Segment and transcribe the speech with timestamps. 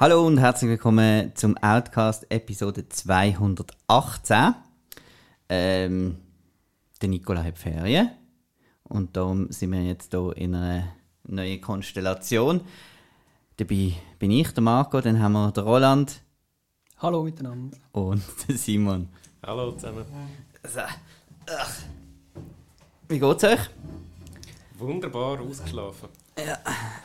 [0.00, 4.54] Hallo und herzlich willkommen zum Outcast Episode 218.
[5.50, 6.16] Ähm,
[7.02, 8.10] der Nikola hat Ferien
[8.84, 10.84] und darum sind wir jetzt hier in einer
[11.24, 12.62] neuen Konstellation.
[13.58, 16.22] Dabei bin ich, der Marco, dann haben wir den Roland
[16.96, 17.76] Hallo miteinander.
[17.92, 19.10] und den Simon.
[19.44, 20.06] Hallo zusammen.
[20.66, 21.76] So, ach.
[23.06, 23.68] Wie geht's euch?
[24.78, 26.08] Wunderbar ausgeschlafen.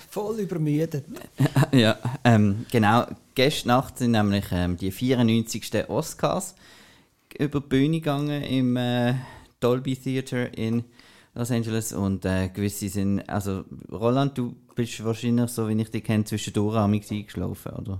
[0.09, 1.05] Voll übermüdet.
[1.71, 3.05] Ja, ähm, genau.
[3.34, 5.89] Gestern Nacht sind nämlich ähm, die 94.
[5.89, 6.55] Oscars
[7.38, 9.16] über die Bühne gegangen im äh,
[9.59, 10.85] Dolby Theater in
[11.34, 16.04] Los Angeles und äh, gewisse sind, also Roland, du bist wahrscheinlich so, wie ich dich
[16.04, 17.99] kenne, zwischendurch am eingeschlafen, oder?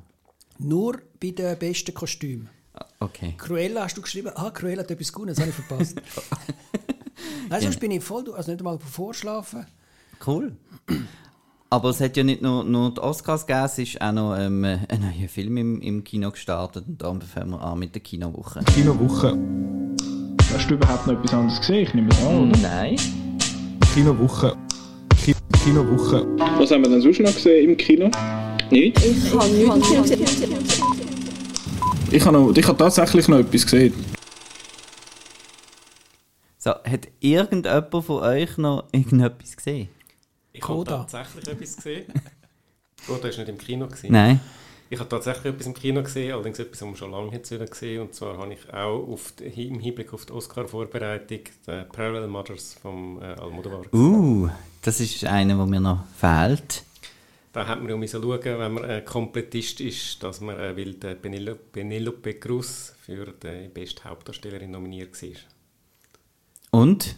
[0.57, 2.49] Nur bei den besten Kostümen.
[2.73, 3.34] Ah, Okay.
[3.38, 6.02] Cruella hast du geschrieben, ah, Cruella hat etwas Gutes, das habe ich verpasst.
[7.49, 9.65] Nein, sonst bin ich voll, also nicht einmal vorschlafen.
[10.26, 10.55] Cool.
[11.71, 14.63] Aber es hat ja nicht nur, nur die Oscars gegeben, es ist auch noch ähm,
[14.63, 18.63] ein neuer Film im, im Kino gestartet und darum fangen wir an mit der Kinowoche.
[18.66, 19.38] Kinowoche.
[20.54, 21.88] Hast du überhaupt noch etwas anderes gesehen?
[21.88, 22.60] Ich nehme es an, oder?
[22.60, 22.98] Nein.
[23.93, 24.55] Kinowoche.
[25.24, 26.27] Ki Kinowoche.
[26.60, 28.12] Was haben wir denn sonst noch gesehen im Kino?
[28.70, 29.04] Nichts?
[32.12, 33.93] Ich habe, noch, ich habe tatsächlich noch etwas gesehen.
[36.60, 39.90] So, hat irgendjemand von euch noch irgendetwas gesehen?
[40.57, 42.05] Ich habe tatsächlich etwas gesehen.
[43.07, 43.87] Coda war nicht im Kino.
[43.87, 44.11] Gewesen.
[44.11, 44.39] Nein.
[44.89, 47.65] Ich habe tatsächlich etwas im Kino gesehen, allerdings etwas, was man schon lange jetzt wieder
[47.65, 52.27] gesehen Und zwar habe ich auch auf die, im Hinblick auf die Oscar-Vorbereitung die Parallel
[52.27, 53.99] Mothers vom äh, Almodovar gesehen.
[53.99, 54.49] Uh,
[54.84, 56.84] das ist einer, der mir noch fehlt.
[57.51, 60.93] Da hat man ja müssen schauen, wenn man äh, Komplettist ist, dass man äh, weil
[60.93, 65.29] der Penelope, Penelope Cruz für die beste Hauptdarstellerin nominiert war.
[66.72, 67.16] Und?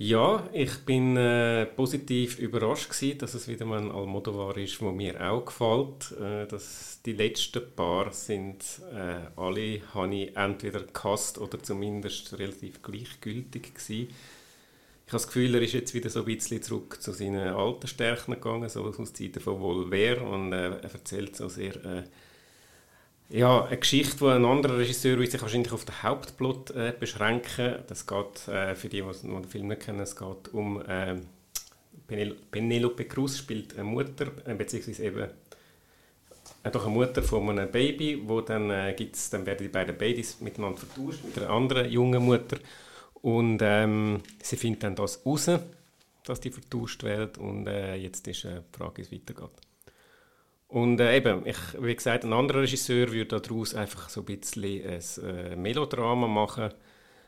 [0.00, 4.92] Ja, ich bin äh, positiv überrascht gewesen, dass es wieder mal ein Almodovar ist, wo
[4.92, 6.12] mir auch gefällt.
[6.20, 8.62] Äh, dass die letzten paar sind
[8.94, 14.08] äh, alle, habe ich entweder gehasst oder zumindest relativ gleichgültig gewesen.
[15.06, 17.88] Ich habe das Gefühl, er ist jetzt wieder so ein bisschen zurück zu seinen alten
[17.88, 22.04] Stärken gegangen, so aus Zeiten von Volver und äh, er erzählt so sehr äh,
[23.30, 27.76] ja, eine Geschichte, die ein anderer Regisseur sich wahrscheinlich auf den Hauptplot äh, beschränken.
[27.86, 31.16] Das geht, äh, für die, die den Film nicht kennen, es geht um äh,
[32.06, 35.28] Penel Penelope Cruz spielt eine Mutter, äh, beziehungsweise eben
[36.62, 39.96] äh, doch eine Mutter von einem Baby, wo dann äh, gibt's, dann werden die beiden
[39.96, 42.56] Babys miteinander vertauscht mit einer anderen jungen Mutter
[43.20, 45.50] und ähm, sie findet dann das raus,
[46.24, 49.67] dass die vertauscht werden und äh, jetzt ist äh, die Frage, wie es weitergeht.
[50.68, 54.64] Und äh, eben, ich, wie gesagt, ein anderer Regisseur würde daraus einfach so ein bisschen
[54.64, 56.70] ein äh, Melodrama machen.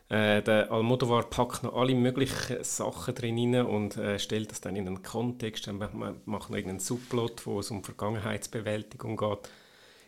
[0.09, 4.75] Äh, der Almodovar packt noch alle möglichen Sachen drin rein und äh, stellt das dann
[4.75, 5.65] in einen Kontext.
[5.65, 9.49] Dann macht noch irgendeinen Subplot, wo es um Vergangenheitsbewältigung geht.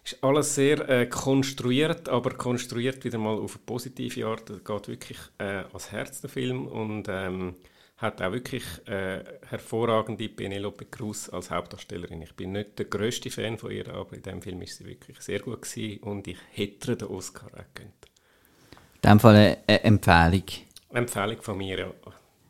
[0.03, 4.49] Ist alles sehr äh, konstruiert, aber konstruiert wieder mal auf eine positive Art.
[4.49, 7.55] Es geht wirklich äh, ans Herz der Film und ähm,
[7.97, 12.21] hat auch wirklich äh, hervorragende Penelope Cruz als Hauptdarstellerin.
[12.21, 15.19] Ich bin nicht der grösste Fan von ihr, aber in diesem Film ist sie wirklich
[15.21, 17.93] sehr gut gewesen und ich hätte ihr den Oscar auch gegönnt.
[19.01, 20.43] In dem Fall eine, eine Empfehlung.
[20.89, 21.91] Empfehlung von mir, ja.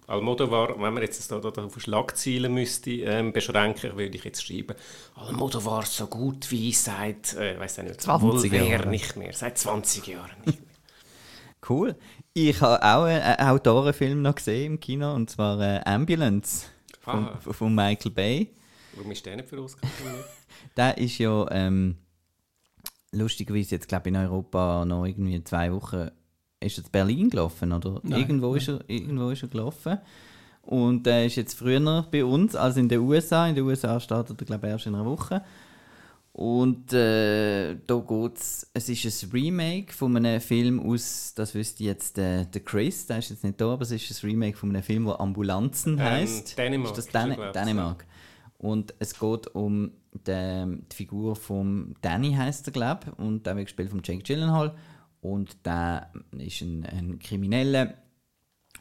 [0.06, 4.46] Almodovar, wenn man jetzt da, da, da auf Schlagzeilen müsste ähm, beschränken, würde ich jetzt
[4.46, 4.76] schreiben,
[5.16, 8.90] Almodovar so gut wie seit, äh, weiß nicht, 20 Volver Jahren.
[8.90, 10.70] nicht mehr, seit 20 Jahren nicht mehr.
[11.68, 11.96] Cool.
[12.36, 16.66] Ich habe auch einen Autorenfilm noch gesehen im Kino, und zwar äh, Ambulance
[17.00, 17.38] von, Ah.
[17.40, 18.50] von Michael Bay.
[18.96, 20.26] Warum ist der nicht für nominiert?
[20.78, 21.98] Der ist ja ähm,
[23.12, 26.10] lustigerweise jetzt, glaube ich, in Europa noch irgendwie zwei Wochen
[26.60, 28.00] ist in Berlin gelaufen, oder?
[28.04, 29.98] Nein, irgendwo, Ist er, irgendwo ist er gelaufen.
[30.62, 33.48] Und er ist jetzt früher bei uns als in den USA.
[33.48, 35.44] In den USA startet er, glaube ich, erst in einer Woche.
[36.34, 42.18] Und äh, da geht's, es ist ein Remake von einem Film aus, das wüsste jetzt
[42.18, 44.82] der, der Chris, der ist jetzt nicht da, aber es ist ein Remake von einem
[44.82, 46.58] Film, der Ambulanzen heisst.
[46.58, 48.08] Dänemark, Ist das Dan Dänemark?
[48.58, 49.92] Und es geht um
[50.26, 54.24] den, die Figur von Danny heißt er, glaube ich, und der wird gespielt von Jake
[54.24, 54.76] Gyllenhaal.
[55.22, 57.94] Und der ist ein, ein Krimineller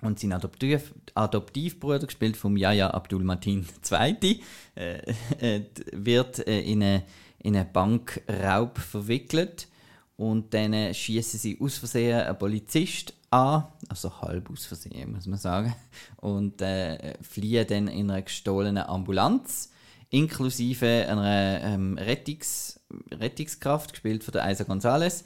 [0.01, 4.41] und sein Adoptiv Adoptivbruder, gespielt vom Yahya Abdul Matin II.,
[4.75, 7.03] äh, äh, wird äh, in einen
[7.43, 9.69] in eine Bankraub verwickelt.
[10.17, 15.39] Und dann schießen sie aus Versehen einen Polizist an, also halb aus Versehen, muss man
[15.39, 15.75] sagen,
[16.19, 19.71] und äh, fliehen dann in einer gestohlenen Ambulanz,
[20.11, 22.79] inklusive einer ähm, Rettungs
[23.11, 25.25] Rettungskraft, gespielt von der Isa Gonzalez.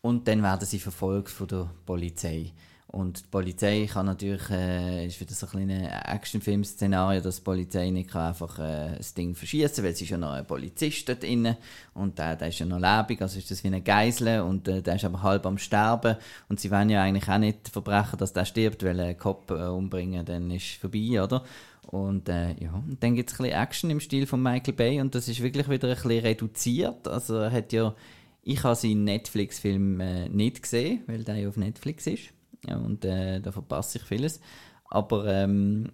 [0.00, 2.52] Und dann werden sie verfolgt von der Polizei.
[2.92, 8.14] Und die Polizei kann natürlich, äh, ist wieder so ein Actionfilm-Szenario, dass die Polizei nicht
[8.14, 11.56] einfach äh, das Ding verschießen weil es ist ja noch ein Polizist dort drin.
[11.94, 14.82] Und der, der ist ja noch lebendig, also ist das wie ein Geisel und äh,
[14.82, 16.16] der ist aber halb am Sterben.
[16.50, 19.68] Und sie wollen ja eigentlich auch nicht verbrechen, dass der stirbt, weil ein Kopf äh,
[19.68, 21.44] umbringen, dann ist vorbei, oder?
[21.86, 25.00] Und äh, ja, und dann gibt es ein bisschen Action im Stil von Michael Bay
[25.00, 27.94] und das ist wirklich wieder ein bisschen reduziert, also er hat ja,
[28.42, 32.34] ich habe seinen Netflix-Film äh, nicht gesehen, weil der ja auf Netflix ist
[32.68, 34.40] und äh, da verpasse ich vieles.
[34.88, 35.90] Aber ähm,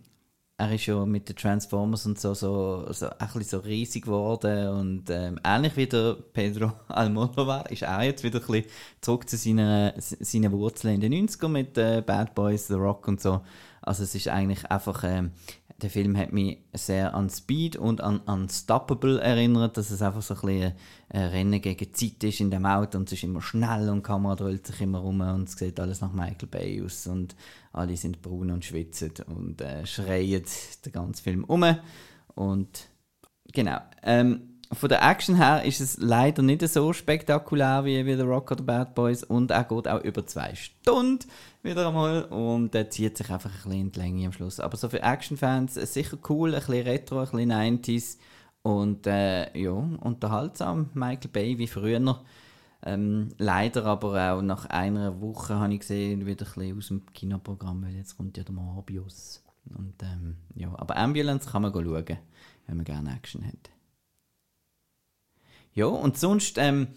[0.59, 4.69] er ist ja mit den Transformers und so, so, so ein bisschen so riesig geworden
[4.71, 8.71] und ähm, ähnlich wie der Pedro Almodovar ist er jetzt wieder ein bisschen
[9.01, 13.21] zurück zu seinen, seinen Wurzeln in den 90ern mit äh, Bad Boys, The Rock und
[13.21, 13.41] so.
[13.83, 15.31] Also es ist eigentlich einfach ähm,
[15.81, 20.35] der Film hat mich sehr an Speed und an Unstoppable erinnert, dass es einfach so
[20.35, 20.73] ein bisschen
[21.11, 24.03] ein Rennen gegen Zeit ist in dem Auto und es ist immer schnell und die
[24.03, 27.37] Kamera dreht sich immer rum und es sieht alles nach Michael Bay aus und
[27.73, 30.43] alle sind braun und schwitzen und äh, schreien
[30.85, 31.65] den ganzen Film um
[32.35, 32.89] und
[33.53, 33.79] genau.
[34.03, 38.51] Ähm, von der Action her ist es leider nicht so spektakulär wie, wie The Rock
[38.51, 41.27] oder Bad Boys und er geht auch über zwei Stunden
[41.63, 44.61] wieder einmal und er zieht sich einfach ein bisschen in die Länge am Schluss.
[44.61, 48.19] Aber so für Action-Fans sicher cool, ein bisschen Retro, ein bisschen 90s
[48.63, 50.91] und äh, ja, unterhaltsam.
[50.93, 52.21] Michael Bay wie früher.
[52.85, 57.07] Ähm, leider aber auch nach einer Woche habe ich gesehen, wieder ein bisschen aus dem
[57.13, 59.43] Kinoprogramm, weil jetzt kommt ja der Morbius.
[59.77, 62.19] Und, ähm, ja, aber Ambulance kann man schauen,
[62.67, 63.71] wenn man gerne Action hat.
[65.79, 66.89] Ja, und sonst ähm,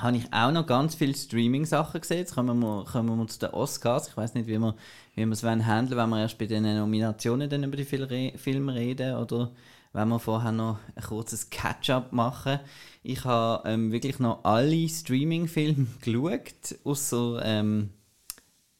[0.00, 2.18] habe ich auch noch ganz viele Streaming-Sachen gesehen.
[2.18, 4.08] Jetzt kommen wir, kommen wir zu den Oscars.
[4.08, 4.74] Ich weiß nicht, wie wir,
[5.14, 9.14] wie wir es handeln wenn wir erst bei den Nominationen dann über die Filme reden
[9.14, 9.52] oder
[9.92, 12.58] wenn wir vorher noch ein kurzes Catch-up machen.
[13.04, 17.90] Ich habe ähm, wirklich noch alle Streaming-Filme geschaut, außer ähm,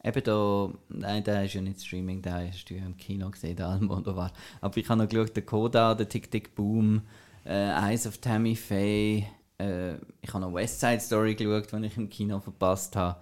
[0.03, 3.55] eben da, nein, der ist ja nicht Streaming, der hast du ja im Kino gesehen,
[3.55, 4.33] der Almodovar.
[4.59, 7.03] Aber ich habe noch geschaut, der Koda, der Tick Tick Boom,
[7.45, 9.25] äh, Eyes of Tammy Faye.
[9.59, 13.19] Äh, ich habe noch West Side Story geschaut, den ich im Kino verpasst habe.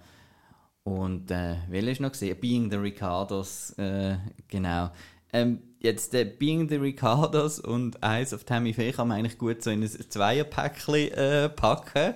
[0.82, 2.38] Und äh, welches noch gesehen?
[2.40, 4.16] Being the Ricardos, äh,
[4.48, 4.90] genau.
[5.32, 9.62] Ähm, jetzt äh, Being the Ricardos und Eyes of Tammy Faye kann man eigentlich gut
[9.62, 12.14] so in ein Zweierpäckchen äh, packen.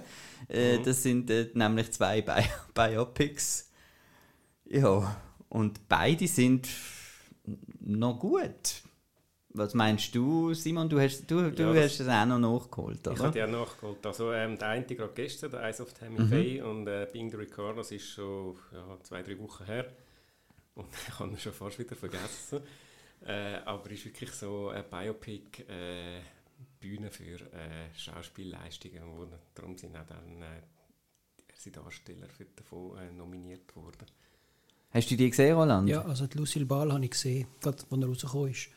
[0.49, 0.84] Äh, mhm.
[0.84, 2.43] Das sind äh, nämlich zwei Bi
[2.75, 3.70] Biopics.
[4.66, 5.16] Ja,
[5.49, 6.69] und beide sind
[7.81, 8.82] noch gut.
[9.58, 10.88] Was meinst du, Simon?
[10.88, 13.16] Du hast, du, du ja, hast es auch noch nachgeholt, oder?
[13.16, 14.06] Ich habe die auch nachgeholt.
[14.06, 16.28] Also ähm, der eine gerade gestern, der Eyes of Tammy mhm.
[16.28, 19.87] Faye und äh, Being the Ricardos ist schon ja, zwei, drei Wochen her.
[20.75, 22.60] Und ich habe ihn schon fast wieder vergessen.
[23.26, 26.20] äh, aber es ist wirklich so ein Biopic, äh,
[26.81, 29.02] Bühne für äh, Schauspielleistungen.
[29.16, 30.62] Wo, darum sind auch dann äh,
[31.70, 34.06] Darsteller für davon äh, nominiert worden.
[34.90, 35.88] Hast du die gesehen, Roland?
[35.88, 38.69] Ja, also die Lucille Ball habe ich gesehen, gerade als er rausgekommen ist.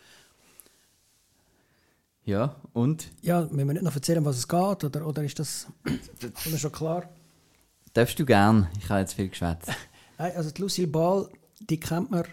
[2.31, 3.12] Ja, und?
[3.22, 5.68] Ja, müssen wir nicht noch erzählen, was es geht, oder, oder ist das
[6.57, 7.10] schon klar?
[7.92, 9.69] Darfst du gern, ich habe jetzt viel geschwätzt.
[10.18, 11.28] also die Lucille Ball,
[11.60, 12.24] die kennt man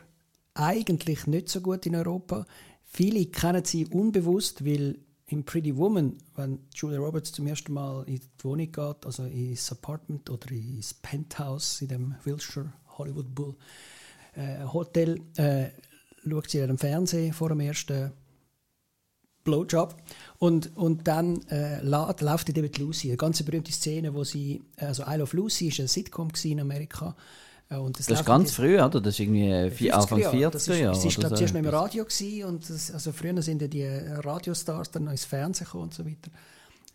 [0.54, 2.46] eigentlich nicht so gut in Europa.
[2.84, 8.20] Viele kennen sie unbewusst, weil in Pretty Woman, wenn Julia Roberts zum ersten Mal in
[8.20, 13.56] die Wohnung geht, also ins Apartment oder ins Penthouse in dem Wilshire Hollywood Bull
[14.36, 15.70] äh, Hotel, äh,
[16.24, 18.12] schaut sie in dem Fernsehen vor dem ersten
[19.48, 19.96] Blowjob.
[20.38, 25.04] Und, und dann äh, läuft eben die Lucy, eine ganz berühmte Szene, wo sie, also
[25.04, 27.16] I Love Lucy ist eine Sitcom in Amerika.
[27.70, 29.00] Äh, und das, das ist ganz früh, oder?
[29.00, 30.58] Das ist irgendwie vier, Anfang 40er Jahre.
[30.58, 33.86] Sie war so zuerst noch im Radio gewesen, und das, also früher sind ja die
[33.86, 36.30] Radiostars dann noch ins Fernsehen gekommen und so weiter.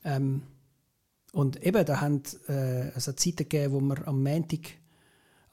[0.05, 0.43] Ähm,
[1.33, 4.59] und eben, da haben äh, also Zeiten gegeben, wo man am Montag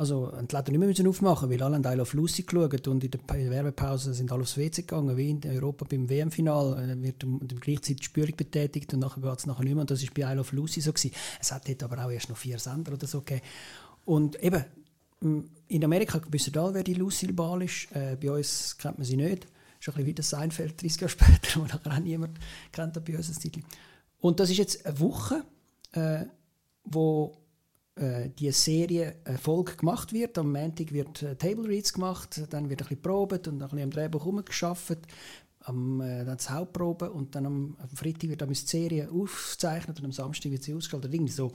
[0.00, 3.10] also, die Läden nicht mehr aufmachen weil alle haben Isle of Lucy geschaut und in
[3.10, 6.90] der Werbepause sind alle aufs WC gegangen, wie in Europa beim WM-Final.
[6.90, 9.82] Äh, wird um, gleichzeitig die Spürung betätigt und nachher geht es nachher nicht mehr.
[9.82, 10.94] Und das war bei Isle of Lucy so.
[10.94, 11.14] Gewesen.
[11.38, 13.42] Es hat dort aber auch erst noch vier Sender oder so gegeben.
[14.06, 14.64] Und eben,
[15.68, 17.88] in Amerika wissen alle, wer die Lucille Ball ist.
[17.92, 19.42] Äh, bei uns kennt man sie nicht.
[19.42, 22.38] Das ist ein bisschen wie das Seinfeld 30 Jahre später, wo nachher auch niemand
[22.72, 23.60] kennt bei uns das Titel.
[24.18, 25.44] Und das ist jetzt eine Woche,
[25.92, 26.24] äh,
[26.84, 27.36] wo
[28.00, 30.38] äh, die Serie Erfolg gemacht wird.
[30.38, 33.82] Am Montag wird äh, Table Reads gemacht, dann wird ein bisschen probiert und ein bisschen
[33.82, 35.06] am Drehbuch herumgearbeitet.
[35.64, 39.98] Am, äh, dann die Hauptprobe und dann am, am Freitag wird dann die Serie aufgezeichnet
[39.98, 41.12] und am Samstag wird sie ausgestellt.
[41.12, 41.52] Irgendwie so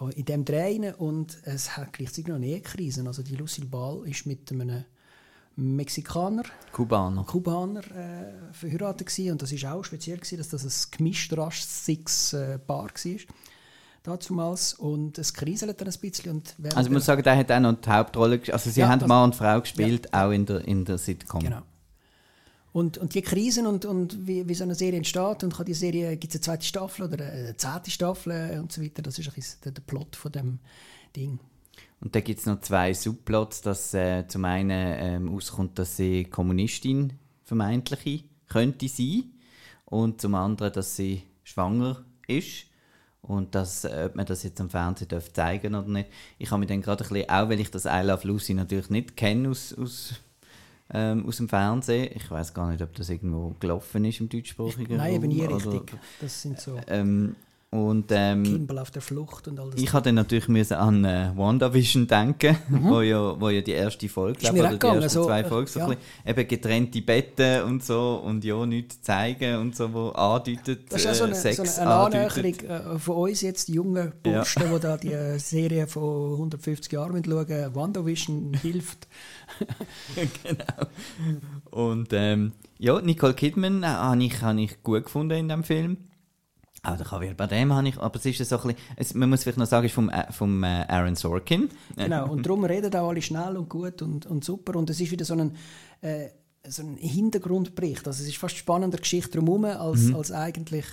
[0.00, 3.02] äh, in dem Drehen und es hat gleichzeitig noch eine Ehekrise.
[3.06, 4.84] Also die Lucille Ball ist mit einem
[5.56, 9.32] Mexikaner, Kubaner, Kubaner äh, verheiratet gewesen.
[9.32, 13.18] und das ist auch speziell gewesen, dass das ein gemischt rasches äh, Paar war.
[14.02, 16.30] Dazumals und es kriselt dann ein bisschen.
[16.32, 18.54] Und Also ich muss sagen, der hat auch noch die Hauptrolle gespielt.
[18.54, 21.42] Also sie Ja, haben Mann und Frau gespielt, auch in der, in der Sitcom.
[21.42, 21.62] Genau.
[22.72, 25.74] Und, und die Krisen und, und wie, wie so eine Serie entsteht und kann die
[25.74, 29.26] Serie, gibt es eine zweite Staffel oder eine zehnte Staffel und so weiter, das ist
[29.28, 30.58] ein bisschen der, der Plot von dem
[31.16, 31.40] Ding.
[32.00, 36.24] Und da gibt es noch zwei Subplots, dass äh, zum einen ähm, auskommt, dass sie
[36.24, 37.14] Kommunistin
[37.44, 39.24] vermeintliche könnte sein
[39.84, 42.69] und zum anderen, dass sie schwanger ist
[43.22, 46.08] und dass, äh, ob man das jetzt am Fernsehen darf zeigen oder nicht.
[46.38, 48.90] Ich habe mich dann gerade ein bisschen, auch weil ich das I Love Lucy natürlich
[48.90, 50.14] nicht kenne aus, aus,
[50.92, 54.96] ähm, aus dem Fernsehen, ich weiß gar nicht, ob das irgendwo gelaufen ist im deutschsprachigen
[54.96, 55.92] Nein, eben nie richtig.
[56.20, 57.36] Das sind so Ähm,
[57.72, 59.80] und ähm, Kimball auf der Flucht und all das.
[59.80, 64.30] ich hatte natürlich müssen an äh, WandaVision denken, wo, ja, wo ja die erste Folge,
[64.30, 64.42] Mhm.
[64.42, 65.84] Ist glaub, mir oder die ersten so, zwei äh, Folgen, so ja.
[65.86, 70.92] ein bisschen, eben getrennte Betten und so und ja, nichts zeigen und so, wo andeutet,
[70.92, 72.64] Das ist auch so äh, eine, Sex so eine, eine andeutet.
[72.64, 74.20] Annäherung äh, von uns jetzt, jungen Ja.
[74.20, 77.46] Burschen, die da die äh, Serie von 150 Jahren schauen.
[77.74, 79.06] WandaVision hilft.
[81.70, 85.98] Und ähm, ja, Nicole Kidman äh, habe ich, hab ich gut gefunden in dem Film.
[86.82, 89.28] Aber der Javier Bardem habe ich, aber es ist ja so ein bisschen, es, man
[89.28, 91.68] muss vielleicht noch sagen, es ist vom, äh, vom äh, Aaron Sorkin.
[91.96, 94.76] Genau, und darum reden auch alle schnell und gut und, und super.
[94.76, 95.56] Und es ist wieder so ein,
[96.00, 96.28] äh,
[96.66, 98.06] so ein Hintergrundbericht.
[98.06, 100.86] Also es ist fast spannender Geschichte drumherum als, als eigentlich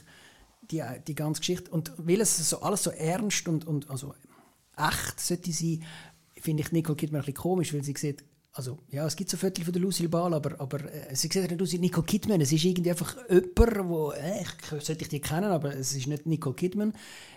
[0.71, 1.71] die, die ganze Geschichte.
[1.71, 4.13] Und weil es so, alles so ernst und, und also
[4.77, 5.83] echt sollte sein,
[6.35, 8.23] finde ich Nicole Kidman ein bisschen komisch, weil sie sieht,
[8.53, 11.49] also ja, es gibt so Viertel von der Lucille Ball, aber, aber äh, sie sieht
[11.49, 12.41] nicht aus wie Nicole Kidman.
[12.41, 16.07] Es ist irgendwie einfach jemand, wo, äh, ich sollte ich die kennen, aber es ist
[16.07, 16.93] nicht Nicole Kidman.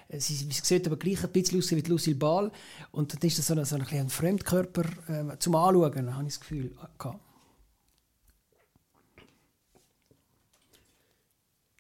[0.09, 2.51] Äh, Sie, sie sieht aber gleich ein bisschen aus wie die Lucille Ball.
[2.93, 6.35] Und dann ist das so ein, so ein, ein Fremdkörper äh, zum Anschauen, habe ich
[6.35, 6.73] das Gefühl.
[6.99, 7.21] gehabt.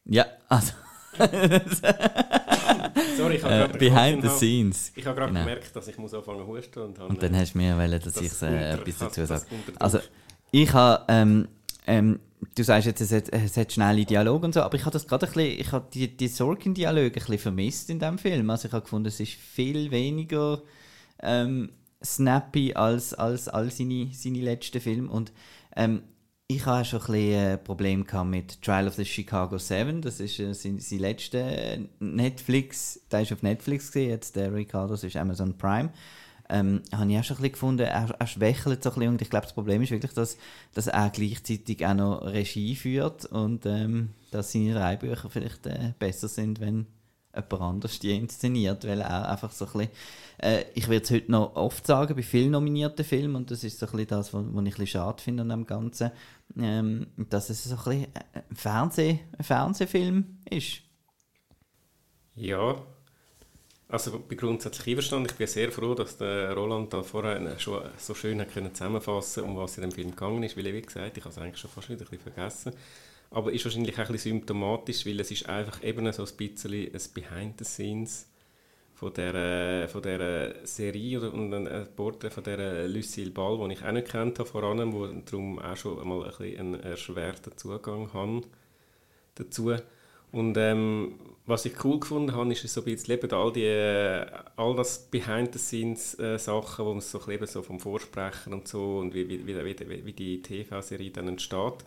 [0.04, 0.72] Ja, also
[3.16, 4.92] Sorry, ich habe äh, gerade behind the gemerkt, scenes.
[4.96, 5.44] Ich habe gerade Genau.
[5.44, 7.90] gemerkt, dass ich muss anfangen zu husten und, habe, Und dann hast du mir wollen,
[8.00, 9.44] dass das ich äh, etwas dazu sage.
[9.78, 9.98] Also,
[10.50, 11.48] ich habe, ähm,
[11.86, 12.20] ähm,
[12.54, 15.06] du sagst jetzt, es hat, es hat schnelle Dialoge und so, aber ich habe das
[15.06, 18.48] gerade ein bisschen, ich habe die, die Sorgen-Dialoge ein bisschen vermisst in diesem Film.
[18.50, 20.62] Also ich habe gefunden, es ist viel weniger
[21.22, 21.70] ähm,
[22.04, 25.32] snappy als, als all seine, seine letzten Filme und
[25.76, 26.02] ähm,
[26.50, 30.02] ich habe auch schon ein bisschen äh, Problem mit Trial of the Chicago 7.
[30.02, 34.94] Das ist äh, sein, sein letzter Netflix, der ist auf Netflix gesehen, jetzt der Ricardo,
[34.94, 35.90] das ist Amazon Prime.
[36.48, 39.22] Ähm, habe ich auch schon ein bisschen gefunden, er, er schwächelt so ein bisschen und
[39.22, 40.36] ich glaube, das Problem ist wirklich, dass,
[40.74, 46.26] dass er gleichzeitig auch noch Regie führt und ähm, dass seine Drehbücher vielleicht äh, besser
[46.26, 46.86] sind, wenn
[47.34, 49.90] jemand anders die inszeniert, weil er einfach so ein bisschen,
[50.38, 53.78] äh, ich werde es heute noch oft sagen, bei vielen nominierten Filmen, und das ist
[53.78, 56.10] so ein bisschen das, was, ich ein bisschen schade finde an dem Ganzen,
[56.58, 60.82] ähm, dass es so ein bisschen ein, Fernseh, ein Fernsehfilm ist.
[62.34, 62.82] Ja,
[63.88, 65.28] also ich bin grundsätzlich einverstanden.
[65.30, 69.42] Ich bin sehr froh, dass der Roland da vorher schon so schön hat können zusammenfassen
[69.42, 71.70] um was in dem Film gegangen ist, weil wie gesagt, ich habe es eigentlich schon
[71.70, 72.72] fast wieder ein bisschen vergessen.
[73.30, 76.72] Aber ist wahrscheinlich auch ein bisschen symptomatisch, weil es ist einfach eben so ein bisschen
[76.72, 78.28] ein Behind the Scenes
[78.94, 83.84] von dieser, von dieser Serie oder und ein Porträt von dieser Lucille Ball, die ich
[83.84, 88.12] auch nicht kennt habe, vor allem, wo darum auch schon einmal ein einen erschwerten Zugang
[88.12, 88.42] haben
[89.36, 89.74] dazu.
[90.32, 91.14] Und ähm,
[91.46, 94.98] was ich cool gefunden habe, ist so ein bisschen eben all, die, äh, all das
[95.10, 100.42] Behind-the-Scenes-Sachen, wo man so, so vom Vorsprechen und so und wie, wie, wie, wie die
[100.42, 101.84] TV-Serie dann entsteht.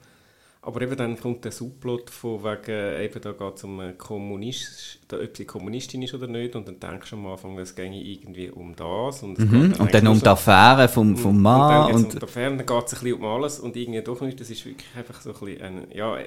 [0.66, 5.18] Aber eben dann kommt der Subplot von wegen, eben da geht es um Kommunist, da,
[5.20, 8.50] ob sie Kommunistin ist oder nicht und dann denkst du am Anfang, es ginge irgendwie
[8.50, 9.24] um das.
[9.24, 9.62] Und, es geht Mhm.
[9.74, 11.62] Und eigentlich dann um so- die Affäre vom, vom Mann.
[11.62, 13.76] und dann geht's Und, um die Affäre, dann geht es ein bisschen um alles und
[13.76, 14.40] irgendwie doch nicht.
[14.40, 16.18] Das ist wirklich einfach so ein bisschen ein, ja,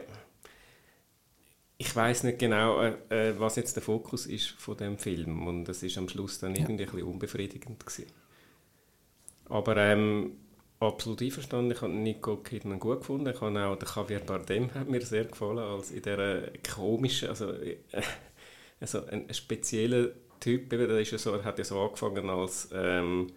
[1.79, 5.65] ich weiß nicht genau, äh, äh, was jetzt der Fokus ist von dem Film und
[5.65, 8.07] das ist am Schluss dann irgendwie ein bisschen unbefriedigend gewesen.
[9.49, 10.33] Aber ähm,
[10.81, 14.89] absolut einverstanden, ich habe Nico Kidman gut gefunden, ich habe auch den Javier Bardem hat
[14.89, 16.43] mir sehr gefallen, als in dieser
[16.75, 17.79] komischen, also, äh,
[18.81, 20.09] also ein, spezieller
[20.41, 23.29] Typ, der ist ja so, er hat ja so angefangen als ähm,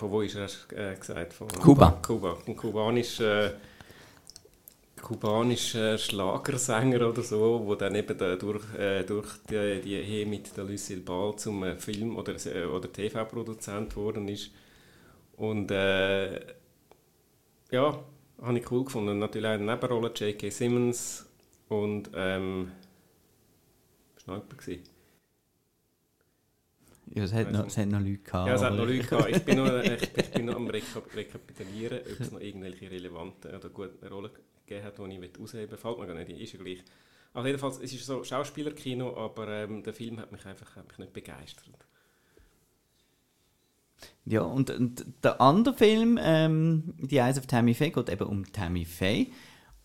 [0.00, 0.48] von wo ist er
[0.92, 1.34] äh, gesagt?
[1.34, 1.98] Von Kuba.
[2.00, 2.38] Kuba.
[2.46, 3.52] Ein kubanischer,
[5.00, 10.56] kubanischer Schlagersänger oder so, wo dann eben da durch, äh, durch die, die Ehe mit
[10.56, 14.50] der Lucille Ball zum äh, Film- oder, äh, oder TV-Produzent geworden ist.
[15.40, 16.38] Und äh,
[17.70, 18.04] ja,
[18.42, 19.08] habe ich cool gefunden.
[19.08, 20.50] Und natürlich auch eine Nebenrolle, J.K.
[20.50, 21.26] Simmons
[21.70, 22.72] und ähm,
[24.18, 24.90] ist noch jemand
[27.12, 28.48] ja, es, hat noch, es hat noch Leute gehabt.
[28.48, 29.30] Ja, es hat noch Leute ich- gehabt.
[29.30, 33.56] Ich bin noch, ich, ich bin noch am Rekap Rekapitulieren, ob es noch irgendwelche relevanten
[33.56, 34.30] oder gute Rollen
[34.66, 35.78] gegeben hat, die ich ausheben will.
[35.78, 36.84] Fällt mir gar nicht ein, ist ja gleich.
[37.32, 40.98] Also jedenfalls, es ist so Schauspielerkino, aber ähm, der Film hat mich einfach hat mich
[40.98, 41.86] nicht begeistert.
[44.24, 48.52] Ja, und, und der andere Film, ähm, Die Eyes of Tammy Faye, geht eben um
[48.52, 49.28] Tammy Faye.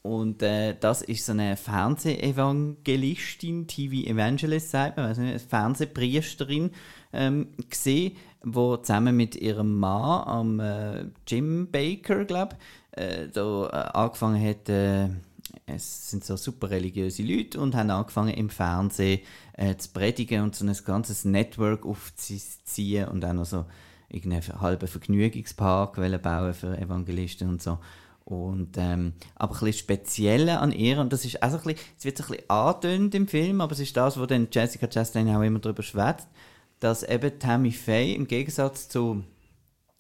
[0.02, 6.70] Und äh, das ist so eine Fernsehevangelistin, TV-Evangelist, sagt man, also eine Fernsehpriesterin,
[7.12, 7.48] ähm,
[8.44, 12.56] wo zusammen mit ihrem Mann, am äh, Jim Baker, glaube
[12.92, 15.08] äh, da äh, angefangen hat, äh,
[15.66, 19.22] es sind so super religiöse Leute und haben angefangen im Fernsehen
[19.54, 23.66] äh, zu predigen und so ein ganzes Network aufzuziehen und auch noch so
[24.16, 27.80] irgendeinen halben Vergnügungspark bauen für Evangelisten und so.
[28.26, 32.06] Und, ähm, aber ein bisschen an ihr, und das ist auch so ein bisschen, es
[32.06, 35.30] wird so ein bisschen angetönt im Film, aber es ist das, wo dann Jessica Chastain
[35.30, 36.28] auch immer darüber schwätzt,
[36.80, 39.24] dass eben Tammy Faye im Gegensatz zu,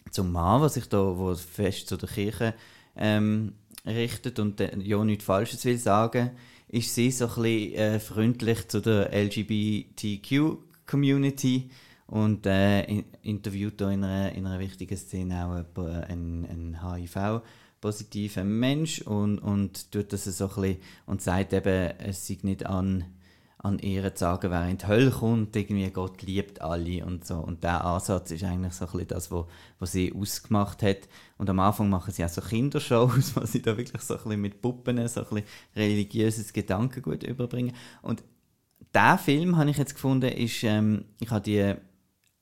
[0.09, 2.55] zum Mann, was sich da wo fest zu der Kirche
[2.95, 3.53] ähm,
[3.85, 6.31] richtet und äh, ja nichts Falsches will sagen,
[6.67, 11.69] ist sie so ein bisschen äh, freundlich zu der LGBTQ-Community
[12.07, 12.83] und äh,
[13.23, 19.91] interviewt da in einer, in einer wichtigen Szene auch einen, einen HIV-positiven Mensch und, und
[19.91, 23.05] tut das so ein bisschen und sagt eben, es sei nicht an,
[23.57, 27.37] an ihr zu sagen, wer in die Hölle kommt, irgendwie Gott liebt alle und so.
[27.37, 29.47] Und der Ansatz ist eigentlich so ein bisschen das, was wo,
[29.79, 31.09] wo sie ausgemacht hat.
[31.39, 34.41] Und am Anfang machen sie auch so Kindershows, wo sie da wirklich so ein bisschen
[34.41, 37.73] mit Puppen so ein bisschen religiöses Gedankengut überbringen.
[38.03, 38.23] Und
[38.93, 41.75] der Film, habe ich jetzt gefunden, ist, ähm, ich habe die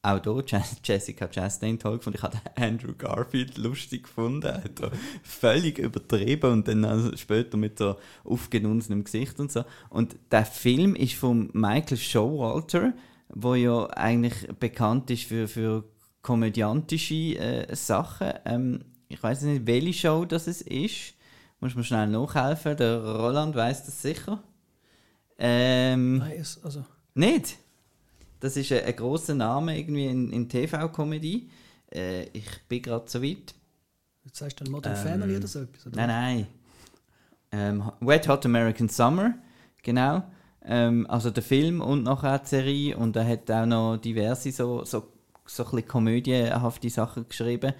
[0.04, 2.18] auch hier Jessica Chastain toll gefunden.
[2.18, 4.46] Ich habe Andrew Garfield lustig gefunden.
[4.46, 4.92] Er hat
[5.24, 7.96] völlig übertrieben und dann also später mit so
[8.26, 9.64] aufgenunsenem Gesicht und so.
[9.90, 12.94] Und der Film ist von Michael Showalter,
[13.30, 15.86] wo ja eigentlich bekannt ist für, für
[16.22, 18.34] komödiantische äh, Sachen.
[18.46, 21.14] Ähm, ich weiß nicht, welche Show das es ist.
[21.62, 22.76] Muss man schnell nachhelfen.
[22.76, 24.44] Der Roland weiß das sicher.
[25.38, 26.84] Ähm, Nein, also.
[27.16, 27.58] Nicht?
[28.44, 31.50] Das ist ein, ein großer Name irgendwie in, in TV-Comedy.
[31.90, 33.56] Äh, ich bin gerade so weit.
[34.26, 35.88] Jetzt sagst du dann Modern ähm, Family oder so etwas?
[35.88, 35.96] Oder?
[35.96, 36.48] Nein, nein.
[37.54, 39.36] Ähm, Wet Hot American Summer,
[39.82, 40.24] genau.
[40.62, 42.98] Ähm, also der Film und nachher die Serie.
[42.98, 45.08] Und er hat auch noch diverse so, so,
[45.46, 47.72] so ein komödienhafte Sachen geschrieben.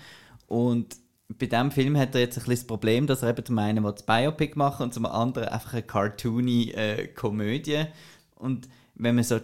[0.48, 0.96] Und
[1.28, 3.84] bei diesem Film hat er jetzt ein bisschen das Problem, dass er eben zum einen
[3.84, 7.84] das Biopic machen und zum anderen einfach eine cartoony äh, Komödie.
[8.36, 9.42] Und wenn man so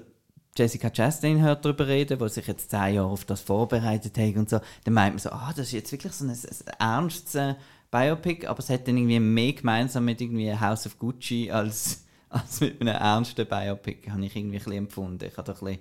[0.59, 4.49] Jessica Chastain hört darüber reden, wo sich jetzt zehn Jahre auf das vorbereitet hat und
[4.49, 7.55] so, dann meint man so, ah, das ist jetzt wirklich so ein, ein ernstes äh,
[7.89, 12.59] Biopic, aber es hat dann irgendwie mehr gemeinsam mit irgendwie House of Gucci als, als
[12.59, 15.25] mit einem ernsten Biopic, habe ich irgendwie ein empfunden.
[15.25, 15.79] Ich habe ein bisschen,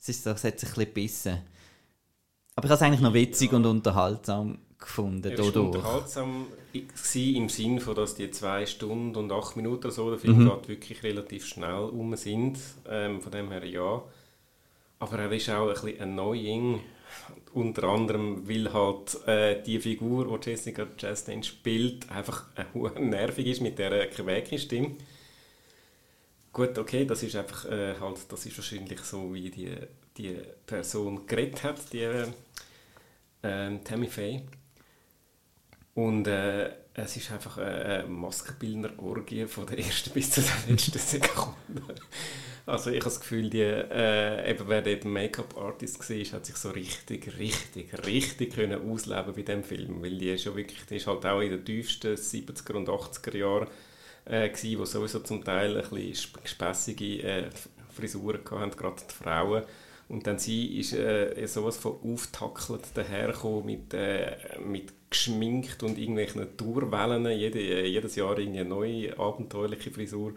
[0.00, 1.38] es, ist so, es hat sich ein bisschen gebissen.
[2.56, 5.32] Aber ich habe es eigentlich noch witzig und unterhaltsam gefunden.
[5.32, 10.18] Es war unterhaltsam im Sinn von, dass die zwei Stunden und acht Minuten so, der
[10.18, 10.50] Film mhm.
[10.50, 12.58] geht wirklich relativ schnell um sind.
[12.88, 14.02] Ähm, von dem her ja.
[14.98, 16.80] Aber er ist auch ein bisschen annoying.
[17.52, 23.60] Unter anderem, weil halt äh, die Figur, die Jessica Chastain spielt, einfach äh, nervig ist
[23.60, 24.96] mit dieser Quäke-Stimme.
[26.52, 29.72] Gut, okay, das ist einfach äh, halt, das ist wahrscheinlich so, wie die,
[30.16, 32.24] die Person geredet hat, die
[33.42, 34.42] äh, Tammy Faye.
[35.94, 41.54] Und äh, es ist einfach eine Maskenbildner-Orgie von der ersten bis zur letzten Sekunde.
[42.66, 46.70] Also ich habe das Gefühl, die, äh, eben wer dort Make-up-Artist war, hat sich so
[46.70, 50.02] richtig, richtig, richtig können ausleben bei diesem Film.
[50.02, 53.68] Weil die ja wirklich, die ist halt auch in den tiefsten 70er und 80er Jahren
[54.24, 57.50] äh, gewesen, wo sowieso zum Teil ein bisschen gespässige äh,
[57.90, 59.64] Frisuren hatten, gerade die Frauen.
[60.08, 66.56] Und dann sie ist äh, sowas von auftackelt dahergekommen mit, äh, mit geschminkt und irgendwelchen
[66.56, 70.34] Tourwellen, jede, jedes Jahr eine neue abenteuerliche Frisur.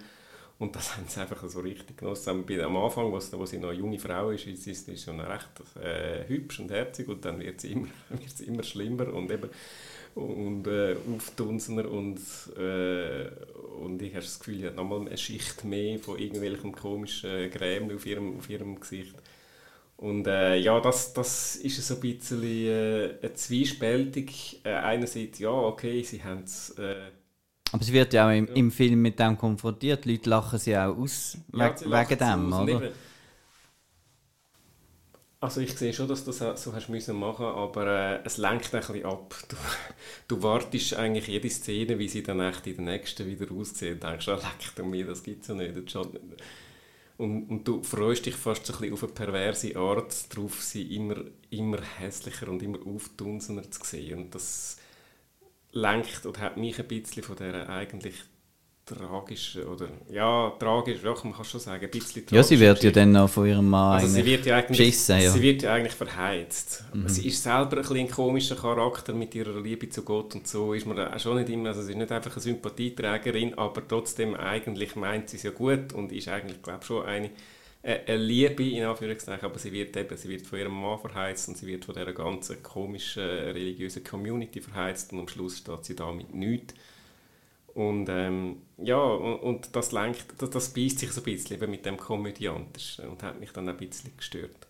[0.59, 2.45] Und das haben sie einfach so richtig genossen.
[2.63, 5.49] Am Anfang, wo sie noch eine junge Frau ist, ist sie schon recht
[5.81, 9.49] äh, hübsch und herzig und dann wird sie immer, wird sie immer schlimmer und eben
[10.15, 12.19] und äh, auftunsener und,
[12.57, 13.27] äh,
[13.79, 17.95] und ich habe das Gefühl, sie hat nochmal eine Schicht mehr von irgendwelchen komischen Grämen
[17.95, 19.13] auf ihrem, auf ihrem Gesicht.
[19.97, 24.61] Und äh, ja, das, das ist so ein bisschen äh, zwiespältig.
[24.63, 26.69] Äh, einerseits, ja, okay, sie haben es...
[26.77, 27.11] Äh,
[27.71, 28.53] aber sie wird ja auch im, ja.
[28.53, 30.05] im, Film mit dem konfrontiert.
[30.05, 32.91] Die Leute lachen sie auch aus ja, wegen dem, oder?
[35.39, 38.73] Also ich sehe schon, dass du das so hast müssen machen, aber äh, es lenkt
[38.73, 39.35] ein bisschen ab.
[39.47, 39.55] Du,
[40.27, 44.03] du wartest eigentlich jede Szene, wie sie dann echt in der nächsten wieder aussieht und
[44.03, 45.75] denkst, ah, leck mir, das gibt es ja nicht.
[47.17, 50.95] Und, und du freust dich fast so ein bisschen auf eine perverse Art darauf, sie
[50.95, 51.15] immer,
[51.49, 54.19] immer hässlicher und immer auftunsener zu sehen.
[54.19, 54.77] Und das
[55.71, 58.15] lenkt und hat mich ein bisschen von dieser eigentlich
[58.87, 62.37] tragisch, oder ja, tragisch, ja, man kann schon sagen, ein bisschen tragisch.
[62.37, 65.19] Ja, sie wird ja dann noch von ihrem Mann also sie wird ja eigentlich, beschissen,
[65.19, 65.29] ja.
[65.29, 66.85] sie wird ja eigentlich verheizt.
[67.07, 70.73] Sie ist selber ein, bisschen ein komischer Charakter mit ihrer Liebe zu Gott und so
[70.73, 74.35] ist man auch schon nicht immer, also sie ist nicht einfach eine Sympathieträgerin, aber trotzdem
[74.35, 77.29] eigentlich meint sie es ja gut und ist eigentlich, glaube ich, schon eine,
[77.83, 81.49] äh, eine Liebe in Anführungszeichen, aber sie wird eben, sie wird von ihrem Mann verheizt
[81.49, 85.83] und sie wird von dieser ganzen komischen äh, religiösen Community verheizt und am Schluss steht
[85.83, 86.73] sie da mit nichts.
[87.77, 91.69] Und ähm, ja, und, und das lenkt, das, das beißt sich so ein bisschen eben
[91.69, 94.65] mit dem Komödiantischen und hat mich dann ein bisschen gestört.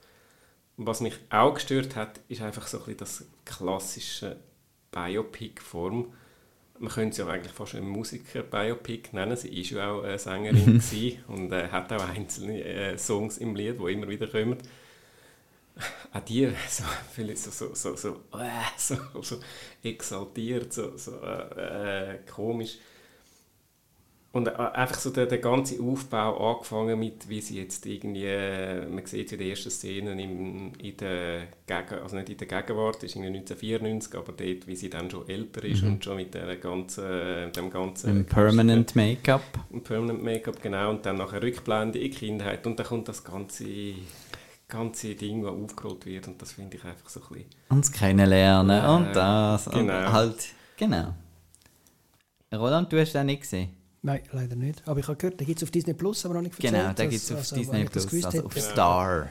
[0.76, 4.36] Und was mich auch gestört hat, ist einfach so ein bisschen das klassische
[4.92, 6.12] Biopic-Form.
[6.80, 9.38] Man könnte sie ja eigentlich fast ein Musiker-Biopic nennen.
[9.38, 10.82] Sie ist ja auch eine Sängerin
[11.30, 14.58] und äh, hat auch einzelne äh, Songs im Lied, die immer wieder kommen.
[16.12, 19.40] Auch die so, vielleicht so, so, so, so, äh, so, so
[19.82, 22.80] exaltiert, so, so äh, äh, komisch.
[24.34, 28.86] Und äh, einfach so der, der ganze Aufbau angefangen mit, wie sie jetzt irgendwie, äh,
[28.86, 33.02] man sieht in den ersten Szenen im, in der Gegen, also nicht in der Gegenwart,
[33.04, 36.56] ist irgendwie 1994, aber dort, wie sie dann schon älter ist und schon mit der
[36.58, 38.10] ganzen, äh, dem ganzen...
[38.10, 39.42] Im Permanent Make-up.
[39.72, 43.24] Im Permanent Make-up, genau, und dann nachher Rückblende in die Kindheit und dann kommt das
[43.24, 43.66] ganze,
[44.68, 47.46] ganze Ding, das aufgerollt wird und das finde ich einfach so ein bisschen...
[47.70, 49.70] Uns kennenlernen Ja, und das.
[49.70, 49.82] genau.
[49.82, 51.14] Und halt, genau.
[52.54, 53.77] Roland, du hast den nicht gesehen?
[54.08, 54.88] Nein, leider nicht.
[54.88, 56.74] Aber ich habe gehört, da gibt es auf Disney Plus, aber noch nicht erzählt.
[56.74, 59.28] Genau, da gibt es auf also, Disney Plus, also auf Star.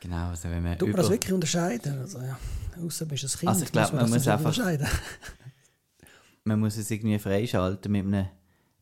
[0.00, 2.00] Genau, also wenn man Tut man das wirklich unterscheiden?
[2.00, 2.38] Also, ja.
[2.84, 3.48] Außer du bist ein Kind.
[3.48, 4.86] Also ich glaub, man das muss einfach- unterscheiden.
[6.46, 8.26] Man muss es irgendwie freischalten mit einem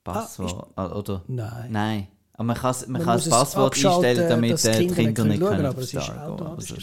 [0.02, 0.72] Passwort.
[0.74, 1.22] Ah, oder?
[1.28, 1.70] Nein.
[1.70, 2.08] Nein.
[2.32, 5.38] Aber man, kann's- man Man kann das Passwort einstellen, damit äh, die Kinder Kinder nicht
[5.38, 6.46] nicht können schauen, aber Star gehen.
[6.48, 6.74] Also,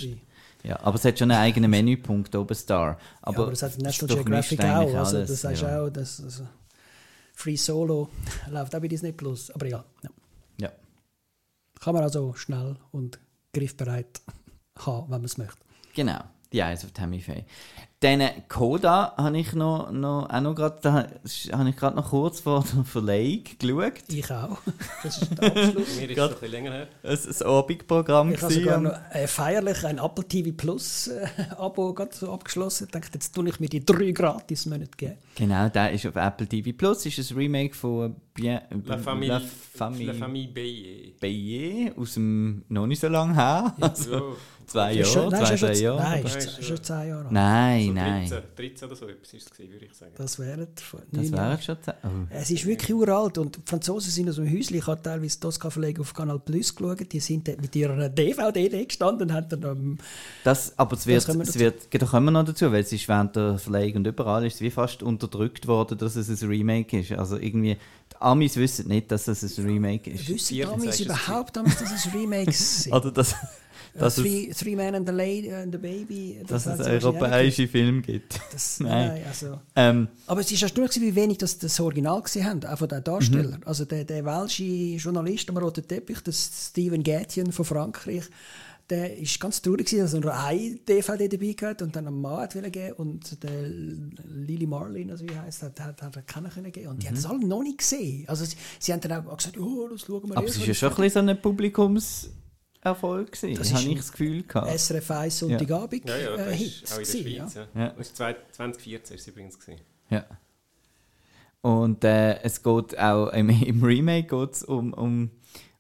[0.64, 2.98] ja, aber es hat schon einen eigenen Menüpunkt oben Star.
[3.22, 4.96] Aber, Aber, aber das hat National Geographic auch.
[4.96, 5.82] Also, das heißt ja.
[5.82, 6.44] auch, dass also,
[7.40, 8.10] Free Solo
[8.50, 9.50] läuft auch bei Disney Plus.
[9.52, 10.10] Aber ja, ja.
[10.60, 10.72] Ja.
[11.80, 13.18] kann man also schnell und
[13.54, 14.22] griffbereit
[14.78, 15.58] haben, wenn man es möchte.
[15.96, 16.22] Genau,
[16.52, 17.46] die Eyes of Tammy Faye.
[18.02, 22.40] Dann Coda habe ich noch, noch, auch noch grad, da habe ich gerade noch kurz
[22.40, 23.94] vor der Verleihung geschaut.
[24.08, 24.58] Ich auch.
[25.04, 25.96] Das ist der Abschluss.
[25.98, 26.88] Mir ist es ein bisschen länger her.
[27.04, 28.34] ein, ein Abendprogramm.
[28.34, 32.86] Ich habe sogar noch äh, feierlich ein Apple TV Plus äh, Abo gerade so abgeschlossen.
[32.86, 35.18] Ich dachte, jetzt tue ich mir die drei gratis Monate geben.
[35.36, 37.06] Genau, der ist auf Apple TV Plus.
[37.06, 41.20] Ist ein Remake von Bien, La Famille, La Famille, La Famille Bayet.
[41.20, 43.76] Bayet aus dem noch nicht so lange her.
[43.82, 44.36] Also,
[44.70, 45.98] So, zwei Jahre, schon- nein, zwei, drei Jahre.
[46.04, 47.32] Nein, ist, schon zehn Jahre alt.
[47.32, 48.30] Nein, so nein.
[48.30, 50.12] 13, 13 oder so etwas ist es, würde ich sagen.
[50.16, 50.68] Das wäre
[51.60, 51.78] schon.
[51.82, 52.08] ze- Oh.
[52.30, 54.76] Es ist wirklich uralt und die Franzosen sind aus dem Häuschen.
[54.78, 57.12] Ich habe teilweise die Oscar-Verlegung auf Kanal Plus geschaut.
[57.12, 59.98] Die sind dort mit ihrer DVD gestanden und haben dann am
[60.44, 63.36] Das, aber es wird, es wird, da kommen wir noch dazu, weil es ist während
[63.36, 67.12] der Verleihung und überall ist es wie fast unterdrückt worden, dass es ein Remake ist.
[67.14, 67.76] Also irgendwie,
[68.20, 70.28] Amis wissen nicht, dass es ein Remake ist.
[70.28, 72.94] Wissen Vier, Amis sagst du es überhaupt, dass das Remakes sind?
[72.94, 73.36] Oder dass,
[73.94, 76.42] dass, es, Three, Three Men and the, Lady, and the Baby.
[76.48, 78.40] dass hat es sie wahrscheinlich auch europäische Filme gibt.
[78.52, 79.08] Das, Nein.
[79.08, 79.24] nein.
[79.28, 79.60] also.
[79.76, 83.04] Ähm, Aber es ist erstaunlich, wie wenig das, das Original gesehen haben, auch von den
[83.04, 83.60] Darstellern.
[83.62, 83.68] Mhm.
[83.68, 88.26] Also der, der welsche Journalist am Roten Teppich, der Steven Gätjen von Frankreich,
[88.90, 92.20] der ist ganz traurig gewesen, dass er nur eine DVD dabei hatte und dann am
[92.22, 96.22] Mann hat wollen geben und der Lily Marlin, also wie heißt, hat, hat, hat er
[96.24, 98.28] keinen können geben und die haben das alle noch nicht gesehen.
[98.28, 100.38] Also sie, sie haben dann auch gesagt, oh, das schauen wir Mhm.
[100.38, 103.88] aber es war wenn ja schon ein bisschen so ein Publikumserfolg gewesen, Das habe ist
[103.90, 104.72] ich das Gefühl gehabt.
[104.80, 107.54] SRF 1 Sonntagabend Ja, ja, das äh, ist Hit auch in der gewesen, Schweiz.
[107.54, 107.62] ja.
[107.76, 107.82] Ja.
[107.82, 107.90] Ja.
[107.98, 109.60] Das ist zwei- 2014 ist es übrigens.
[109.60, 109.82] Gewesen.
[110.10, 110.26] Ja.
[111.62, 115.30] Und äh, es geht auch im, im Remake geht's um, um,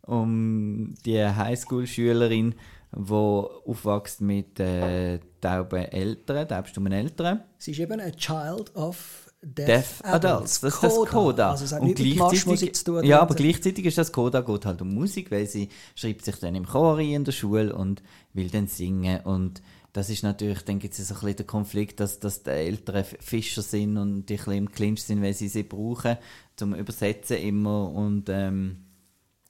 [0.02, 2.54] um die Highschool-Schülerin,
[2.95, 7.41] die aufwächst mit äh, tauben Eltern, taubstummen Eltern.
[7.58, 11.52] Sie ist eben ein Child of Deaf, Deaf Adults, das ist das Coda.
[11.52, 13.04] Also Marschmusik zu tun.
[13.06, 16.56] ja, aber gleichzeitig ist das Coda geht halt um Musik, weil sie schreibt sich dann
[16.56, 19.62] im Chor ein in der Schule und will dann singen und
[19.93, 23.04] das ist natürlich, dann gibt es so ein bisschen den Konflikt, dass, dass die Eltern
[23.04, 26.17] Fischer sind und die ein bisschen im Clinch sind, weil sie sie brauchen
[26.58, 28.88] zum Übersetzen immer und ähm,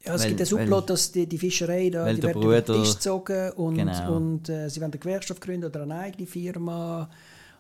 [0.06, 2.82] Ja, es Weil- gibt einen Subplot, dass die, die Fischerei da, die wird über den
[2.84, 4.16] Tisch gezogen und, Genau.
[4.16, 7.10] und äh, sie wollen eine Gewerkschaft gründen oder eine eigene Firma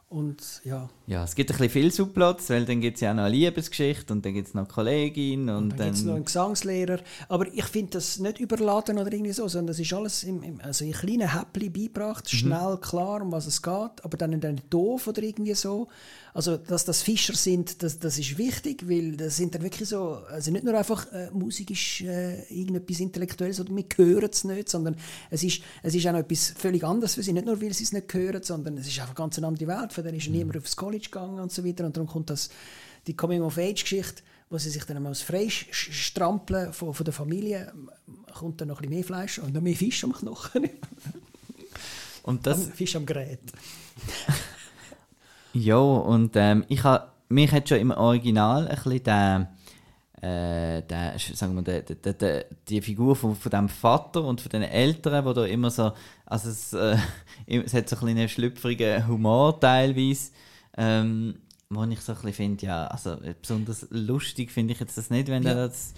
[0.09, 3.15] und ja, ja, es gibt ein bisschen viel Subplots, weil dann gibt es ja auch
[3.15, 5.87] noch eine Liebesgeschichte und dann gibt es noch eine Kollegin und dann dann...
[5.87, 6.99] gibt es noch einen Gesangslehrer.
[7.27, 10.61] Aber ich finde das nicht überladen oder irgendwie so, sondern das ist alles im, im,
[10.61, 12.37] also in kleinen Häppchen beigebracht, Mhm.
[12.37, 15.87] schnell klar, um was es geht, aber dann nicht doof oder irgendwie so.
[16.31, 20.19] Also, dass das Fischer sind, das, das ist wichtig, weil das sind dann wirklich so,
[20.29, 24.69] also nicht nur einfach äh, Musik ist äh, irgendetwas Intellektuelles oder wir hören es nicht,
[24.69, 24.95] sondern
[25.31, 27.33] es ist, es ist auch noch etwas völlig anderes für sie.
[27.33, 29.91] Nicht nur, weil sie es nicht hören, sondern es ist einfach ganz eine andere Welt.
[29.91, 30.35] Von denen ist Mhm.
[30.35, 32.49] niemand aufs College gegangen und so weiter und darum kommt das
[33.07, 37.71] die Coming-of-Age-Geschichte, wo sie sich dann einmal Freistrampeln von, von der Familie,
[38.33, 40.69] kommt dann noch ein bisschen mehr Fleisch und noch mehr Fisch am Knochen.
[42.23, 43.39] Und das, Fisch am Gerät.
[45.51, 49.51] Ja, und ähm, ich ha, mich hat schon im Original ein bisschen der,
[50.21, 54.49] äh, der, sagen wir, der, der, der, die Figur von, von dem Vater und von
[54.51, 55.91] den Eltern, wo da immer so,
[56.27, 56.97] also es, äh,
[57.47, 60.29] es hat so ein bisschen einen schlüpfrigen Humor teilweise,
[60.79, 61.35] ähm,
[61.69, 65.27] wo ich so ein bisschen finde, ja, also besonders lustig finde ich jetzt das nicht,
[65.27, 65.49] wenn Ja.
[65.51, 65.93] er das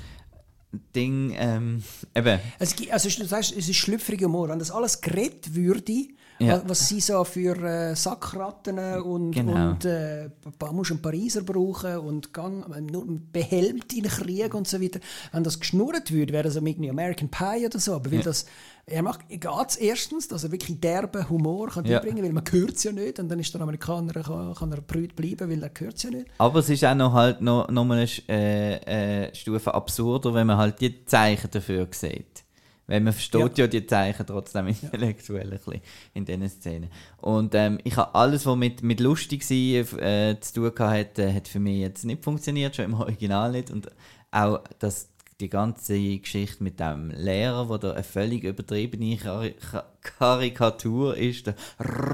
[0.95, 1.83] Ding, ähm,
[2.15, 4.49] eben, Es, gibt- also du sagst, es ist schlüpfriger Humor.
[4.49, 6.07] Wenn das alles geredet würde,
[6.45, 6.57] Ja.
[6.57, 9.69] wa- was sie so für äh, Sackratten und, Genau.
[9.71, 10.29] und äh,
[10.71, 14.99] musst einen Pariser brauchen und gang, nur behelmt in den Krieg und so weiter.
[15.31, 17.93] Wenn das geschnurrt würde, wäre das irgendwie American Pie oder so.
[17.95, 18.45] Aber weil das,
[18.85, 21.99] er macht geht's erstens, dass er wirklich derben Humor kann Ja.
[21.99, 24.81] einbringen, weil man hört es ja nicht und dann ist der Amerikaner kann, kann er
[24.81, 26.27] brüt bleiben, weil er hört es ja nicht.
[26.37, 30.47] Aber es ist auch noch halt noch, noch mal eine äh, äh, Stufe absurder, wenn
[30.47, 32.43] man halt die Zeichen dafür sieht.
[32.91, 35.81] Weil man versteht ja, die Zeichen trotzdem intellektuell ein bisschen
[36.13, 36.89] in diesen Szenen.
[37.21, 41.33] Und ähm, ich habe alles, was mit, mit lustig sein, äh, zu tun hatte, äh,
[41.33, 43.71] hat für mich jetzt nicht funktioniert, schon im Original nicht.
[43.71, 43.87] Und
[44.31, 45.07] auch das,
[45.39, 51.47] die ganze Geschichte mit dem Lehrer, wo da eine völlig übertriebene Kari Ka- Karikatur ist,
[51.47, 51.55] der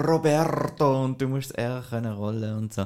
[0.08, 2.86] Roberto, und du musst das R können rollen und so.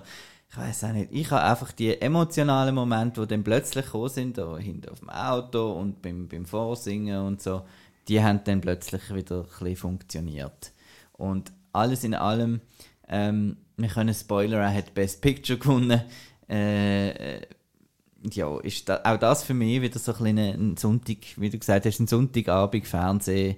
[0.52, 1.14] Ich weiß auch nicht.
[1.14, 5.10] Ich habe einfach die emotionalen Momente, die dann plötzlich gekommen sind, da hinten auf dem
[5.10, 7.62] Auto und beim, beim Vorsingen und so,
[8.10, 10.74] die haben dann plötzlich wieder ein bisschen funktioniert.
[11.14, 12.60] Und alles in allem,
[13.08, 16.02] ähm, wir können spoilern, er hat Best Picture gewonnen.
[16.50, 17.46] Äh,
[18.30, 21.86] ja, ist da, auch das für mich wieder so ein, ein Sonntag, wie du gesagt
[21.86, 23.56] hast, ein Sonntagabend Fernsehen,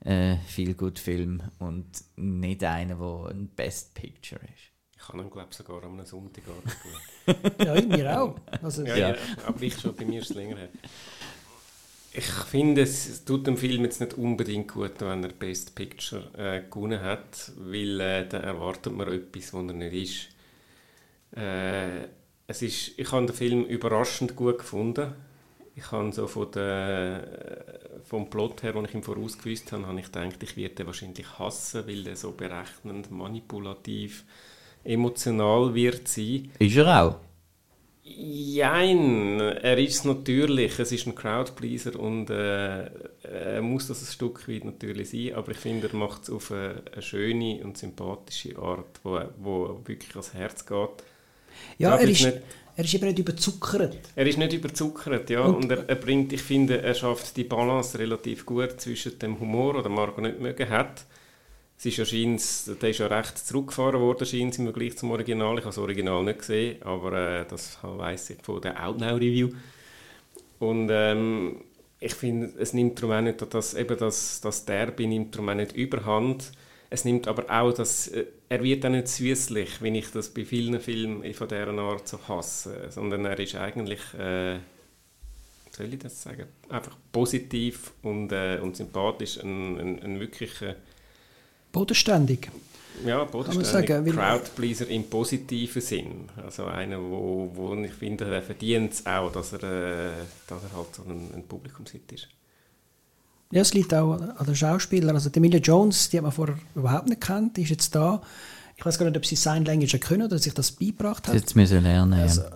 [0.00, 4.73] äh, viel gut Film und nicht einer, der ein Best Picture ist.
[5.04, 7.36] Ich kann ihn, glaube ich, sogar am Sonntagabend gut.
[7.66, 8.36] Ja, in mir auch.
[8.62, 9.08] Also, Ja, Ja.
[9.10, 9.16] ja.
[9.46, 10.68] aber ich schon, bei mir ist es länger her.
[12.12, 16.62] Ich finde, es tut dem Film jetzt nicht unbedingt gut, wenn er Best Picture äh,
[16.70, 20.28] gewonnen hat, weil äh, dann erwartet man etwas, was er nicht
[21.32, 21.38] ist.
[21.38, 22.04] Äh,
[22.46, 22.98] es ist.
[22.98, 25.12] Ich habe den Film überraschend gut gefunden.
[25.76, 30.06] Ich habe so von der, vom Plot her, den ich ihm vorausgewusst habe, habe ich
[30.06, 34.24] gedacht, ich werde den wahrscheinlich hassen, weil er so berechnend, manipulativ,
[34.84, 36.50] emotional wird sein.
[36.58, 37.16] Ist er auch?
[38.06, 42.84] Jein, er ist natürlich, es ist ein Crowdpleaser und äh,
[43.22, 46.52] er muss das ein Stück weit natürlich sein, aber ich finde, er macht es auf
[46.52, 50.90] eine, eine schöne und sympathische Art, wo, wo wirklich ans Herz geht.
[51.78, 52.38] ja er, ist, nicht-
[52.76, 53.96] er ist eben nicht überzuckert.
[54.16, 57.98] Er ist nicht überzuckert, ja, und, er, er bringt, ich finde, er schafft die Balance
[57.98, 61.04] relativ gut zwischen dem Humor, den Marco nicht mögen hat.
[61.76, 65.54] Es ist ja scheint's- der ist ja recht zurückgefahren worden, scheint im Vergleich zum Original.
[65.58, 69.50] Ich habe das Original nicht gesehen, aber äh, das weiss ich von der Outnow-Review.
[70.58, 71.64] Und ähm,
[72.00, 75.54] ich finde, es nimmt darum auch nicht, dass eben das, das Derby nimmt darum auch
[75.54, 76.52] nicht überhand.
[76.90, 80.44] Es nimmt aber auch, dass äh, er wird auch nicht süßlich, wenn ich das bei
[80.44, 84.58] vielen Filmen von dieser Art so hasse, sondern er ist eigentlich, äh,
[85.70, 90.76] soll ich das sagen, einfach positiv und, äh, und sympathisch, ein, ein, ein wirklicher
[91.74, 92.50] Bodenständig.
[93.04, 96.28] ja, man bodenständig sagen, weil- Crowdpleaser im positiven Sinn.
[96.42, 100.10] Also einer, wo, wo ich finde, er verdient es auch, dass er, äh,
[100.46, 102.28] dass er halt so ein, ein Publikumshit ist.
[103.50, 105.14] Ja, es liegt auch an den Schauspielern.
[105.14, 108.22] Also die Emilia Jones, die hat man vorher überhaupt nicht kennt, die ist jetzt da.
[108.76, 111.34] Ich weiß gar nicht, ob sie Sign Language können oder sich das beigebracht hat.
[111.34, 112.14] Jetzt müssen wir lernen.
[112.14, 112.50] Also, ja.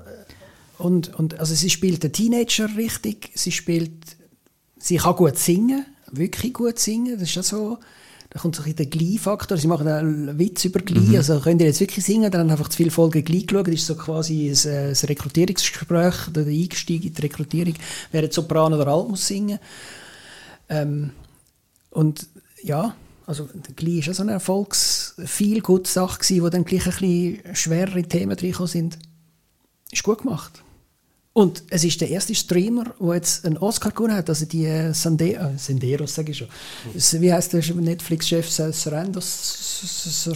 [0.79, 3.31] Und, und also sie spielt den Teenager richtig.
[3.35, 3.93] Sie spielt,
[4.79, 7.15] sie kann gut singen, wirklich gut singen.
[7.19, 7.79] Das ist ja so.
[8.31, 9.57] Da kommt so ein bisschen der Glee-Faktor.
[9.57, 11.17] Sie machen einen Witz über Glee.
[11.17, 12.31] Also könnt ihr jetzt wirklich singen?
[12.31, 13.69] Dann haben einfach zu viele Folgen Glee geschaut.
[13.69, 17.75] Das ist so quasi ein, äh, ein Rekrutierungsgespräch, der Einstieg in die Rekrutierung.
[18.13, 19.59] Wer jetzt Sopran oder Alt muss singen.
[20.69, 21.11] Ähm,
[21.91, 22.27] und
[22.63, 22.95] ja,
[23.27, 28.37] also Glee ist ja so eine Erfolgs-Feel-Good-Sache gewesen, wo dann gleich ein bisschen schwerere Themen
[28.37, 28.99] reingekommen sind.
[29.91, 30.63] Ist gut gemacht.
[31.39, 34.93] Und es ist der erste Streamer, der jetzt einen Oscar gewonnen hat, also die äh,
[34.93, 36.49] Sande äh, Senderos, sage ich schon.
[37.23, 38.51] Wie heißt der Netflix-Chef?
[38.51, 40.27] Sarandos?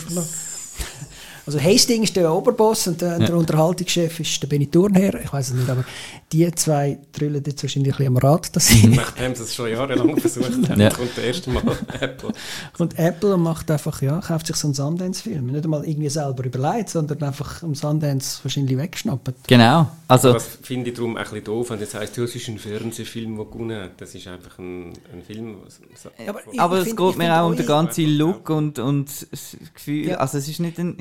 [1.45, 5.21] Also Hastings ist der Oberboss und der, der Unterhaltungschef ist der Benny Thurnherr.
[5.25, 5.85] Ich weiß es nicht, aber
[6.31, 8.55] die zwei drüllen jetzt wahrscheinlich ein bisschen am Rad.
[8.55, 10.91] dass sie- Nachdem sie es schon jahrelang versucht haben, Ja.
[10.91, 11.63] kommt der erste Mal
[12.01, 12.33] Apple.
[12.79, 15.47] Und Apple macht einfach, ja, kauft sich so einen Sundance-Film.
[15.47, 19.49] Nicht einmal irgendwie selber überlegt, sondern einfach am Sundance wahrscheinlich weggeschnappt.
[19.49, 19.91] Genau.
[20.09, 22.59] Also, Das finde ich darum ein bisschen doof, wenn das heisst, ja, es ist ein
[22.59, 24.01] Fernsehfilm, der gewonnen hat.
[24.01, 25.57] Das ist einfach ein, ein Film.
[25.65, 25.81] was-
[26.27, 30.07] Aber aber es geht mir auch um den ganzen Look und, und das Gefühl.
[30.09, 30.17] Ja.
[30.19, 30.99] Also, es ist nicht ein.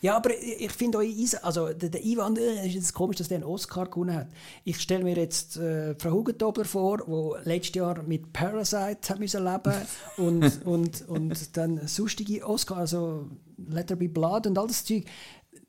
[0.00, 3.38] Ja, aber ich, finde euch, also der, der Ivan, äh, ist jetzt komisch, dass der
[3.38, 4.28] einen Oscar gewonnen hat.
[4.62, 9.44] Ich stelle mir jetzt äh, Frau Hugentobler vor, die letztes Jahr mit Parasite hat müssen
[9.44, 9.74] leben
[10.16, 13.26] und, und, und dann sonstige Oscar, also
[13.68, 15.04] Let There Be Blood und all das Zeug.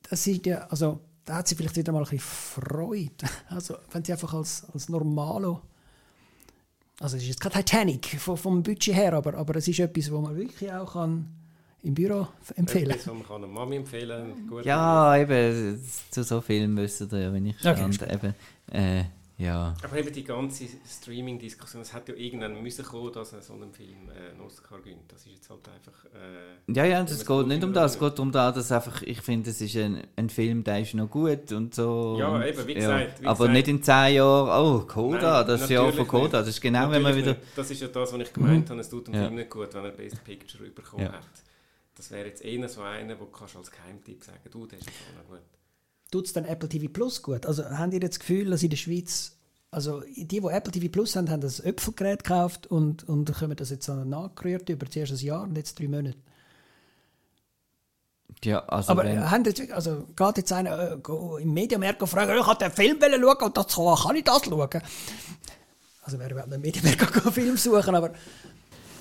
[0.08, 3.26] Das ist ja, also da hat sie vielleicht wieder mal ein bisschen Freude.
[3.48, 5.60] Also wenn sie einfach als, als Normalo
[7.00, 10.12] also es ist jetzt kein Titanic vom, vom Budget her, aber, aber es ist etwas,
[10.12, 11.39] was man wirklich auch kann
[11.82, 14.64] im Büro empfehlen Etwas, was man kann Mami empfehlen kann.
[14.64, 18.12] Ja, eben, zu so Filmen wisst ihr ja, wenn ich Okay, stand.
[18.12, 18.34] eben,
[18.72, 19.04] äh,
[19.38, 19.74] ja.
[19.82, 23.72] Aber eben die ganze Streaming-Diskussion, es hat ja irgendwann müssen kommen, dass er so einen
[23.72, 25.10] Film äh, einen Oscar gönnt.
[25.10, 26.04] Das ist jetzt halt einfach...
[26.12, 27.92] Äh, Ja, ja, das man geht es nicht um gut das.
[27.94, 30.92] Es geht darum, da, dass einfach, ich finde, es ist ein, ein Film, der ist
[30.92, 32.16] noch gut und so.
[32.18, 33.52] Ja, und, eben, wie gesagt, wie aber gesagt.
[33.54, 36.38] nicht in zehn Jahren, oh, Coda, Nein, das Jahr von natürlich Coda.
[36.40, 37.32] Das ist genau, wenn man Natürlich wieder...
[37.38, 37.56] nicht.
[37.56, 38.80] Das ist ja das, was ich gemeint habe.
[38.80, 39.22] Es tut dem Ja.
[39.22, 41.12] Film nicht gut, wenn er Best Picture bekommen Ja.
[41.12, 41.24] hat.
[42.00, 44.88] Das wäre jetzt eher so einer, wo du kannst als Geheimtipp sagen du, der ist
[44.88, 45.42] Fall noch gut.
[46.10, 47.44] tut es dann Apple TV Plus gut?
[47.44, 49.36] Also habt ihr jetzt das Gefühl, dass in der Schweiz,
[49.70, 53.68] also die, die Apple TV Plus haben, haben das Äpfelgerät gekauft und, und kommen das
[53.68, 56.16] jetzt so nachgerührt über zuerst ein Jahr und jetzt drei Monate.
[58.44, 62.34] Ja, also Aber wenn, haben jetzt, also geht jetzt einer äh, im Mediamarkt und fragen,
[62.34, 64.82] ich wollte den Film schauen und das kann, kann ich das schauen?
[66.00, 68.14] Also wer überhaupt im Mediamarkt einen Film suchen, aber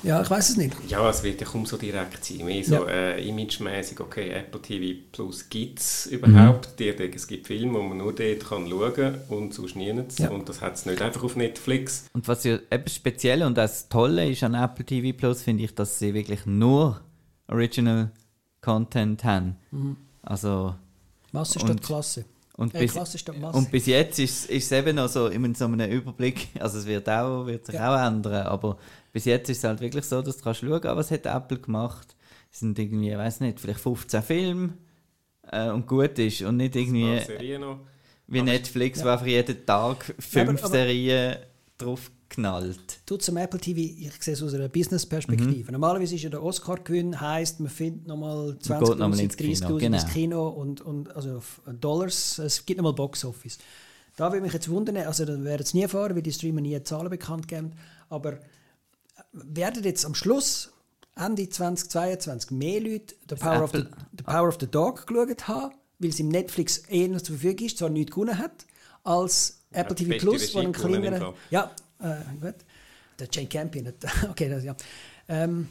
[0.04, 0.76] ja, ich weiß es nicht.
[0.88, 2.46] Ja, es wird ja kaum so direkt sein.
[2.46, 6.80] Mehr so äh, imagemäßig, okay, Apple TV Plus gibt es überhaupt.
[6.80, 10.18] Die denken, es gibt Filme, die man nur dort kann schauen kann und sonst nirgends.
[10.18, 10.30] Ja.
[10.30, 12.06] Und das hat es nicht einfach auf Netflix.
[12.14, 15.76] und was ja eben speziell und das Tolle ist an Apple TV Plus, finde ich,
[15.76, 17.02] dass sie wirklich nur
[17.48, 18.12] Original
[18.62, 19.56] Content haben.
[20.22, 20.76] Also...
[21.32, 22.26] Masse Und- statt Klasse.
[22.58, 23.58] Und Äh, bis, Klasse statt Masse.
[23.58, 26.86] und bis jetzt ist, ist es eben noch so in so einem Überblick, also es
[26.86, 27.96] wird, auch, wird sich Ja.
[27.96, 28.78] auch ändern, aber
[29.12, 31.60] bis jetzt ist es halt wirklich so, dass du kannst schauen, ah, was hat Apple
[31.60, 32.16] gemacht.
[32.52, 34.74] Es sind irgendwie, ich weiß nicht, vielleicht 15 Filme
[35.52, 37.80] äh, und gut ist und nicht irgendwie noch.
[38.28, 41.38] wie Netflix, wo einfach jeden Tag fünf Ja, aber- aber- Serien
[41.78, 43.00] drauf knallt.
[43.08, 45.66] Tut zum Apple TV, ich sehe es aus einer Business-Perspektive.
[45.66, 45.72] Mhm.
[45.72, 49.80] Normalerweise ist ja der Oscar-Gewinn, heisst, man findet nochmal geht nochmal 20'000, ins Kino, 30'000
[49.80, 49.98] genau.
[49.98, 51.42] ins Kino und, und also
[51.80, 53.58] Dollars, es gibt nochmal Box-Office.
[54.16, 56.82] Da würde mich jetzt wundern, also da werden es nie erfahren, weil die Streamer nie
[56.84, 57.72] Zahlen bekannt geben,
[58.10, 58.40] aber äh,
[59.32, 60.72] werden jetzt am Schluss,
[61.16, 63.84] Ende 2022, mehr Leute The Power, of the,
[64.18, 67.78] the Power of the Dog geschaut haben, weil es im Netflix eher zur Verfügung ist,
[67.78, 68.66] zwar nichts gewonnen hat,
[69.04, 70.74] als Apple die TV Plus, wo ein.
[70.74, 71.34] Fall.
[71.50, 72.56] Ja, äh, gut.
[73.20, 73.88] Der Jane Campion.
[73.88, 74.76] hat- Okay, das, ja.
[75.28, 75.68] Ähm,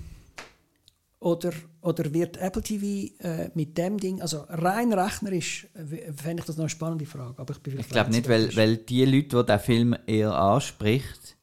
[1.21, 6.45] oder, oder wird Apple TV äh, mit dem Ding, also rein rechnerisch, äh, fände ich
[6.47, 7.39] das noch eine spannende Frage.
[7.41, 11.37] Aber ich bin Ich glaube nicht, weil, weil die Leute, die der Film eher anspricht,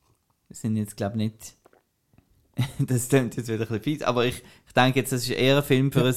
[0.49, 1.55] sind jetzt glaube nicht.
[2.80, 5.58] das klingt jetzt wieder ein bisschen fies, aber ich, ich denke jetzt, das ist eher
[5.58, 6.15] ein Film für ein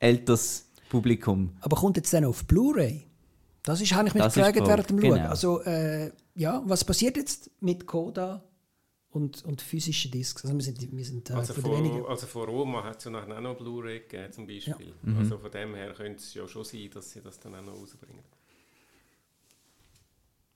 [0.00, 1.56] älteres Publikum.
[1.60, 3.06] Aber kommt jetzt dann auf Blu-ray?
[3.62, 5.14] Das ist, habe ich mich Das gefragt während dem Schauen.
[5.14, 5.28] genau.
[5.28, 8.42] Also, äh, ja, was passiert jetzt mit Coda
[9.10, 10.42] und, und physischen Discs?
[10.44, 13.10] Also, wir sind, wir sind äh, Also von von, also von Roma hat es ja
[13.10, 14.94] nachher auch noch Blu-ray gegeben, zum Beispiel.
[15.02, 15.18] Mhm.
[15.18, 17.74] Also von dem her könnte es ja schon sein, dass sie das dann auch noch
[17.74, 18.24] rausbringen.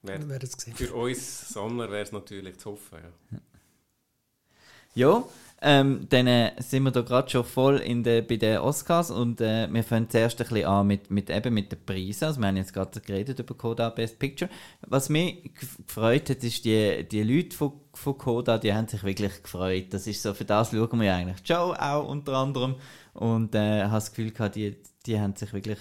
[0.03, 0.75] Wär, Wir werden es sehen.
[0.75, 2.99] für uns Sammler wäre es natürlich zu hoffen.
[3.03, 3.39] Ja.
[3.39, 3.39] Ja,
[5.65, 9.41] ähm, dann äh, sind wir da gerade schon voll in der, bei den Oscars und
[9.41, 12.25] äh, wir fangen zuerst ein bisschen an mit, mit, eben mit den Preisen.
[12.25, 14.51] Also wir haben jetzt gerade geredet über Coda Best Picture.
[14.89, 19.05] Was mich gef- gefreut hat, ist, die, die Leute von, von Coda, die haben sich
[19.05, 19.87] wirklich gefreut.
[19.91, 22.75] Das ist so, für das schauen wir ja eigentlich Show auch unter anderem
[23.15, 24.77] und äh, habe das Gefühl gehabt, die,
[25.07, 25.79] die haben sich wirklich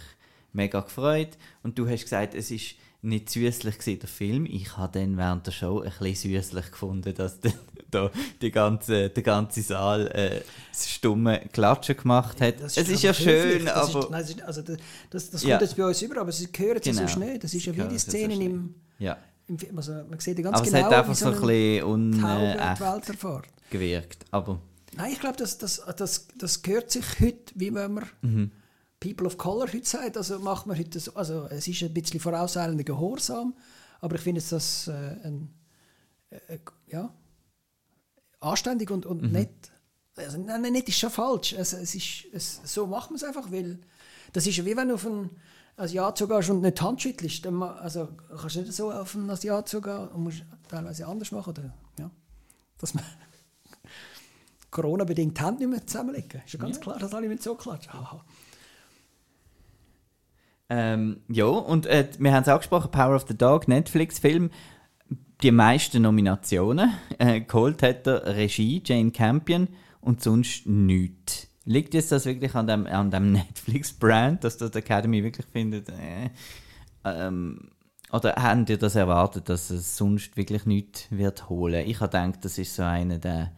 [0.53, 1.29] mega gefreut.
[1.63, 4.45] Und du hast gesagt, es ist nicht süßlich gewesen, der Film.
[4.45, 7.53] Ich habe dann während der Show ein bisschen süßlich gefunden, dass dann
[7.91, 8.11] da
[8.41, 12.61] die ganze, der ganze Saal äh, das stumme Klatschen gemacht hat.
[12.61, 13.99] Das es ist ja schön, das aber...
[13.99, 14.77] Ist, nein, das, ist, also das,
[15.09, 15.57] das, das Ja.
[15.57, 17.07] kommt jetzt bei uns über, aber sie hören es ja Genau.
[17.07, 17.39] so schnell.
[17.39, 19.17] Das ist ja wie die ja so Szenen im, ja.
[19.47, 19.77] im Film.
[19.77, 22.79] Also man sieht ja ganz Aber genau, es hat einfach so ein bisschen unecht
[23.69, 24.25] gewirkt.
[24.31, 24.59] Aber
[24.95, 28.51] Nein, ich glaube, das, das, das, das gehört sich heute, wie wenn man Mhm.
[29.01, 30.15] People of Color heute sagt.
[30.15, 33.53] Also macht man heute so, also es ist ein bisschen vorauseilender Gehorsam,
[33.99, 34.91] aber ich finde es das äh,
[35.23, 35.53] ein,
[36.29, 37.13] äh, ja,
[38.39, 39.31] anständig und, und Mhm.
[39.31, 39.71] nett.
[40.15, 41.53] Also, nein, nein, nett ist schon falsch.
[41.53, 43.79] Es, es ist, es, so macht man es einfach, weil
[44.33, 45.29] das ist ja wie wenn du auf einen
[45.77, 47.43] Asiat zugehst und nicht Hand schüttelst.
[47.45, 48.07] Dann, also
[48.39, 51.49] kannst du nicht so auf einen Asiat zugehen und musst teilweise anders machen.
[51.51, 52.11] Oder, ja,
[52.77, 53.03] dass man
[54.69, 56.41] Corona-bedingt die Hände nicht mehr zusammenlegen.
[56.45, 57.93] Ist ja ganz klar, dass alle mit so klatschen.
[57.93, 58.23] Haha.
[60.73, 64.51] Ähm, ja, und äh, wir haben es angesprochen, Power of the Dog, Netflix-Film,
[65.43, 66.93] die meisten Nominationen.
[67.17, 69.67] Äh, geholt hat er Regie, Jane Campion
[69.99, 71.49] und sonst nichts.
[71.65, 75.89] Liegt jetzt das wirklich an dem, an dem Netflix-Brand, dass das die Academy wirklich findet,
[75.89, 76.29] äh,
[77.03, 77.71] ähm,
[78.13, 81.85] oder haben ihr das erwartet, dass es sonst wirklich nichts wird holen?
[81.85, 83.51] Ich habe gedacht, das ist so einer, der,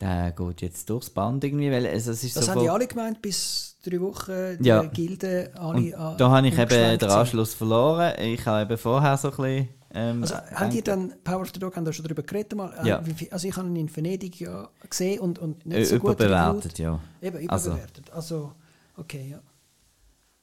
[0.00, 2.86] der geht jetzt durchs Band irgendwie, weil es, es ist Das so haben die alle
[2.86, 4.82] gemeint, bis drei Wochen die Ja.
[4.84, 7.04] Gilde alle Und an- da habe ich eben den sind.
[7.10, 8.14] Anschluss verloren.
[8.20, 9.68] Ich habe eben vorher so ein bisschen.
[9.94, 12.70] Ähm, Also, habt ihr dann Power of the Dog, haben da schon darüber geredet mal?
[12.84, 13.02] Äh, Ja.
[13.30, 16.78] Also ich habe ihn in Venedig ja gesehen und, und äh, nicht so gut überbewertet,
[16.78, 17.00] ja.
[17.22, 18.10] Eben, Also- überbewertet.
[18.12, 18.52] Also,
[18.96, 19.38] okay, ja.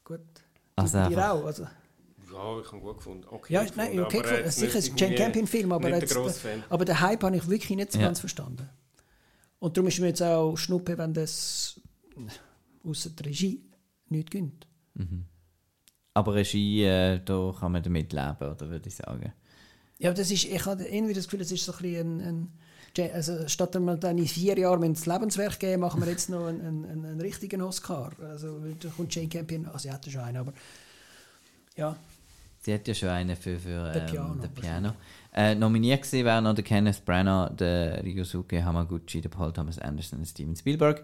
[0.04, 0.22] Gut.
[0.76, 1.46] Also Ihr einfach- auch?
[1.46, 3.24] Also, Ja, ich habe ihn gut gefunden.
[3.30, 4.52] Okay, ja, gefunden, nein, okay, aber, äh, gefunden.
[4.52, 6.64] sicher ist ein Jane Campion-Film, aber, jetzt, Fan.
[6.68, 8.06] aber den Hype habe ich wirklich nicht so Ja.
[8.06, 8.68] ganz verstanden.
[9.60, 11.80] Und darum ist mir jetzt auch Schnuppe, wenn das
[12.84, 13.64] außer der Regie
[14.10, 14.68] nichts gönnt.
[16.14, 19.34] Aber Regie, äh, da kann man damit leben, oder würde ich sagen.
[20.00, 22.28] Ja, aber das ist, ich habe irgendwie das Gefühl, es ist so ein bisschen ein,
[22.28, 22.54] ein
[22.98, 26.30] Ja- also statt dass wir dann in vier Jahren ins Lebenswerk geben, machen wir jetzt
[26.30, 28.12] noch einen, einen, einen, richtigen Oscar.
[28.22, 30.54] Also da kommt Jane Campion, also sie hatte schon einen, aber
[31.76, 31.96] ja,
[32.60, 34.36] Sie hat ja schon einen für, für Der ähm, Piano.
[34.36, 34.94] den Piano.
[35.34, 40.20] Äh, nominiert gewesen wären noch der Kenneth Branagh, der Ryosuke Hamaguchi, der Paul Thomas Anderson
[40.20, 41.04] und Steven Spielberg.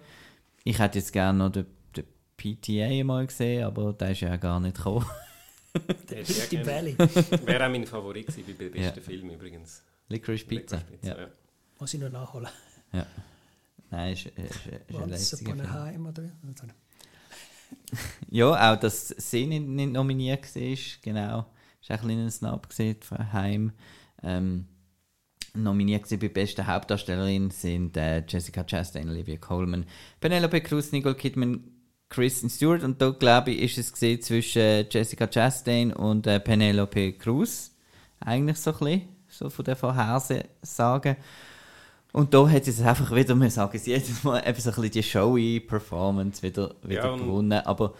[0.63, 2.05] Ich hätte jetzt gerne noch den, den
[2.37, 5.05] PTA mal gesehen, aber der ist ja gar nicht gekommen.
[6.09, 6.97] Der Deep gerne- Valley,
[7.45, 9.03] Wäre auch mein Favorit gewesen bei besten Ja.
[9.05, 9.83] Film übrigens.
[10.07, 10.77] Licorice Pizza.
[10.77, 11.21] Licorice Ja.
[11.21, 11.27] ja.
[11.79, 12.47] muss ich noch nachholen.
[13.91, 15.71] Nein, ist, ist, ist, ist ein lässiger upon Film.
[15.75, 16.31] a Time oder wie?
[18.31, 21.45] Ja, auch dass sie nicht, nicht nominiert war, genau.
[21.81, 23.71] Ist auch ein kleiner Snap gesehen von Heim.
[24.23, 24.67] Ähm,
[25.55, 29.85] nominiert bei bester Hauptdarstellerin sind äh, Jessica Chastain, Olivia Colman,
[30.19, 31.63] Penelope Cruz, Nicole Kidman,
[32.09, 37.13] Kristen Stewart und da glaube ich ist es gesehen zwischen Jessica Chastain und äh, Penelope
[37.13, 37.71] Cruz
[38.19, 41.15] eigentlich so ein bisschen, so von der Vorhersagen.
[42.11, 44.75] Und da hat sie es einfach wieder, wir sagen es jedes Mal, eben so ein
[44.75, 47.61] bisschen die showy Performance wieder, wieder Ja, gewonnen.
[47.65, 47.93] Aber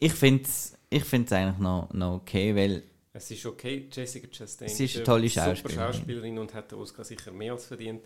[0.00, 2.82] ich finde es ich find's eigentlich noch, noch okay, weil
[3.16, 5.92] Es ist okay, Jessica Chastain Sie ist eine tolle super Schauspielerin.
[5.94, 8.02] Schauspielerin und hat den Oscar sicher mehr als verdient.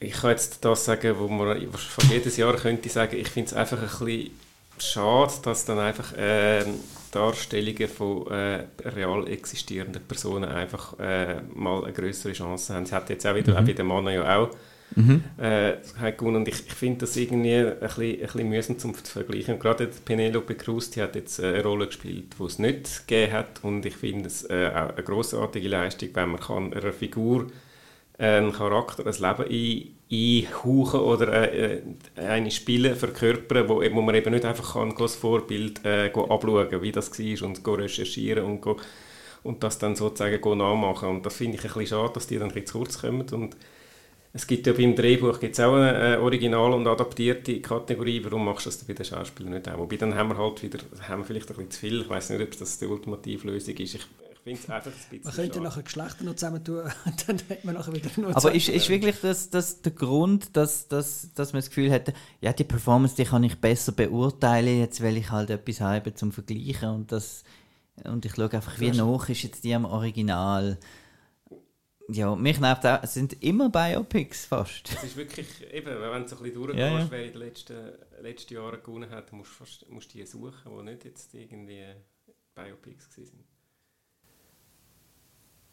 [0.00, 3.54] Ich kann jetzt das sagen, wo man fast jedes Jahr könnte sagen, ich finde es
[3.54, 4.32] einfach ein bisschen
[4.78, 6.74] schade, dass dann einfach ähm,
[7.12, 12.86] Darstellungen von äh, real existierenden Personen einfach äh, mal eine größere Chance haben.
[12.86, 14.50] Sie hat jetzt auch wieder, auch bei dem Mann ja auch
[15.38, 16.36] äh, hat gewonnen.
[16.36, 19.58] Und ich, ich finde das irgendwie ein bisschen, ein bisschen mühsam zum zu vergleichen.
[19.58, 23.62] Gerade Penelope Cruz, die hat jetzt äh, eine Rolle gespielt, die es nicht gegeben hat.
[23.62, 27.46] Und ich finde es äh, auch eine grossartige Leistung, wenn man kann einer Figur
[28.18, 31.82] äh, einen Charakter, ein Leben ein, einhauchen oder äh, äh,
[32.20, 36.92] eine spielen, verkörpern, wo, wo man eben nicht einfach kann, als Vorbild äh, abschauen wie
[36.92, 38.76] das war und recherchieren und, go,
[39.42, 41.08] und das dann sozusagen nachmachen.
[41.08, 43.26] Und das finde ich ein bisschen schade, dass die dann ein bisschen zu kurz kommen.
[43.30, 43.56] Und
[44.36, 48.20] es gibt ja beim Drehbuch gibt's auch eine äh, original und adaptierte Kategorie.
[48.24, 49.78] Warum machst du das bei den Schauspielern nicht auch?
[49.78, 52.00] Wobei dann haben wir halt wieder, haben wir vielleicht ein bisschen zu viel.
[52.00, 53.94] Ich weiß nicht, ob das die ultimative Lösung ist.
[53.94, 55.64] Ich, ich finde es einfach ein bisschen Man könnte schade.
[55.64, 56.82] nachher Geschlechter noch zusammen tun,
[57.26, 60.88] dann hat man nachher wieder nur Aber ist, ist wirklich das, das der Grund, dass,
[60.88, 65.00] dass, dass man das Gefühl hat, ja, die Performance die kann ich besser beurteilen, jetzt
[65.00, 67.44] weil ich halt etwas habe zum Vergleichen und das
[68.02, 70.76] und ich schaue einfach, wie nach ist jetzt die am Original.
[72.08, 74.92] Ja, mich nervt auch, es sind immer Biopics fast.
[74.94, 77.06] Es ist wirklich, eben, wenn du so ein bisschen durchgehst, Ja, ja.
[77.10, 80.82] wer in den letzten, letzten Jahren gewonnen hat, musst du fast musst die suchen, die
[80.84, 81.82] nicht jetzt irgendwie
[82.54, 83.32] Biopics sind.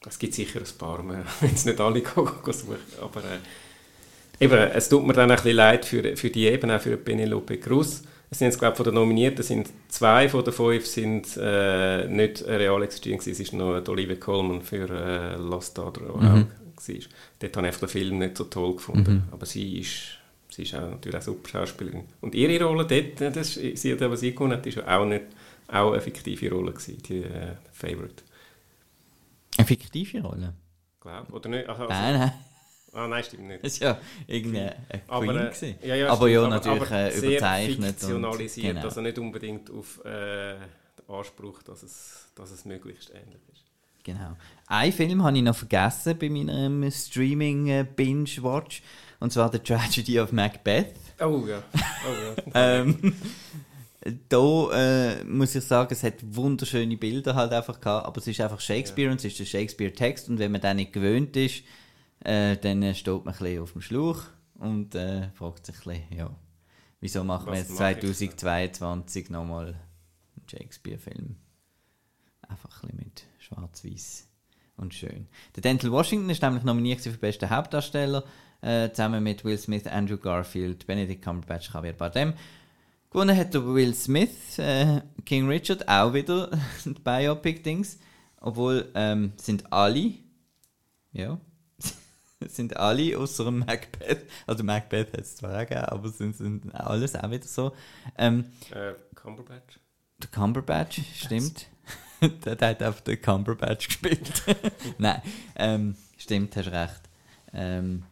[0.08, 2.78] Es gibt sicher ein paar, mehr, wenn es nicht alle suchen.
[3.02, 6.82] Aber äh, eben, es tut mir dann ein bisschen leid für, für die eben, auch
[6.82, 8.04] für Penelope Cruz.
[8.34, 12.08] Es sind jetzt, glaube ich, von den Nominierten sind zwei von den fünf sind äh,
[12.08, 13.42] nicht real existierend gewesen.
[13.42, 16.46] Es ist noch die Olivia Colman für äh, Lost Daughter, auch war.
[17.40, 19.28] Dort habe ich den Film nicht so toll gefunden.
[19.32, 20.18] Aber sie ist,
[20.50, 22.06] sie ist auch natürlich auch super Schauspielerin.
[22.22, 25.26] Und ihre Rolle dort, äh, das, sie hat, was sie gewonnen hat, ist auch, nicht,
[25.68, 28.24] auch eine fiktive Rolle gewesen, die äh, Favorite.
[29.58, 30.54] Eine fiktive Rolle?
[31.02, 31.68] Glaub, oder nicht?
[31.68, 32.32] Also, Nein, nein,
[32.94, 33.64] Ah, nein, stimmt nicht.
[33.64, 35.38] das war ja irgendeine eine Aber, Queen.
[35.38, 35.76] äh, gewesen.
[35.84, 37.90] ja, ja, aber stimmt, ja, aber- natürlich aber äh, sehr überzeichnet.
[38.00, 38.86] fiktionalisiert, und, genau.
[38.88, 43.64] also nicht unbedingt auf äh, den Anspruch, dass es, dass es möglichst ähnlich ist.
[44.04, 44.36] Genau.
[44.68, 48.82] Einen Film habe ich noch vergessen bei meinem Streaming-Binge-Watch.
[49.20, 50.96] Und zwar The Tragedy of Macbeth.
[51.20, 52.54] Oh ja, oh ja.
[52.56, 53.14] Ähm,
[54.30, 58.42] da äh, muss ich sagen, es hat wunderschöne Bilder halt einfach gehabt, aber es ist
[58.42, 61.64] einfach Shakespeare und es ist der Shakespeare-Text und wenn man den nicht gewöhnt ist,
[62.24, 64.24] äh, dann steht man ein bisschen auf dem Schlauch
[64.56, 66.36] und äh, fragt sich ein bisschen, ja,
[67.00, 68.00] wieso machen wir jetzt mache ich?
[68.38, 71.36] 2022 nochmal einen Shakespeare-Film?
[72.48, 74.28] Einfach ein bisschen mit schwarz-weiß
[74.78, 75.28] und schön.
[75.56, 78.24] Der Denzel Washington ist nämlich nominiert für besten Hauptdarsteller.
[78.62, 82.34] äh, zusammen mit Will Smith, Andrew Garfield, Benedict Cumberbatch, Javier Bardem.
[83.10, 86.50] Gewonnen hat der Will Smith, äh, King Richard, auch wieder
[87.04, 88.00] Biopic-Dings.
[88.40, 90.14] Obwohl ähm, sind alle,
[91.12, 91.40] ja,
[92.48, 96.74] sind alle außer dem Macbeth, also Macbeth hat es zwar auch gegeben, aber sind, sind
[96.76, 97.74] alles auch wieder so.
[98.18, 99.80] Ähm, Äh, Cumberbatch.
[100.22, 101.68] der Cumberbatch, stimmt.
[102.22, 104.44] der, der hat einfach den Cumberbatch gespielt.
[104.98, 105.22] Nein,
[105.56, 107.02] ähm, stimmt, hast recht.
[107.54, 108.04] Ähm,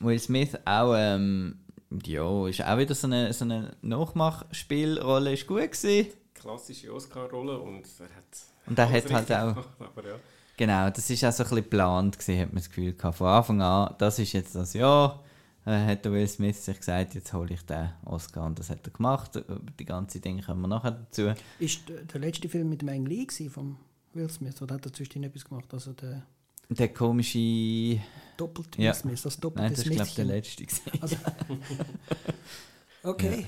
[0.00, 1.60] Will Smith auch, ähm,
[2.04, 6.08] ja, ist auch wieder so eine, so eine Nachmachspielrolle, ist gut gewesen.
[6.34, 8.24] Klassische Oscar-Rolle und er hat.
[8.66, 10.14] Und er hat halt auch, gemacht, Aber ja.
[10.56, 13.18] Genau, das ist auch so ein bisschen geplant gewesen, hat man das Gefühl gehabt.
[13.18, 15.22] Von Anfang an, das ist jetzt das Jahr,
[15.66, 18.86] äh, hat der Will Smith sich gesagt, jetzt hole ich den Oscar und das hat
[18.86, 19.36] er gemacht.
[19.36, 21.32] Über Die ganze Dinge kommen wir nachher dazu.
[21.58, 23.78] Ist der, letzte Film mit dem Ang Lee vom
[24.12, 25.72] Will Smith oder hat er zwischendurch etwas gemacht?
[25.72, 26.22] Also der
[26.68, 28.00] Der komische,
[28.36, 28.92] doppelt Ja.
[28.92, 30.64] Will Smith, das nein, doppelte das ist glaube ich der letzte.
[31.00, 31.16] Also,
[33.02, 33.40] okay.
[33.40, 33.46] Ja.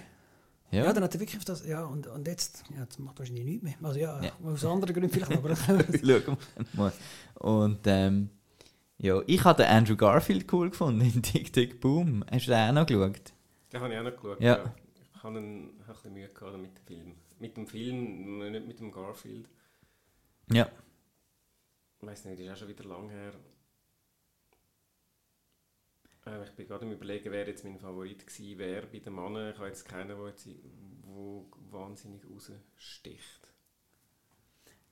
[0.84, 0.92] Ja.
[0.92, 1.66] dann hat er wirklich auf das.
[1.66, 3.74] Ja, und, und jetzt, ja, jetzt macht er wahrscheinlich nichts mehr.
[3.82, 4.32] Also ja, Ja.
[4.44, 6.36] aus anderen Gründen vielleicht, aber Schauen wir
[6.74, 6.92] mal.
[7.34, 8.30] Und ähm,
[8.98, 12.24] ja, ich habe den Andrew Garfield cool gefunden in Tick Tick Boom.
[12.30, 13.32] Hast du den auch noch geschaut?
[13.72, 14.40] Den habe ich auch noch geschaut.
[14.40, 14.74] Ja.
[15.14, 17.12] Ich habe ein, ein bisschen Mühe gehabt mit dem Film.
[17.38, 19.48] Mit dem Film, nicht mit dem Garfield.
[20.52, 20.68] Ja.
[22.00, 23.32] Ich weiß nicht, ist auch schon wieder lang her.
[26.26, 29.52] Äh, ich bin gerade am überlegen, wer jetzt mein Favorit gewesen wäre bei den Männern.
[29.52, 30.18] Ich habe jetzt keinen, der
[31.04, 33.40] wo wahnsinnig raussticht.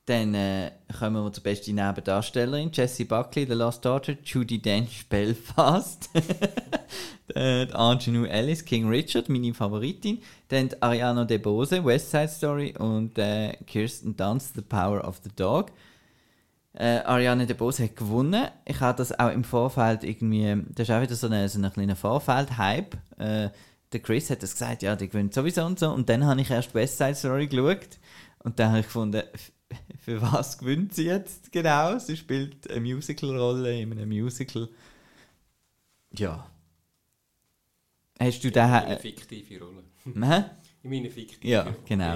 [0.05, 2.69] Dann äh, kommen wir zur besten Nebendarstellerin.
[2.71, 4.15] Jessie Buckley, The Lost Daughter.
[4.23, 6.09] Judy Dench, Belfast.
[7.35, 10.21] äh, Angelou Ellis, King Richard, meine Favoritin.
[10.49, 12.75] Dann Ariana DeBose, West Side Story.
[12.77, 15.71] Und äh, Kirsten Dunst, The Power of the Dog.
[16.77, 18.47] Äh, Ariane DeBose hat gewonnen.
[18.65, 21.71] Ich habe das auch im Vorfeld irgendwie, das ist auch wieder so ein so eine
[21.71, 22.97] kleiner Vorfeld-Hype.
[23.17, 23.49] Äh,
[23.93, 25.89] der Chris hat das gesagt, ja, die gewinnt sowieso und so.
[25.91, 27.97] Und dann habe ich erst West Side Story geschaut.
[28.39, 29.23] Und dann habe ich gefunden,
[29.99, 31.97] für was gewinnt sie jetzt genau?
[31.97, 34.67] Sie spielt eine Musical-Rolle in einem Musical.
[36.11, 36.45] Ja.
[38.19, 38.69] Hast du den...
[38.69, 39.83] meine Äh, fiktive Rolle.
[40.05, 40.43] hä?
[40.85, 42.15] In meine fiktive Ja, genau.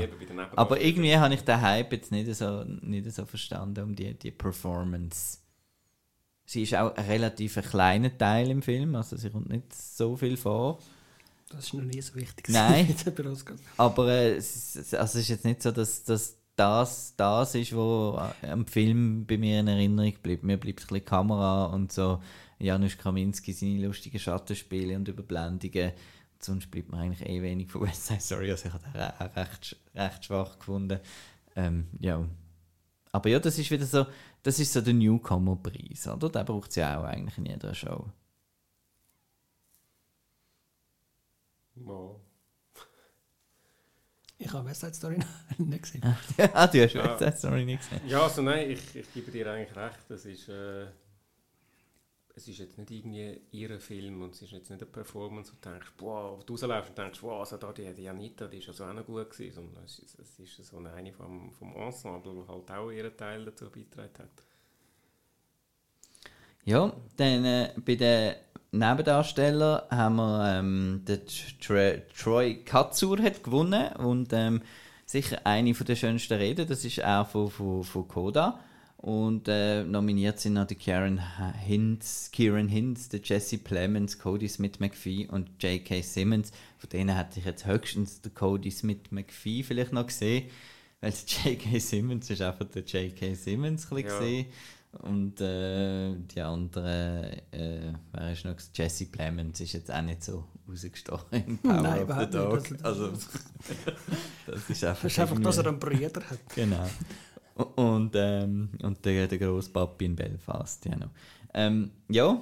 [0.55, 4.29] Aber irgendwie habe ich den Hype jetzt nicht so, nicht so verstanden um die, die
[4.29, 5.39] Performance.
[6.45, 10.15] Sie ist auch ein relativ ein kleiner Teil im Film, also sie kommt nicht so
[10.15, 10.77] viel vor.
[11.49, 12.47] das ist noch nie so wichtig.
[12.49, 12.95] Nein.
[13.77, 17.75] Aber äh, es, ist- also es ist jetzt nicht so, dass, dass das das ist,
[17.75, 20.43] was am Film bei mir in Erinnerung bleibt.
[20.43, 22.21] Mir bleibt ein bisschen Kamera und so
[22.59, 25.93] Janusz Kaminski seine lustigen Schattenspiele und Überblendungen.
[26.41, 28.49] Sonst bleibt mir eigentlich eh wenig von West Side Story.
[28.51, 30.99] Also ich habe den auch recht, recht schwach gefunden.
[31.55, 32.25] Ähm, ja.
[33.11, 34.05] Aber ja, das ist wieder so,
[34.43, 36.29] das ist so der Newcomer-Preis, oder?
[36.29, 38.07] Den braucht es ja auch eigentlich in jeder Show.
[41.75, 42.15] Ja.
[44.41, 45.17] Ich habe West Side Story
[45.57, 46.01] nicht gesehen.
[46.53, 47.03] ah, du hast Ja.
[47.03, 48.07] West Side Story nicht gesehen.
[48.07, 49.99] Ja, also nein, ich, ich gebe dir eigentlich recht.
[50.07, 50.85] Das ist, äh,
[52.39, 55.57] es ist jetzt nicht irgendwie ihr Film und es ist jetzt nicht eine Performance, wo
[55.61, 58.69] du denkst, boah, du rausläufst und denkst, wow, also da die, die Anita, die ist
[58.69, 59.55] also auch noch gut gewesen.
[59.55, 63.43] Sondern es ist, es ist so eine, vom, vom Ensemble, die halt auch ihren Teil
[63.43, 64.43] dazu beigetragen hat.
[66.63, 68.35] Ja, dann äh, bei den
[68.71, 71.21] Nebendarstellern haben wir ähm, den
[71.59, 74.61] Tr Troy Katsur hat gewonnen und ähm,
[75.05, 78.63] sicher eine der schönsten Reden, das ist auch von, von, von Koda.
[79.01, 81.21] Und äh, nominiert sind noch die Karen
[81.57, 86.01] Hinz, Kieran Hinz, der Jesse Plemons, Cody Smith McPhee und J.K.
[86.01, 86.51] Simmons.
[86.77, 90.49] Von denen hätte ich jetzt höchstens den Cody Smith McPhee vielleicht noch gesehen,
[90.99, 91.79] weil der J.K.
[91.79, 93.35] Simmons ist einfach der J.K.
[93.35, 94.19] Simmons ein bisschen Ja.
[94.19, 94.45] gesehen.
[95.03, 98.55] Und äh, die andere, äh, wer ist noch?
[98.73, 102.71] Jesse Plemons ist jetzt auch nicht so rausgestochen im Power Nein, of the Dog.
[102.71, 102.83] nicht.
[102.83, 103.11] Also,
[104.47, 105.03] das ist einfach.
[105.03, 106.39] Das ist einfach, dass er einen Bruder hat.
[106.55, 106.89] Genau.
[107.75, 110.95] Und, ähm, und der, der Grosspapi in Belfast, ja.
[110.95, 111.09] noch.
[111.53, 112.39] Ähm, ja,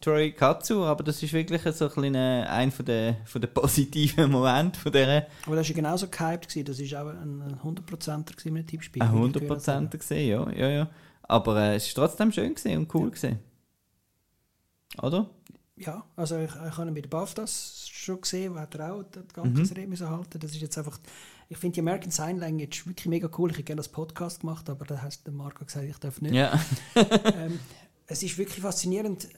[0.00, 4.30] Troy Katsu, aber das ist wirklich so ein, kleiner, ein von der, von der positiven
[4.30, 6.48] Momente von dieser Aber das war ja genauso gehypt.
[6.48, 6.64] Gewesen.
[6.64, 9.02] Das war auch ein ein 100%er gewesen mit dem Tippspiel.
[9.02, 9.86] ein wie ich gehört habe.
[9.86, 10.90] 100% gesehen, ja, ja, ja.
[11.22, 13.38] Aber äh, es war trotzdem schön gewesen und cool gewesen.
[15.02, 15.28] Oder?
[15.76, 19.28] Ja, also ich, ich habe ihn bei den BAFTAs schon gesehen, wo er auch das
[19.32, 19.68] ganze Mhm.
[19.76, 20.38] Rede müssen halten.
[20.40, 20.98] Das ist jetzt einfach,
[21.50, 23.50] ich finde die American Sign Language wirklich mega cool.
[23.50, 26.32] Ich hätte gerne das Podcast gemacht, aber da hat der Marco gesagt, ich darf nicht.
[26.32, 26.58] Ja.
[26.94, 27.58] ähm,
[28.06, 29.28] es ist wirklich faszinierend.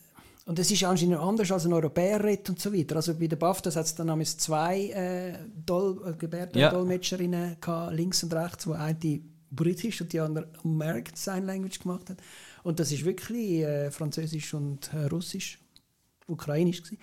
[0.45, 2.97] Und es ist anscheinend anders als ein Europäer redet und so weiter.
[2.97, 8.23] Also bei den BAFTAs hat es dann damals zwei äh, Dol äh, Gebärdendolmetscherinnen gehabt, links
[8.23, 12.19] und rechts, wo eine britisch und die andere American Sign Language gemacht hat.
[12.63, 15.61] Und das ist wirklich äh, Französisch und äh, Russisch
[16.27, 16.99] ukrainisch gewesen,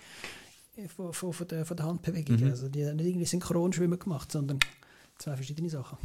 [0.76, 2.36] äh, von, von, von, der, von der Handbewegung.
[2.36, 2.50] Mhm.
[2.50, 4.60] Also die haben nicht irgendwie Synchronschwimmen gemacht, sondern
[5.20, 5.98] zwei verschiedene Sachen.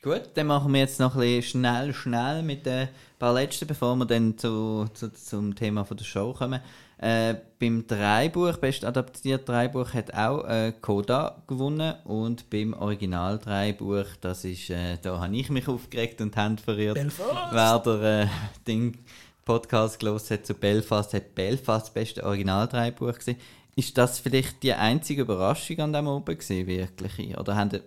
[0.00, 2.88] Gut, dann machen wir jetzt noch ein bisschen schnell, schnell mit den
[3.18, 6.60] paar letzten, bevor wir dann zu, zu, zum Thema von der Show kommen.
[6.98, 14.06] Äh, beim Dreibuch, best adaptierte Dreibuch, hat auch äh, Coda gewonnen und beim Original Dreibuch,
[14.20, 16.94] das ist, äh, da habe ich mich aufgeregt und Hand verirrt.
[16.94, 17.52] Belfast!
[17.52, 18.26] Wer der äh,
[18.66, 18.98] Ding
[19.44, 23.38] Podcast gelesen hat zu Belfast, hat Belfast das beste Original Dreibuch gesehen.
[23.78, 27.38] Ist das vielleicht die einzige Überraschung an dem oben gewesen, wirklich?
[27.38, 27.80] Oder haben,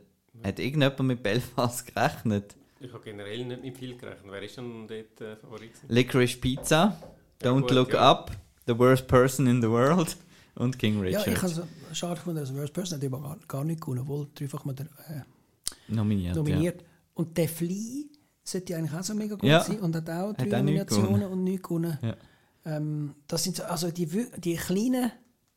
[0.44, 2.56] hat irgendjemand mit Belfast gerechnet?
[2.80, 4.32] Ich habe generell nicht mit viel gerechnet.
[4.32, 5.74] Wer ist denn dort äh, Favorit?
[5.74, 5.86] gewesen?
[5.90, 6.98] Licorice Pizza,
[7.44, 8.10] Ja, Don't gut, Look ja.
[8.10, 8.32] Up,
[8.68, 10.16] The Worst Person in the World
[10.56, 11.28] und King Ja, Richard.
[11.28, 14.28] ich habe es schade gefunden, dass Worst Person hat eben gar, gar nicht gewonnen, obwohl
[14.34, 15.22] dreifach mal der, äh,
[15.90, 16.36] nominiert.
[16.38, 16.86] nominiert.
[17.16, 18.10] Und der Fly
[18.46, 19.62] sollte ja eigentlich auch so mega gut Ja.
[19.62, 21.26] sein und hat auch drei auch nichts Nominationen gewonnen.
[21.34, 21.98] und nichts gewonnen.
[22.02, 22.16] Ja.
[22.66, 24.06] Ähm, das sind so, also die,
[24.38, 25.12] die kleinen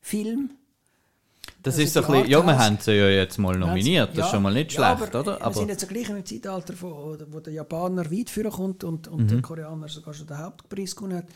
[0.04, 0.50] Filme.
[1.62, 4.16] Das Also ist so ein bisschen, ja, wir haben sie ja jetzt mal nominiert, das
[4.18, 5.40] Ja, ist schon mal nicht ja, schlecht, aber, oder?
[5.46, 9.08] Wir sind jetzt so gleich im Zeitalter, wo, wo der Japaner weit führen kommt und,
[9.08, 9.28] und Mhm.
[9.28, 11.26] der Koreaner sogar schon den Hauptpreis gewonnen hat.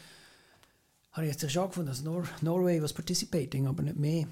[1.13, 4.27] Habe ich jetzt schon gefunden, dass Nor Norway was participating, aber nicht mehr.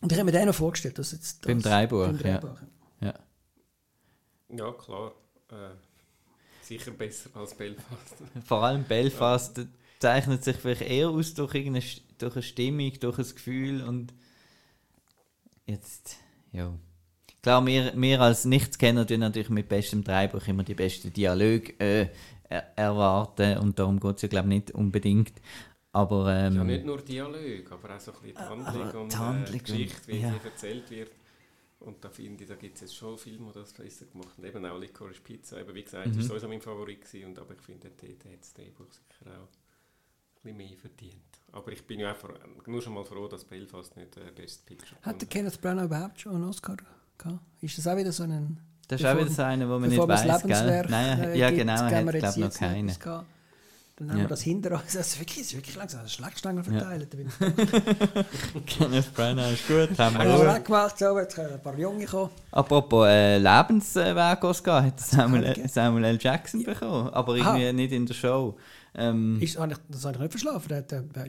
[0.00, 2.38] Und ich habe mir den noch vorgestellt, dass jetzt das, Beim Dreibuch, beim ja.
[2.38, 2.58] Dreibuch.
[3.00, 3.14] ja.
[4.48, 5.12] Ja, klar.
[5.50, 5.54] Äh,
[6.62, 8.16] sicher besser als Belfast.
[8.44, 9.60] Vor allem Belfast
[10.00, 11.84] zeichnet sich vielleicht eher aus durch, irgendeine,
[12.18, 14.14] durch eine Stimmung, durch ein Gefühl und
[15.66, 16.16] jetzt,
[16.52, 16.72] ja.
[17.42, 22.08] Klar, wir, wir als Nichtskenner tun natürlich mit bestem Dreibuch immer die besten Dialoge äh,
[22.48, 25.32] er erwarten und darum geht es ja glaube ich nicht unbedingt.
[25.92, 29.12] Aber ähm, Ja, nicht nur Dialog, aber auch so ein bisschen die Handlung aber und
[29.12, 30.30] die Handlung äh, Geschichte, wie ja.
[30.30, 31.10] sie erzählt wird.
[31.80, 34.44] Und da finde ich, da gibt es jetzt schon Filme, die das besser gemacht haben.
[34.44, 35.60] Eben auch Licorice Pizza.
[35.60, 36.18] Eben, wie gesagt, Mhm.
[36.18, 39.48] ist sowieso mein Favorit gewesen, und, aber ich finde, dort hat das Drehbuch sicher auch
[40.46, 41.22] bisschen mehr verdient.
[41.52, 42.34] Aber ich bin ja auch froh,
[42.66, 46.20] nur schon mal froh, dass Belfast nicht äh, Best Picture Hat der Kenneth Branagh überhaupt
[46.20, 47.40] schon einen Oscar gehabt?
[47.60, 48.58] Ist das auch wieder so ein...
[48.88, 50.86] das ist auch wieder so einer, wo man nicht das weiß, gell?
[50.88, 52.92] Nein, äh, ja gibt, genau, er hat wir glaube noch keinen.
[53.98, 54.24] Dann haben Ja.
[54.24, 54.92] wir das hinter uns.
[54.92, 56.06] Das ist wirklich, das ist wirklich langsam.
[56.06, 56.70] Schlagstangen Ja.
[56.70, 57.14] verteilt.
[57.14, 58.60] Ja.
[58.66, 62.04] Kenneth Branagh ist gut, haben Haben wir auch gemacht, so, jetzt können ein paar Junge
[62.04, 62.30] kommen.
[62.50, 65.66] Apropos äh, Lebensweg Oscar hat Samuel?
[65.66, 66.18] Samuel L.
[66.20, 68.58] Jackson bekommen, aber irgendwie nicht in der Show.
[68.96, 70.68] Ähm, Ist, habe ich, das habe ich nicht verschlafen.
[70.68, 71.26] Der, der, der,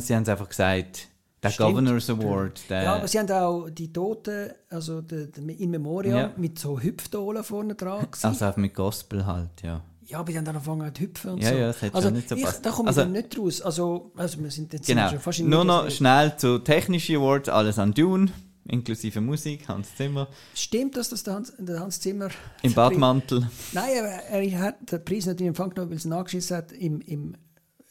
[0.00, 1.08] sie haben es einfach gesagt,
[1.42, 1.68] der Stimmt.
[1.68, 6.16] Governors Award, der, ja, aber sie haben auch die Toten, also der, der In Memoriam,
[6.18, 6.32] Ja.
[6.36, 8.06] mit so Hüpfdolen vorne dran.
[8.10, 8.26] gewesen.
[8.26, 9.82] also auch mit Gospel halt, ja.
[10.06, 11.54] ja, aber die haben dann angefangen zu hüpfen und Ja, so.
[11.56, 12.64] ja, das hat also, nicht so ich, gepasst.
[12.64, 13.60] Da komme Also- ich dann nicht raus.
[13.60, 15.08] Also, also wir sind jetzt Genau.
[15.10, 18.30] schon fast in Nur noch schnell zu technischen Awards, alles an Dune,
[18.68, 22.28] inklusive Musik, Hans Zimmer, Stimmt das, dass der Hans, der Hans Zimmer...
[22.62, 23.48] im Badmantel.
[23.72, 27.00] Nein, aber er hat den Preis nicht in Empfang genommen, weil es nachgeschissen hat, im,
[27.02, 27.36] im,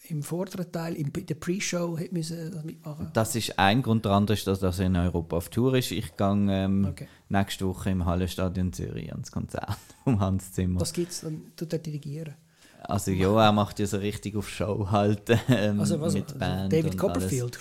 [0.08, 3.10] im vorderen Teil, im, der Pre-Show, müssen das mitmachen.
[3.14, 5.92] Das ist ein Grund, der andere ist, dass er in Europa auf Tour ist.
[5.92, 7.08] Ich gehe ähm, Okay.
[7.30, 10.82] nächste Woche im Hallenstadion Zürich ans Konzert vom Hans Zimmer.
[10.82, 11.42] Was gibt es dann?
[11.56, 12.36] Tut er dirigieren?
[12.88, 16.14] Also ja, er macht ja so richtig auf Show halt ähm, Also was?
[16.14, 17.60] mit Band David und Copperfield.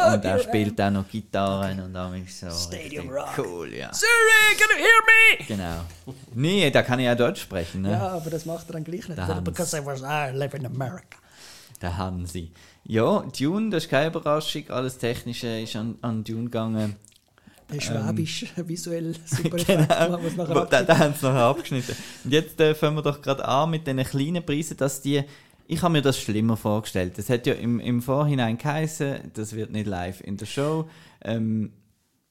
[0.00, 0.14] Alles.
[0.16, 2.50] Und er spielt auch noch Gitarren und alles so.
[2.50, 3.38] Stadium Rock.
[3.38, 3.92] Cool, ja.
[3.92, 5.44] Siri, can you hear me?
[5.46, 6.14] Genau.
[6.34, 7.92] Nee, da kann ich ja Deutsch sprechen, ne?
[7.92, 9.18] Ja, aber das macht er dann gleich nicht.
[9.20, 9.44] Hans.
[9.44, 11.18] Because I was I live in America.
[11.80, 12.50] Der Hansi.
[12.84, 14.68] Ja, Dune, das ist keine Überraschung.
[14.70, 16.96] Alles Technische ist an, an Dune gegangen.
[17.74, 20.18] Der Schwäbisch, visuell super Genau.
[20.22, 21.94] was nachher Da, da haben sie nachher abgeschnitten.
[22.24, 25.22] Und jetzt äh, fangen wir doch gerade an mit den kleinen Preisen, dass die.
[25.66, 27.18] Ich habe mir das schlimmer vorgestellt.
[27.18, 30.88] Es hat ja im, im Vorhinein geheißen, das wird nicht live in der Show.
[31.22, 31.72] Ähm,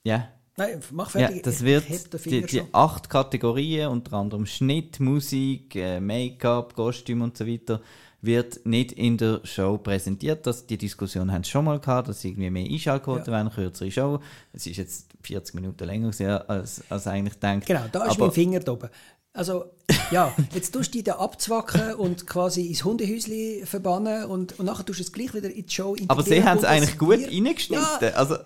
[0.03, 1.41] ja, Nein, mach ja, fertig.
[1.41, 7.35] das Ich- wird die, die acht Kategorien, unter anderem Schnitt, Musik, äh, Make-up, Kostüm und
[7.35, 7.81] so weiter,
[8.21, 10.45] wird nicht in der Show präsentiert.
[10.45, 13.31] Das, die Diskussion haben sie schon mal gehabt, dass irgendwie mehr Einschaltquoten Ja.
[13.39, 14.19] werden, kürzere Show.
[14.53, 16.11] Es ist jetzt 40 Minuten länger
[16.47, 17.65] als, als eigentlich gedacht.
[17.65, 18.89] Genau, da ist Aber- mein Finger oben.
[19.35, 19.65] Also,
[20.11, 24.85] ja, jetzt tust du dich da abzwacken und quasi ins Hundehäuschen verbannen und, und nachher
[24.85, 27.19] tust du es gleich wieder in die Show Aber sie integrieren haben es eigentlich gut
[27.19, 27.83] reingeschnitten.
[28.01, 28.37] Ja, Also,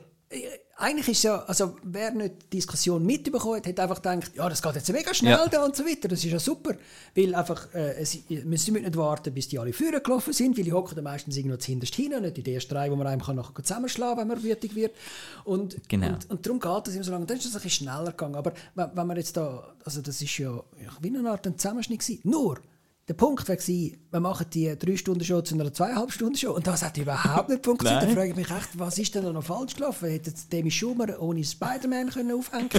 [0.80, 4.62] eigentlich ist ja, also wer nicht die Diskussion mitbekommen hat, hat einfach gedacht, ja, das
[4.62, 5.48] geht jetzt mega schnell Ja.
[5.48, 6.08] da und so weiter.
[6.10, 6.76] Das ist ja super.
[7.16, 10.66] Weil einfach, äh, es, wir müssen nicht warten, bis die alle führen gelaufen sind, weil
[10.66, 13.38] die hocken meistens irgendwo zuhinterst hin, nicht in die ersten drei, wo man einem kann
[13.38, 14.94] nachher zusammenschlagen wenn man wütig wird.
[15.46, 16.08] Und, Genau.
[16.10, 17.26] und, und darum geht das immer so lange.
[17.26, 18.36] Dann ist es ein bisschen schneller gegangen.
[18.36, 21.58] Aber wenn, wenn man jetzt da, also das ist ja ja, wie eine Art ein
[21.58, 22.20] Zusammenschnitt gewesen.
[22.24, 22.60] Nur,
[23.08, 26.52] der Punkt wäre gewesen, wir machen die drei Stunden Show zu einer zweieinhalb Stunden Show
[26.52, 28.04] und das hat überhaupt nicht funktioniert.
[28.04, 30.10] da frage ich mich echt, was ist denn da noch falsch gelaufen?
[30.10, 32.70] Hätte Demi Schumer ohne Spider-Man können aufhängen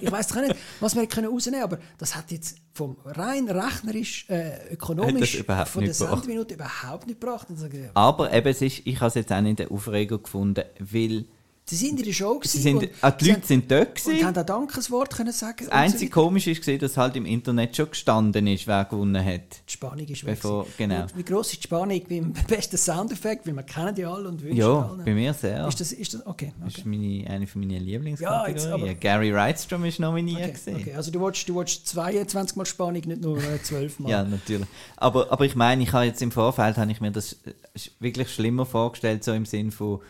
[0.00, 4.74] Ich weiß nicht, was wir können rausnehmen aber das hat jetzt vom rein rechnerisch, äh,
[4.74, 5.94] ökonomisch von der.
[5.94, 7.48] Sendeminute überhaupt nicht gebracht.
[7.94, 11.24] Aber eben, es ist, ich habe es jetzt auch nicht den Aufreger gefunden, weil
[11.68, 13.88] Sie sind in der Show sie gewesen sind, und, ah, die Leute sind dort haben,
[13.88, 14.26] und gewesen.
[14.26, 15.56] haben ein Dankeswort können sagen.
[15.58, 16.12] Das so einzige weiter.
[16.22, 19.42] Komische ist, gesehen, dass halt im Internet schon gestanden ist, wer gewonnen hat.
[19.68, 20.38] Die Spannung ist weg.
[20.40, 20.76] Bevor- gewesen.
[20.78, 21.02] genau.
[21.02, 23.46] Und Wie gross ist die Spannung beim besten Soundeffekt?
[23.46, 25.04] Weil wir kennen die alle und wünschen Ja, allen.
[25.04, 25.66] bei mir sehr.
[25.68, 26.80] Ist das, ist das, okay, Das okay.
[26.80, 28.86] ist meine, eine von meinen Lieblingskategorien.
[28.86, 30.40] Ja, Gary Wrightstrom ist nominiert.
[30.40, 30.76] Okay, gewesen.
[30.76, 30.94] okay.
[30.94, 34.08] Also du willst, du willst 22 Mal Spannung, nicht nur äh, 12 Mal.
[34.10, 34.66] Ja, natürlich.
[34.96, 37.52] Aber, aber ich meine, ich habe jetzt im Vorfeld habe ich mir das äh,
[38.00, 40.00] wirklich schlimmer vorgestellt, so im Sinn von,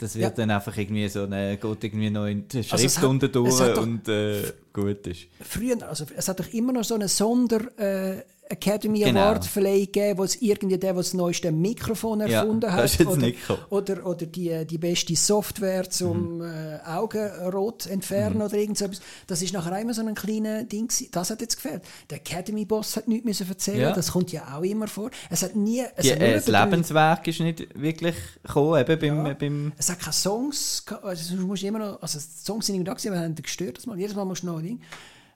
[0.00, 0.30] das wird Ja.
[0.30, 3.60] dann einfach irgendwie so eine, geht irgendwie noch in die Also Schrift hat- unten durch
[3.78, 4.42] und äh,
[4.72, 5.26] gut ist.
[5.42, 9.20] Früher, also es hat doch immer noch so eine Sonder äh, Academy Genau.
[9.20, 13.06] Award Verleihung gegeben, wo es irgendwie der, der das neueste Mikrofon Ja, erfunden das hat,
[13.06, 13.32] oder,
[13.70, 16.42] oder oder die, die beste Software zum Mhm.
[16.42, 19.00] äh, Augenrot entfernen oder irgend so etwas.
[19.28, 20.88] Das ist nachher immer so ein kleines Ding.
[20.88, 21.08] gewesen.
[21.12, 21.82] Das hat jetzt gefehlt.
[22.10, 23.80] Der Academy Boss hat nichts müssen erzählen.
[23.82, 23.92] Ja.
[23.92, 25.10] Das kommt ja auch immer vor.
[25.30, 25.84] Es hat nie.
[25.94, 29.34] Es Die, hat äh, das Lebenswerk ist nicht wirklich gekommen, eben beim, Ja.
[29.34, 32.94] beim Es hat keine Songs, also du musst immer noch, also Songs sind irgendwie da
[32.94, 33.96] gewesen, aber haben gestört das mal.
[33.96, 34.80] Jedes Mal musst du noch Ding.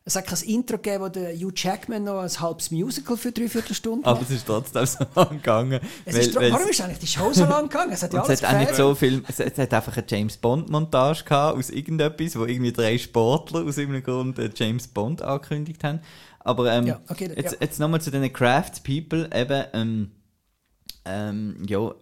[0.07, 3.49] Es hat kein Intro gegeben, wo der Hugh Jackman noch ein halbes Musical für drei
[3.49, 5.81] Viertelstunden aber es ist trotzdem so lang gegangen.
[6.05, 7.93] es weil- ist, weil- warum ist eigentlich die Show so lang gegangen?
[7.93, 10.37] Es hat ja es hat auch nicht so viel, es, es hat einfach eine James
[10.37, 15.83] Bond Montage gehabt aus irgendetwas, wo irgendwie drei Sportler aus irgendeinem Grund James Bond angekündigt
[15.83, 16.01] haben.
[16.41, 17.59] Aber ähm, Ja, okay, jetzt, ja.
[17.63, 20.11] jetzt nochmal zu den Crafts People eben, ähm,
[21.07, 21.95] ähm, ja,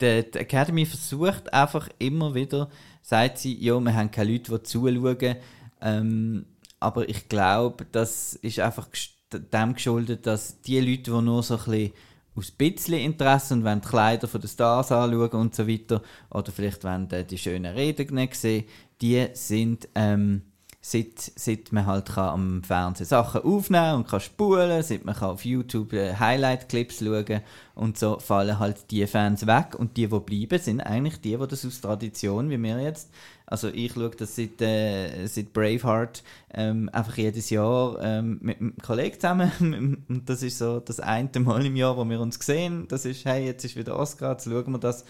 [0.00, 2.68] die, die Academy versucht einfach immer wieder,
[3.02, 5.36] sagt sie, ja, wir haben keine Leute, die zuschauen,
[5.80, 6.46] ähm,
[6.80, 8.88] aber ich glaube, das ist einfach
[9.32, 11.92] dem geschuldet, dass die Leute, die nur so ein bisschen
[12.36, 16.02] aus ein bisschen Interesse und wollen die Kleider von den Stars anschauen und so weiter,
[16.30, 18.64] oder vielleicht wollen die schönen Reden sehen,
[19.00, 20.42] die sind, ähm,
[20.88, 25.30] seit, seit man halt kann am Fernsehen Sachen aufnehmen und kann spulen, seit man kann
[25.30, 27.40] auf YouTube äh, Highlight-Clips schauen
[27.74, 29.74] und so fallen halt die Fans weg.
[29.76, 33.10] Und die, die bleiben, sind eigentlich die, die das aus Tradition, wie wir jetzt,
[33.46, 36.22] also ich schaue das seit, äh, seit Braveheart
[36.54, 40.04] ähm, einfach jedes Jahr ähm, mit einem Kollegen zusammen.
[40.08, 43.24] Und das ist so das eine Mal im Jahr, wo wir uns sehen, das ist,
[43.24, 45.04] hey, jetzt ist wieder Oscar, jetzt schauen wir das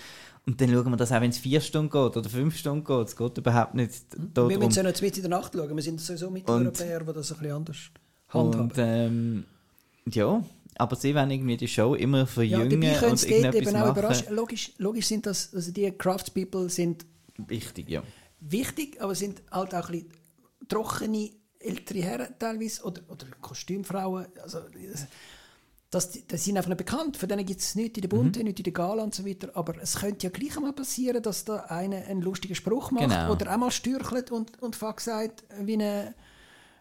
[0.46, 3.08] und dann schauen wir das auch, wenn es vier Stunden geht oder fünf Stunden geht,
[3.08, 4.52] es geht überhaupt nicht Wir darum.
[4.54, 5.74] müssen ja noch zwei in der Nacht schauen.
[5.74, 7.78] Wir sind sowieso Mitteleuropäer, die das ein bisschen anders
[8.28, 8.70] handhaben.
[8.70, 9.44] Und ähm,
[10.08, 10.42] ja,
[10.76, 13.80] aber sie wollen irgendwie die Show immer ja, verjüngen dabei können und irgendetwas eben auch
[13.80, 13.90] machen.
[13.98, 14.34] überraschen.
[14.34, 17.04] Logisch, logisch sind das, also die Craftspeople sind
[17.48, 18.02] Wichtig, ja.
[18.40, 20.12] wichtig, aber sind halt auch ein bisschen
[20.68, 24.26] trockene ältere Herren teilweise oder, oder Kostümfrauen.
[24.42, 24.60] Also,
[25.90, 27.16] das, das sind einfach nicht bekannt.
[27.16, 28.46] Von denen gibt es nichts in der Bunte, Mhm.
[28.46, 29.50] nichts in der Gala und so weiter.
[29.54, 33.32] Aber es könnte ja gleich mal passieren, dass da einer einen lustigen Spruch macht Genau.
[33.32, 36.14] oder einmal stürchelt und, und fuck sagt, wie eine,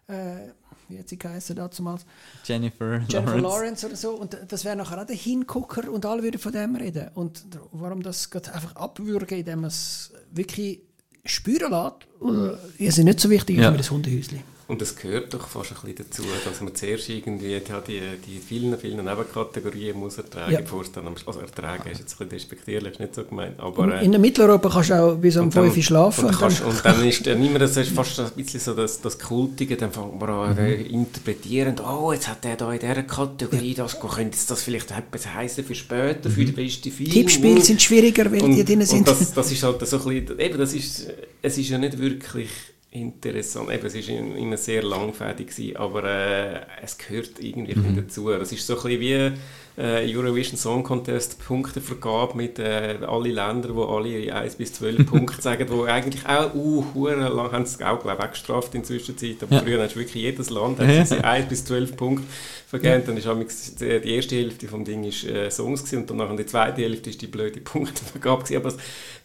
[0.07, 0.49] äh,
[0.89, 2.05] wie hat sie geheißen damals?
[2.45, 3.41] Jennifer, Jennifer Lawrence.
[3.41, 4.11] Lawrence oder so.
[4.15, 7.09] Und das wäre nachher auch der Hingucker und alle würden von dem reden.
[7.13, 10.81] Und warum das gerade einfach abwürgen, indem man es wirklich
[11.23, 13.71] spüren lässt, äh, ist nicht so wichtig Ja.
[13.73, 14.41] wie das Hundehäuschen.
[14.67, 18.39] Und es gehört doch fast ein bisschen dazu, dass man zuerst irgendwie ja, die, die
[18.39, 20.61] vielen, vielen Nebenkategorien muss ertragen, Ja.
[20.61, 23.23] bevor es dann am Schluss, also ertragen ist jetzt ein bisschen despektierlich, ist nicht so
[23.25, 23.93] gemeint, aber...
[24.01, 26.25] äh, In der Mitteleuropa kannst du auch bis um und dann- 5 Uhr schlafen.
[26.25, 28.73] Und, Und dann, kannst, und dann ist dann immer das ist fast ein bisschen so
[28.73, 32.79] das, das Kultige, dann fängt man an äh, interpretieren, oh, jetzt hat der da in
[32.79, 37.11] dieser Kategorie das, könnte das vielleicht etwas heißen für später, für den besten Film.
[37.11, 38.99] Tippspiele sind schwieriger, weil die drin sind.
[38.99, 41.07] Und das, das ist halt so ein bisschen, eben, das ist,
[41.43, 42.49] es ist ja nicht wirklich
[42.95, 48.29] interessant, eben, es ist immer sehr langfädig gewesen, aber äh, es gehört irgendwie bisschen dazu.
[48.29, 49.37] Das ist so ein bisschen wie
[49.77, 55.05] äh, Eurovision Song Contest Punktevergabe mit äh, alle Länder, wo alle ihre 1 bis 12
[55.09, 58.87] Punkte sagen, wo eigentlich auch uh, lang haben sie auch glaube ich, weggestraft in der
[58.87, 59.61] Zwischenzeit, aber Ja.
[59.61, 62.25] früher hast du wirklich jedes Land hat diese 1 bis 12 Punkte
[62.67, 63.03] vergeben.
[63.05, 66.45] Dann ist die die erste Hälfte vom Ding ist äh, Songs gewesen, und danach die
[66.45, 68.65] zweite Hälfte ist die blöde Punktevergabe gewesen.
[68.65, 68.73] aber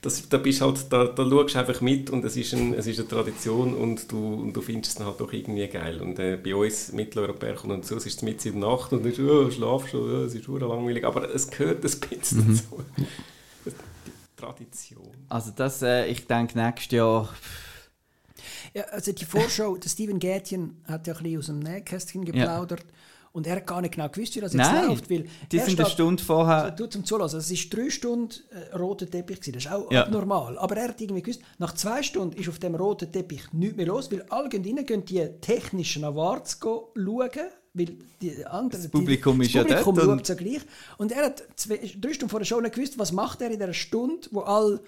[0.02, 2.86] das, da bist halt da, da schaust du einfach mit und es ist, ein, es
[2.86, 6.18] ist eine Tradition und du, und du findest es dann halt doch irgendwie geil und
[6.18, 9.50] äh, bei uns Mitteleuropäer kommt dazu, es ist mitten in der Nacht und du oh,
[9.50, 12.56] schlafst schon, oh, ist hure langweilig, aber es gehört ein bisschen Mhm.
[12.56, 12.84] dazu.
[13.66, 13.72] Die
[14.36, 15.10] Tradition.
[15.28, 17.28] Also das, äh, ich denke, nächstes Jahr...
[18.74, 22.84] ja, also die Vorschau, der Steven Gätjen hat ja ein bisschen aus dem Nähkästchen geplaudert.
[23.32, 25.08] Und er hat gar nicht genau gewusst, wie das jetzt Nein, läuft.
[25.08, 26.72] Weil die sind eine Stunde vorher...
[26.72, 27.38] Du zum Zulassen.
[27.38, 29.36] Es war drei Stunden äh, roter Teppich.
[29.40, 29.52] Gewesen.
[29.52, 30.02] Das ist auch Ja.
[30.02, 30.58] abnormal.
[30.58, 33.86] Aber er hat irgendwie gewusst, nach zwei Stunden ist auf dem roten Teppich nichts mehr
[33.86, 37.30] los, weil alle gehen rein, gehen die technischen Awards schauen
[37.72, 40.60] weil die anderen, Das Publikum die, ist ja Publikum dort und- ja gleich.
[40.98, 43.58] Und er hat zwei, drei Stunden vor der Show nicht gewusst, was macht er in
[43.58, 44.80] dieser Stunde, wo alle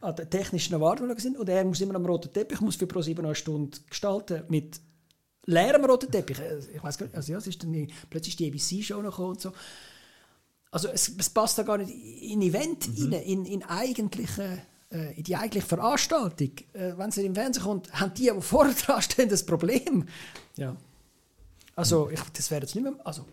[0.00, 3.02] an der technischen Erwartung sind und er muss immer am roten Teppich, muss für pro
[3.02, 4.80] sieben eine Stunde gestalten mit
[5.46, 6.38] leerem roten Teppich.
[6.38, 9.10] Äh, Ich weiß gar nicht, also ja, es ist dann die- plötzlich die ABC-Show noch
[9.10, 9.52] gekommen und so.
[10.70, 11.90] Also es, es passt da gar nicht
[12.22, 13.12] in Event Mhm.
[13.12, 14.58] rein, in, in eigentliche
[14.90, 16.50] äh, in die eigentliche Veranstaltung.
[16.72, 20.06] Äh, wenn sie im Fernsehen kommt, haben die, die vorher dran stehen, das Problem.
[20.56, 20.76] Ja.
[21.78, 22.94] Also, ich, das wäre jetzt nicht mehr.
[23.04, 23.24] Also,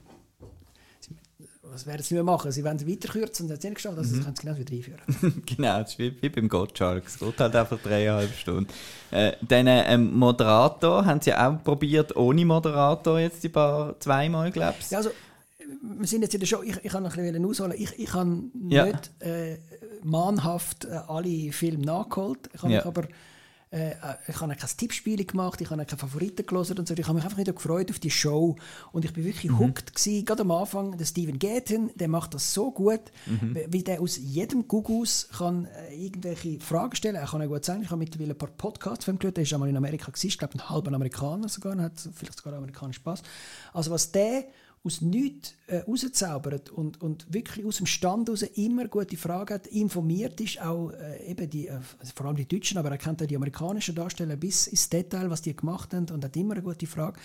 [0.99, 1.15] sie-
[1.63, 2.51] was werden sie nicht mehr machen?
[2.51, 4.15] Sie werden weiter kürzen und hat es nicht geschafft, also Mhm.
[4.17, 5.43] sie können es genau wieder einführen.
[5.45, 7.03] genau, das ist wie, wie beim Gottschalk.
[7.07, 8.67] Es geht halt einfach dreieinhalb Stunden.
[9.11, 14.75] Äh, dann ähm, Moderator haben sie auch probiert, ohne Moderator jetzt die paar zweimal, glaube
[14.79, 14.89] ich.
[14.91, 15.09] Ja, also,
[15.99, 17.73] wir sind jetzt in der Show, ich, ich kann noch ein bisschen ausholen.
[17.75, 18.85] Ich, ich habe Ja.
[18.85, 19.57] nicht äh,
[20.03, 22.47] mahnhaft äh, alle Filme nachgeholt.
[22.53, 22.77] Ich habe Ja.
[22.79, 23.07] mich aber
[23.75, 23.95] äh,
[24.27, 26.93] ich habe kein Tippspiel gemacht, ich habe keine Favoriten gelesen und so.
[26.93, 28.55] Ich habe mich einfach wieder gefreut auf die Show
[28.93, 29.59] und ich bin wirklich Mhm.
[29.59, 30.25] hooked gewesen.
[30.25, 33.57] Gerade am Anfang, der Steven Gaten, der macht das so gut, Mhm.
[33.69, 37.15] wie der aus jedem Gugus kann äh, irgendwelche Fragen stellen.
[37.15, 39.37] Er kann auch gut sagen, ich habe mittlerweile ein paar Podcasts von ihm gehört.
[39.37, 42.53] Er ist einmal in Amerika gewesen, ich glaube ein halber Amerikaner sogar, hat vielleicht sogar
[42.57, 43.21] amerikanischen Pass.
[43.73, 44.45] Also was der
[44.85, 49.67] aus nichts äh, rauszaubert und, und wirklich aus dem Stand heraus immer gute Fragen hat,
[49.67, 51.79] informiert ist, auch äh, eben die, äh,
[52.13, 55.41] vor allem die Deutschen, aber er kennt auch die amerikanischen Darsteller bis ins Detail, was
[55.41, 57.19] die gemacht haben und hat immer eine gute Frage,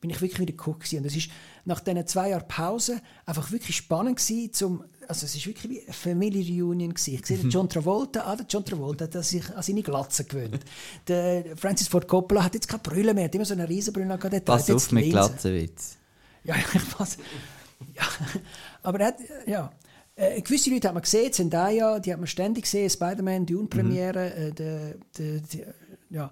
[0.00, 0.98] bin ich wirklich wieder geguckt gewesen.
[0.98, 1.30] Und es ist
[1.66, 5.82] nach diesen zwei Jahren Pause einfach wirklich spannend gewesen, zum, also es ist wirklich wie
[5.82, 7.14] eine Family Reunion gewesen.
[7.14, 10.60] Ich sehe den John Travolta, ah, der John Travolta hat sich an seine Glatze gewöhnt.
[11.08, 14.16] der Francis Ford Coppola hat jetzt keine Brille mehr, hat immer so eine riesen Brille
[14.16, 15.10] gehabt, Pass auf mit.
[15.10, 15.98] Glatzenwitz.
[16.44, 17.18] Ja, ich weiß.
[17.94, 18.04] Ja,
[18.82, 19.16] aber er hat,
[19.46, 19.72] ja.
[20.14, 24.52] Äh, gewisse Leute hat man gesehen, Zendaya, die hat man ständig gesehen, Spider-Man, Dune-Premiere, äh,
[24.52, 25.64] der, die,
[26.10, 26.30] ja,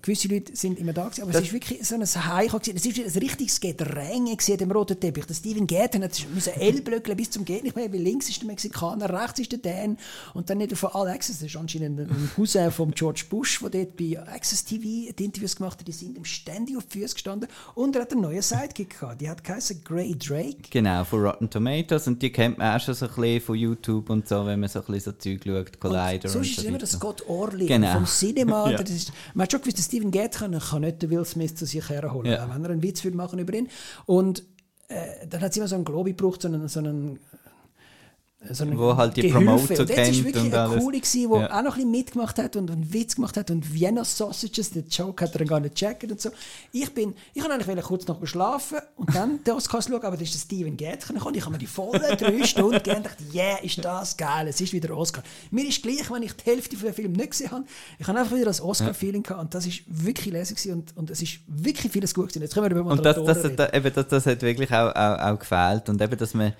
[0.00, 2.58] gewisse Leute sind immer da gewesen, aber es ist wirklich so ein Heiko.
[2.58, 5.26] Es ist ein richtiges Gedränge gewesen, dem roten Teppich.
[5.26, 8.46] Der Steven Gaten hat müssen Ellblöckeln bis zum geht nicht mehr, weil links ist der
[8.46, 9.98] Mexikaner, rechts ist der Dan
[10.34, 13.96] und dann nicht von Access, das ist anscheinend ein- Cousin von George Bush, der dort
[13.96, 17.48] bei Access TV die Interviews gemacht hat, die sind ihm ständig auf die Füße gestanden
[17.74, 20.56] und er hat einen neuen Sidekick gehabt, die hat geheißen Grey Drake.
[20.70, 22.06] Genau, von Rotten Tomatoes.
[22.06, 24.68] Und die kennt man auch schon so ein bisschen von YouTube und so, wenn man
[24.68, 26.86] so ein bisschen so Zeug schaut, Collider und ist so es immer weiter.
[26.86, 27.92] Scott Orley Genau.
[27.94, 28.62] vom Cinema.
[28.72, 28.78] Ja.
[28.78, 31.54] Das ist, man hat schon gewusst, der Steven Gate kann, kann nicht den Will Smith
[31.54, 32.48] zu sich herholen, Ja.
[32.54, 33.68] wenn er einen Witz will machen über ihn.
[34.06, 34.44] Und
[34.88, 37.18] äh, dann hat es immer so einen Globi gebraucht, so einen, so einen
[38.50, 39.38] so einen Wo halt die Gehilfe.
[39.44, 40.82] Promoter und jetzt ist kennt wirklich und eine alles.
[40.82, 41.46] coole gewesen, wo Ja.
[41.58, 44.86] auch noch ein bisschen mitgemacht hat und einen Witz gemacht hat und Vienna Sausages, den
[44.88, 46.30] Joke hat er dann gar nicht gecheckt und so.
[46.72, 50.22] Ich bin, ich habe eigentlich kurz noch schlafen und dann den Oscars schauen, aber da
[50.22, 51.34] ist der Steven Gate gekommen.
[51.36, 54.60] Ich habe mir die vollen drei Stunden gegeben und dachte, yeah, ist das geil, es
[54.60, 55.22] ist wieder Oscar.
[55.50, 57.64] Mir ist gleich, wenn ich die Hälfte von dem Film nicht gesehen habe,
[57.98, 61.22] ich habe einfach wieder das Oscar-Feeling gehabt und das ist wirklich lässig und, und es
[61.22, 62.42] ist wirklich vieles gut gewesen.
[62.42, 64.94] Jetzt können wir über Und das, Moderatoren das, das, eben, das, das hat wirklich auch,
[64.94, 65.88] auch, auch gefehlt.
[65.88, 66.52] Und eben, dass man.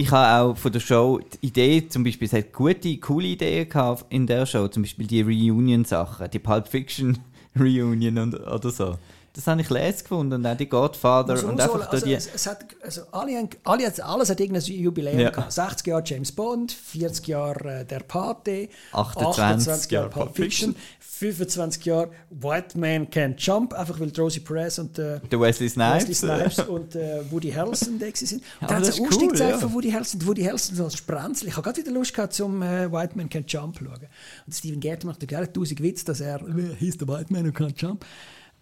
[0.00, 3.68] Ich habe auch von der Show die Idee, zum Beispiel, es hat gute, coole Ideen
[3.68, 7.18] gehabt in der Show, zum Beispiel die Reunion-Sachen, die Pulp Fiction
[7.54, 8.96] Reunion oder so.
[9.32, 11.72] Das habe ich les gefunden und auch die Godfather Muss und rausholen.
[11.72, 12.14] einfach da also, die.
[12.14, 15.30] es, es hat, also alle, haben- alle, alles hat irgendein Jubiläum Ja.
[15.30, 15.52] gehabt.
[15.52, 21.84] 60 Jahre James Bond, 40 Jahre äh, Der Pate, 28 Jahre Jahre Pulp Fiction, 25
[21.84, 26.08] Jahre White Man Can't Jump, einfach weil Rosie Perez und äh, Wesley Snipes.
[26.08, 28.42] Wesley Snipes und äh, Woody Harrelson da sind.
[28.60, 29.58] Und dann hat es eine cool, ja.
[29.58, 30.26] von Woody Harrelson.
[30.26, 31.48] Woody Harrelson so als Sprenzel.
[31.48, 34.06] Ich habe gerade wieder Lust gehabt, zum äh, White Man Can't Jump zu schauen.
[34.46, 37.50] Und Steven Gert macht gerne tausend Witz, dass er äh, «He's the White Man who
[37.50, 38.04] can't jump».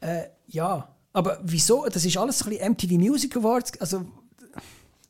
[0.00, 1.86] Äh, ja, aber wieso?
[1.90, 3.72] Das ist alles ein bisschen MTV Music Awards.
[3.80, 4.04] Also,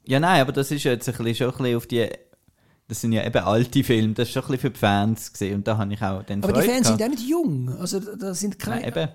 [0.07, 2.09] Ja, nein, aber das ist jetzt ein bisschen, schon ein bisschen auf die.
[2.89, 5.57] Das sind ja eben alte Filme, das ist schon ein bisschen für die Fans gesehen
[5.57, 7.69] und da habe ich auch den aber die Fans sind auch nicht jung.
[7.79, 8.81] Also, da sind keine...
[8.81, 9.09] Nein, eben.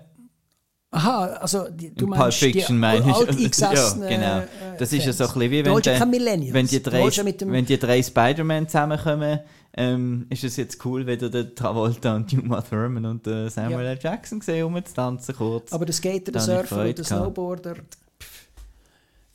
[0.92, 3.12] Aha, also die, du Im Pulp meinst Fiction die meine ich.
[3.16, 4.38] alteingesessenen ja, genau.
[4.38, 5.18] äh, Das ist ja Fans.
[5.18, 6.54] so ein bisschen wie wenn, Millennials.
[6.54, 7.10] wenn die drei,
[7.50, 9.40] wenn die drei Spider-Man zusammenkommen,
[9.76, 13.84] ähm, ist es jetzt cool, wenn du den Travolta und Uma Thurman und äh, Samuel
[13.84, 13.90] Ja.
[13.92, 13.98] L.
[14.00, 15.72] Jackson gesehen, um zu tanzen kurz.
[15.72, 17.04] Aber der Skater, der Surfer und der.
[17.04, 17.76] Snowboarder.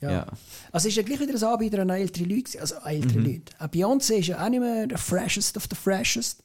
[0.00, 0.10] Ja.
[0.10, 0.26] Ja.
[0.72, 2.58] Also ist ja gleich wieder ein Anbieter an ältere Leute.
[2.60, 3.24] Also ältere Mhm.
[3.26, 3.52] Leute.
[3.58, 6.42] Auch Beyoncé ist ja auch nicht mehr der freshest of the freshest.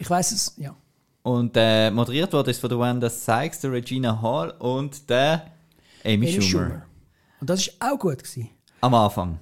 [0.00, 0.74] Ich weiß es, ja.
[1.22, 5.46] Und äh, moderiert wurde es von der Wanda Sykes, der Regina Hall und der
[6.04, 6.82] Amy, Amy Schumer.
[7.40, 8.48] Und das ist auch gut gewesen.
[8.80, 9.38] Am Anfang.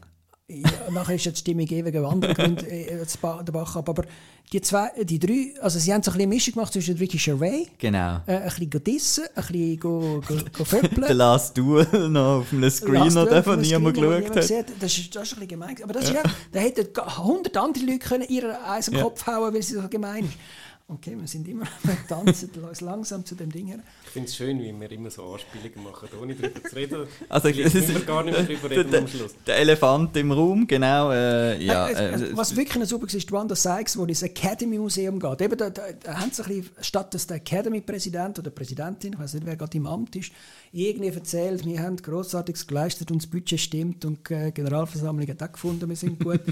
[0.51, 3.87] Ja, nachher ist ja die Stimmung ewig gewandert und äh, das Ba- der Bach ab.
[3.91, 4.05] Aber
[4.51, 7.19] die zwei, äh, die drei, also sie haben so ein bisschen Mischung gemacht zwischen Ricky
[7.19, 8.23] Gervais, Genau.
[8.27, 11.17] äh, ein bisschen go dissen, ein bisschen go, go, go Der föppeln.
[11.19, 14.37] Last Duel noch auf einem Screen, noch den niemand geschaut hat.
[14.51, 14.67] hat.
[14.81, 15.77] Das ist, das ist ein bisschen gemein.
[15.83, 19.03] Aber das ist ja, da hätten ga- 100 andere Leute können ihre Eis im Ja.
[19.03, 20.33] Kopf hauen, weil sie so gemein ist.
[20.91, 23.81] Okay, wir sind immer, wir tanzen uns langsam zu dem Ding her.
[24.05, 27.07] Ich finde es schön, wie wir immer so Anspielungen machen, ohne darüber zu reden.
[27.29, 29.35] Also, müssen wir gar nicht mehr darüber reden der, am Schluss.
[29.47, 31.11] der Elefant im Raum, genau.
[31.11, 35.21] Äh, ja, Äh, äh, was wirklich super war, ist Wanda Sykes, wo ins Academy Museum
[35.21, 35.43] geht.
[35.43, 39.19] Eben, da, da, da haben sie ein bisschen, statt dass der Academy-Präsident oder Präsidentin, ich
[39.19, 40.33] weiß nicht, wer gerade im Amt ist,
[40.73, 45.43] irgendwie erzählt, wir haben Grossartiges geleistet und das Budget stimmt und die äh, Generalversammlung hat
[45.43, 46.41] auch gefunden, wir sind gut.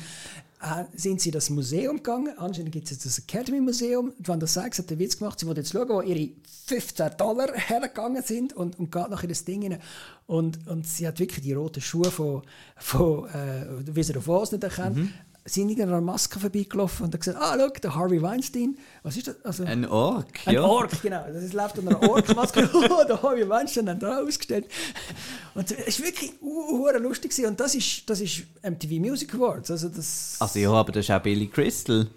[0.61, 2.36] äh, sind sie das Museum gegangen.
[2.38, 4.12] Anscheinend gibt es jetzt das Academy Museum.
[4.18, 6.30] Die Wanda Sykes hat den Witz gemacht, sie wollte jetzt schauen, wo ihre
[6.66, 9.80] 15 Dollar hergegangen sind und, und geht nachher in das Ding rein.
[10.26, 12.42] Und, und sie hat wirklich die roten Schuhe von,
[12.76, 14.96] von äh, sie auf Oz nicht erkennt.
[14.96, 15.12] Mhm.
[15.49, 18.76] Sie sind in einer Maske vorbeigelaufen und hat gesagt, ah, schau, der Harvey Weinstein.
[19.05, 19.44] Was ist das?
[19.44, 20.62] Also, ein Ork, ein ja.
[20.62, 21.24] Ork, genau.
[21.32, 22.68] Das ist, läuft unter einer Ork-Maske.
[22.74, 24.66] oh, da habe ich Menschen dann da ausgestellt.
[25.55, 27.30] Und es war wirklich uh, lustig.
[27.30, 27.47] Gewesen.
[27.47, 29.70] Und das ist, das ist MTV Music Awards.
[29.70, 32.09] Also, das, Also ja, aber das ist auch Billy Crystal.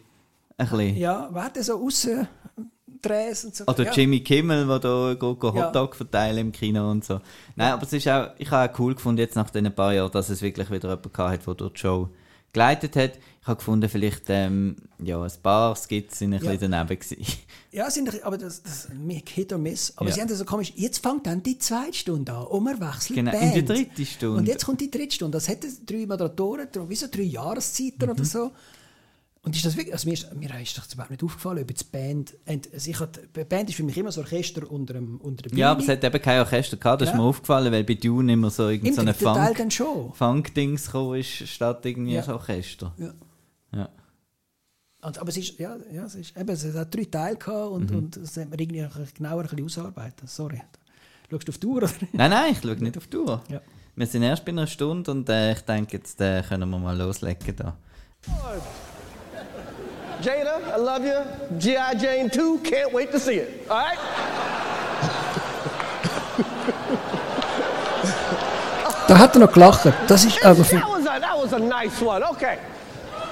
[0.58, 0.98] Ein bisschen.
[0.98, 3.64] ja, wer hat denn so und so?
[3.66, 3.92] Oder ja.
[3.94, 5.68] Jimmy Kimmel, der da go, go Ja.
[5.68, 7.22] Hotdog verteilen im Kino und so.
[7.56, 10.12] Nein, aber es ist auch, ich habe auch cool gefunden, jetzt nach diesen paar Jahren,
[10.12, 12.10] dass es wirklich wieder jemanden gehabt hat, der dort die Show
[12.54, 13.12] geleitet hat.
[13.42, 16.52] Ich habe gefunden, vielleicht ähm, ja, ein paar Skits sind ein Ja.
[16.52, 17.26] bisschen daneben gewesen.
[17.72, 18.88] Ja, sind, aber das, das
[19.34, 19.94] Hit or Miss.
[19.96, 20.16] Aber Ja.
[20.16, 20.74] sie haben das so komisch.
[20.76, 22.48] Jetzt fängt dann die zweite Stunde an.
[22.48, 23.70] Und wir wechseln Genau, die in die Band.
[23.70, 24.38] dritte Stunde.
[24.40, 25.38] Und jetzt kommt die dritte Stunde.
[25.38, 28.10] Das hätte drei Moderatoren, wie so drei Jahreszeiten Mhm.
[28.12, 28.52] oder so.
[29.50, 31.82] Und ist das wirklich, also mir, ist, mir ist das überhaupt nicht aufgefallen, ob jetzt
[31.92, 34.70] die Band, und also ich hat, die Band ist für mich immer so ein Orchester
[34.72, 35.52] unter dem, unter.
[35.56, 37.20] Ja, aber es hat eben kein Orchester gehabt, das ist Ja.
[37.20, 40.16] mir aufgefallen, weil bei Dune immer so irgendeine Im so Funk.
[40.16, 42.24] Funk-Dings gekommen ist, statt irgendwie Ja.
[42.26, 42.94] ein Orchester.
[43.00, 43.12] Ja.
[43.76, 43.90] Ja.
[45.02, 47.74] Und, aber es ist, ja, ja, es ist, eben, es hat drei Teile gehabt Mhm.
[47.76, 48.86] und, und das hat man irgendwie
[49.16, 50.28] genauer ein bisschen ausarbeiten.
[50.28, 50.62] Sorry.
[51.32, 51.78] Schaust du auf die Uhr?
[51.78, 51.90] Oder?
[52.14, 53.42] Nein, nein, ich schaue nicht auf die Uhr.
[53.50, 53.62] Ja.
[53.96, 56.96] Wir sind erst bei einer Stunde und äh, ich denke, jetzt äh, können wir mal
[56.96, 57.76] loslegen da.
[60.22, 61.24] Jada, I love you.
[61.58, 61.94] G.I.
[61.96, 63.66] Jane 2, can't wait to see it.
[63.70, 63.98] All right?
[69.08, 69.88] Da hat er noch gelacht.
[70.08, 72.24] Das ist aber für, That was a, that was a nice one.
[72.30, 72.58] Okay.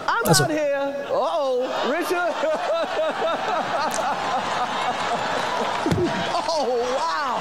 [0.08, 0.96] I'm Also- out here.
[1.12, 2.34] Uh-oh, Richard.
[6.50, 6.66] oh,
[6.98, 7.40] wow.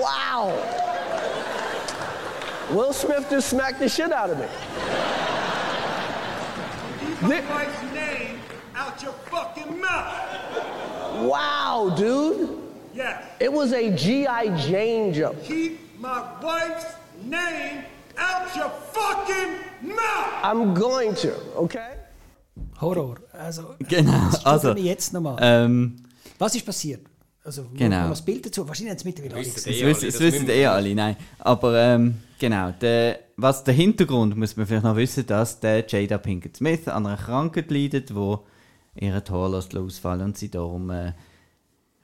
[0.00, 0.52] Wow.
[2.76, 4.46] Will Smith just smacked the shit out of me.
[7.20, 8.40] Keep my wife's name
[8.76, 10.12] out your fucking mouth.
[11.22, 12.48] Wow, dude.
[12.94, 13.22] Yes.
[13.40, 14.56] It was a G.I.
[14.56, 15.42] Jane joke.
[15.44, 16.86] Keep my wife's
[17.24, 17.84] name
[18.16, 19.52] out your fucking
[19.94, 20.30] mouth.
[20.42, 21.94] I'm going to, okay?
[22.78, 23.16] Horror.
[23.32, 25.36] Also, Genau, also, jetzt nochmal.
[25.40, 25.96] Ähm,
[26.38, 27.00] Was ist passiert?
[27.44, 28.08] Also, Genau.
[28.08, 29.72] das Bild dazu, wahrscheinlich haben es mittlerweile alle Wissen gesehen.
[29.72, 31.16] das Eh wissen, alle, das das wissen eh alle, nein.
[31.40, 36.18] Aber ähm, genau, der, was der Hintergrund muss man vielleicht noch wissen, dass der Jada
[36.18, 38.44] Pinkett Smith an einer Krankheit leidet, wo
[38.94, 41.12] ihre Haar ausfallen und sie darum äh,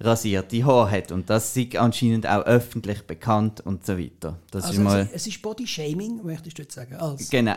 [0.00, 1.12] rasierte Haare hat.
[1.12, 4.38] Und das ist anscheinend auch öffentlich bekannt und so weiter.
[4.50, 5.00] Das Also, ist mal...
[5.00, 6.94] es, ist, es ist Body Shaming, möchtest du jetzt sagen.
[6.96, 7.54] Als, Genau.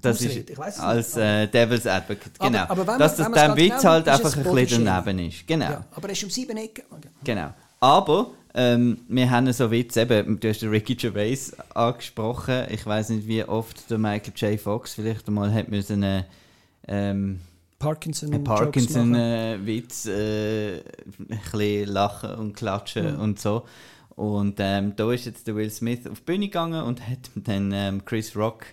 [0.00, 2.30] Das Ausrede, ist ich weiss es als äh, Devil's Advocate.
[2.38, 2.62] Aber- Genau.
[2.68, 4.54] aber wenn man- Dass das der ganz Witz genau halt ist einfach ein bisschen
[4.84, 4.84] Bodyshaming.
[5.04, 5.46] daneben ist.
[5.48, 5.64] Genau.
[5.64, 6.84] ja, aber er ist um sieben Ecken.
[6.88, 7.08] Okay.
[7.24, 7.48] Genau.
[7.80, 12.66] Aber ähm, wir haben so Witz eben, du hast den Ricky Gervais angesprochen.
[12.70, 14.60] Ich weiß nicht, wie oft der Michael J.
[14.60, 16.24] Fox vielleicht einmal hat müssen einen
[16.86, 17.40] ähm,
[17.78, 18.32] Parkinson.
[18.32, 18.50] einen Jokes
[18.94, 19.12] machen.
[19.12, 20.82] Parkinson-Witz äh, ein
[21.28, 23.20] bisschen lachen und klatschen Mhm.
[23.20, 23.64] und so.
[24.16, 27.70] Und ähm, da ist jetzt der Will Smith auf die Bühne gegangen und hat dann
[27.72, 28.66] ähm, Chris Rock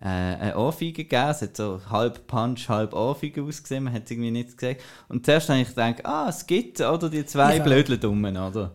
[0.00, 1.28] äh, eine Ohrfeige gegeben.
[1.30, 4.80] Es hat so halb Punch, halb Ohrfeige ausgesehen, man hat es irgendwie nicht gesagt.
[5.08, 7.64] Und zuerst habe ich gedacht, ah, es gibt, oder, die zwei Ich auch.
[7.66, 8.72] blödle Dummen, oder?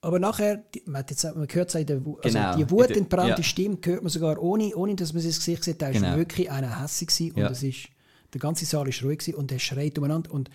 [0.00, 2.88] Aber nachher, man, hat jetzt, man hört es in der also Genau, die in Wut
[2.90, 3.42] der- entbrannte ja.
[3.42, 5.80] Stimme hört man sogar ohne, ohne dass man sein Gesicht sieht.
[5.80, 6.16] Da ist Genau.
[6.16, 7.48] wirklich einer gewesen und Ja.
[7.50, 7.88] es ist,
[8.34, 10.32] der ganze Saal ist ruhig gewesen und er schreit umeinander.
[10.32, 10.50] Und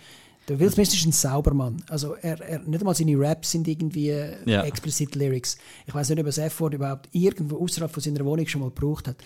[0.47, 1.83] der Will Smith ist ein Saubermann.
[1.89, 4.63] Also er, er, nicht einmal seine Raps sind irgendwie äh, Ja.
[4.63, 5.57] explizit Lyrics.
[5.85, 8.71] Ich weiß nicht, ob er das F-Wort überhaupt irgendwo außerhalb von seiner Wohnung schon mal
[8.71, 9.17] gebraucht hat.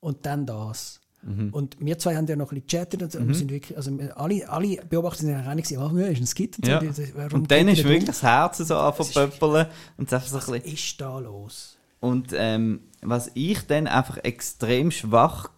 [0.00, 1.00] Und dann das.
[1.22, 1.48] Mhm.
[1.50, 4.48] Und wir zwei haben ja noch ein bisschen gechattet und wir sind wirklich, also alle,
[4.48, 6.58] alle Beobachter sind eigentlich einig, ach, ja, ist ein Skit.
[6.58, 7.02] Und, so.
[7.02, 7.26] Ja.
[7.32, 10.72] Und dann ist wirklich da das Herz so anverpöppeln und einfach so ein bisschen Was
[10.72, 11.76] ist da los?
[12.00, 15.50] Und ähm, was ich dann einfach extrem schwach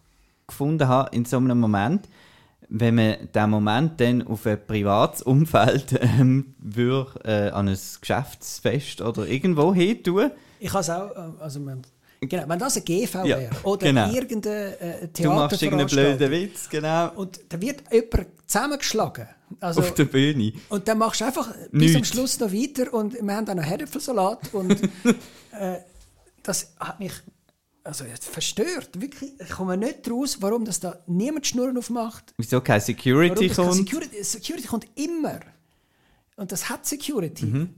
[0.47, 2.09] gefunden habe in so einem Moment,
[2.69, 9.01] wenn man diesen Moment dann auf ein privates Umfeld ähm, würde, äh, an ein Geschäftsfest
[9.01, 10.31] oder irgendwo hin tun.
[10.61, 11.83] Ich habe es auch, äh, also man,
[12.21, 14.13] genau, wenn das ein GV Ja, wäre oder genau.
[14.13, 19.29] irgendein äh, Du machst irgendeinen blöden Witz, genau, und da wird jemand zusammengeschlagen.
[19.61, 20.53] Also, auf der Bühne.
[20.69, 23.65] und dann machst du einfach bis am Schluss noch weiter und wir haben dann noch
[23.65, 24.73] Herdöpfelsalat und
[25.53, 25.79] äh,
[26.43, 27.13] das hat mich
[27.89, 32.35] also jetzt verstört, wirklich, ich komme nicht raus, warum das da niemand die Schnurren aufmacht.
[32.37, 33.73] Wieso keine Security kommt?
[33.73, 35.41] Security, Security kommt immer.
[36.37, 37.47] Und das hat Security.
[37.47, 37.75] Mhm.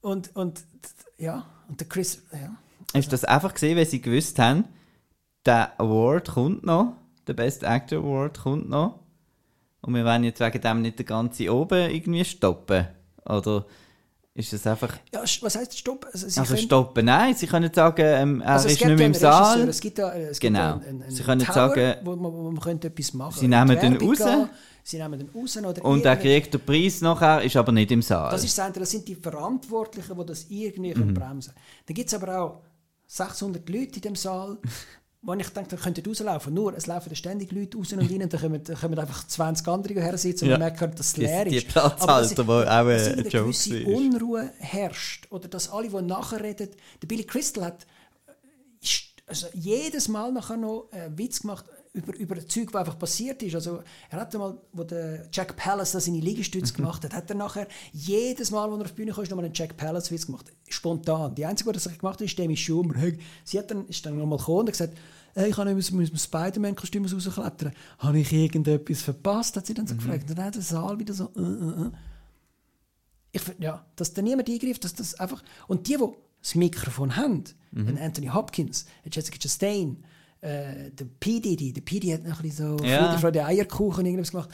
[0.00, 0.64] Und, und
[1.18, 2.56] ja, und der Chris, ja.
[2.94, 4.64] Hast du das einfach gesehen, weil sie gewusst haben,
[5.44, 6.96] der Award kommt noch,
[7.28, 8.98] der Best Actor Award kommt noch.
[9.82, 12.88] Und wir wollen jetzt wegen dem nicht den ganzen oben irgendwie stoppen?
[13.24, 13.66] Oder
[14.36, 14.96] ist das einfach.
[15.12, 16.06] ja was heißt Stopp?
[16.12, 17.04] Also, sie Also können- stoppen?
[17.06, 19.68] Nein, sie können sagen, ähm, er also ist nicht mehr im Saal.
[19.68, 20.74] Es gibt da, es Genau.
[20.74, 23.48] Gibt einen, einen Sie können Tower, sagen, wo man, wo man könnte etwas machen sie
[23.48, 24.18] nehmen den raus.
[24.18, 24.48] gehen,
[24.84, 25.56] Sie nehmen den raus.
[25.56, 28.30] Oder Und er kriegt den Preis nachher, ist aber nicht im Saal.
[28.30, 31.14] Das ist das das sind die Verantwortlichen, die das irgendwie Mhm.
[31.14, 31.64] bremsen können.
[31.86, 32.62] Dann gibt es aber auch
[33.06, 34.58] 600 Leute in dem Saal,
[35.26, 36.54] wo ich denke, da könnten rauslaufen.
[36.54, 39.66] Nur, es laufen ständig Leute raus und rein und dann kommen, dann kommen einfach 20
[39.68, 40.58] andere her sitzen und Ja.
[40.58, 41.68] man merkt, dass es Die- leer die ist.
[41.68, 43.94] Platzhalter, Aber dass- wo auch ein dass eine Joke gewisse war.
[43.96, 46.68] Unruhe herrscht oder dass alle, die nachher reden,
[47.02, 47.86] der Billy Crystal hat
[48.80, 52.98] ist- also jedes Mal nachher noch einen Witz gemacht über, über ein Zeug, was einfach
[52.98, 53.54] passiert ist.
[53.54, 56.76] Also er hat einmal, wo der Jack Palance da seine Liegestütze Mhm.
[56.76, 59.46] gemacht hat, hat er nachher jedes Mal, wo er auf die Bühne kam, ist nochmal
[59.46, 60.52] einen Jack Palance Witz gemacht.
[60.68, 61.34] Spontan.
[61.34, 62.94] Die einzige, die das gemacht hat, ist Demi Schumer.
[63.44, 64.96] Sie hat dann, ist dann nochmal gekommen und gesagt,
[65.36, 67.72] hey, ich habe nicht mit dem Spider-Man-Kostüm rausklettern.
[67.98, 69.56] Habe ich irgendetwas verpasst?
[69.56, 70.28] Hat sie dann so gefragt.
[70.28, 71.90] Und dann hat der Saal wieder so, äh, äh, äh.
[73.32, 75.42] Ich find, ja, dass da niemand eingreift, dass das einfach...
[75.68, 76.08] Und die, die
[76.40, 80.04] das Mikrofon haben, ein Anthony Hopkins, Jessica Chastain,
[80.40, 81.40] äh, der P.
[81.40, 82.00] Diddy, der P.
[82.00, 83.04] Diddy hat noch ein bisschen so Ja.
[83.04, 84.50] Friede, Freude, Eierkuchen irgendwas gemacht.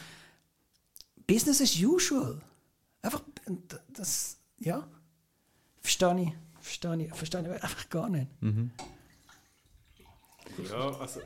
[1.27, 2.41] Business as usual.
[3.03, 3.23] Einfach,
[3.93, 4.89] das, ja,
[5.81, 8.29] verstehe ich, verstehe ich, verstehe ich einfach gar nicht.
[10.71, 11.21] Ja, also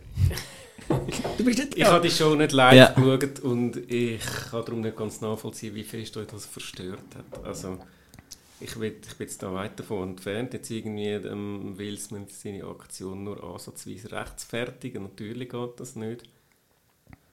[1.37, 1.77] Du bist nicht...
[1.77, 2.93] ich habe die Show nicht live Ja.
[2.93, 4.21] geschaut und ich
[4.51, 7.45] kann darum nicht ganz nachvollziehen, wie fest euch das verstört hat.
[7.45, 7.79] Also
[8.61, 12.65] ich, will, ich bin jetzt da weit davon entfernt, jetzt irgendwie ähm, Will Smith seine
[12.65, 15.03] Aktion nur ansatzweise rechtfertigen.
[15.03, 16.23] Natürlich geht das nicht.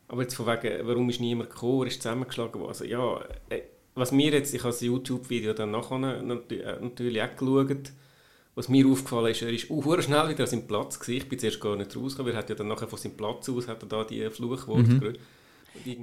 [0.07, 2.69] Aber jetzt von wegen, warum ist niemand gekommen, er ist zusammengeschlagen worden.
[2.69, 3.61] Also ja, äh,
[3.95, 6.23] was mir jetzt, ich habe das YouTube-Video dann nachher äh,
[6.81, 7.91] natürlich auch geschaut,
[8.55, 11.17] was mir aufgefallen ist, er ist uh, schnell wieder an seinem Platz gewesen.
[11.17, 13.49] Ich bin zuerst gar nicht rausgekommen, weil er hat ja dann nachher von seinem Platz
[13.49, 15.15] aus hat er da die Fluchworte mhm.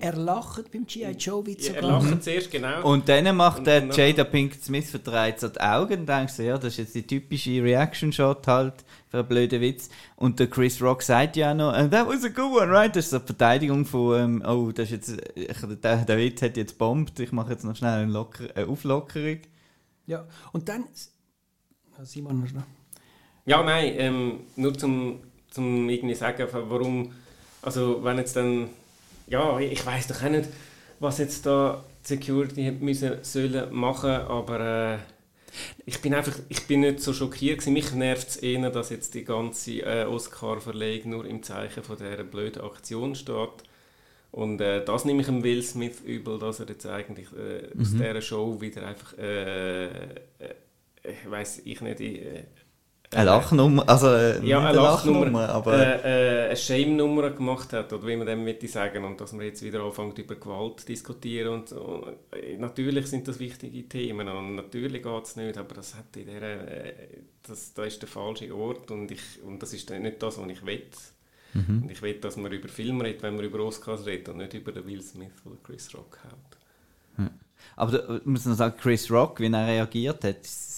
[0.01, 1.13] Er lacht beim G.I.
[1.13, 2.83] Joe-Witz ja, er lacht zuerst, genau.
[2.91, 6.33] Und dann macht Und der dann- Jada Pinkett Smith verdreht so die Augen und denkt
[6.33, 8.75] so, ja, das ist jetzt die typische Reaction-Shot halt
[9.09, 9.89] für einen blöden Witz.
[10.17, 12.95] Und der Chris Rock sagt ja auch noch, "And that was a good one, right?
[12.95, 16.43] Das ist so die Verteidigung von, ähm, oh, das ist jetzt, ich, der, der Witz
[16.43, 19.39] hat jetzt bombt, ich mache jetzt noch schnell eine, Locker, eine Auflockerung.
[20.07, 20.85] Ja, und dann...
[22.01, 22.65] Ja, Simon, hast du noch?
[23.45, 25.21] Ja, nein, ähm, nur zum,
[25.51, 27.13] zum irgendwie sagen, warum,
[27.61, 28.71] also wenn jetzt dann,
[29.27, 30.49] ja, ich weiß doch auch nicht,
[30.99, 34.61] was jetzt da die Security hat müssen, sollen machen, aber
[34.95, 34.99] äh,
[35.85, 37.75] ich bin einfach, ich bin nicht so schockiert gewesen.
[37.75, 42.25] Mich nervt es eher, dass jetzt die ganze äh, Oscar-Verleihung nur im Zeichen von dieser
[42.25, 43.63] blöden Aktion steht.
[44.33, 47.91] Und äh, das nehme ich dem Will Smith übel, dass er jetzt eigentlich äh, aus
[47.91, 49.89] dieser Show wieder einfach, äh,
[51.03, 52.45] äh, weiß ich nicht, äh,
[53.13, 58.07] Eine Lachnummer, also äh, ja, eine Lachnummer, aber äh, äh, eine Shame-Nummer gemacht hat, oder
[58.07, 61.55] wie man dem möchte sagen, und dass man jetzt wieder anfängt über Gewalt zu diskutieren.
[61.55, 65.97] Und, und äh, natürlich sind das wichtige Themen und natürlich geht es nicht, aber das,
[65.97, 66.95] hat in der, äh,
[67.43, 70.65] das, das ist der falsche Ort und, ich, und das ist nicht das, was ich
[70.65, 70.87] will.
[71.55, 71.83] Mhm.
[71.83, 74.55] Und ich will, dass man über Filme redet, wenn man über Oscars redet und nicht
[74.55, 77.29] über den Will Smith oder Chris Rock haut.
[77.75, 80.70] aber da, ich muss noch sagen, Chris Rock, wie er reagiert hat, ist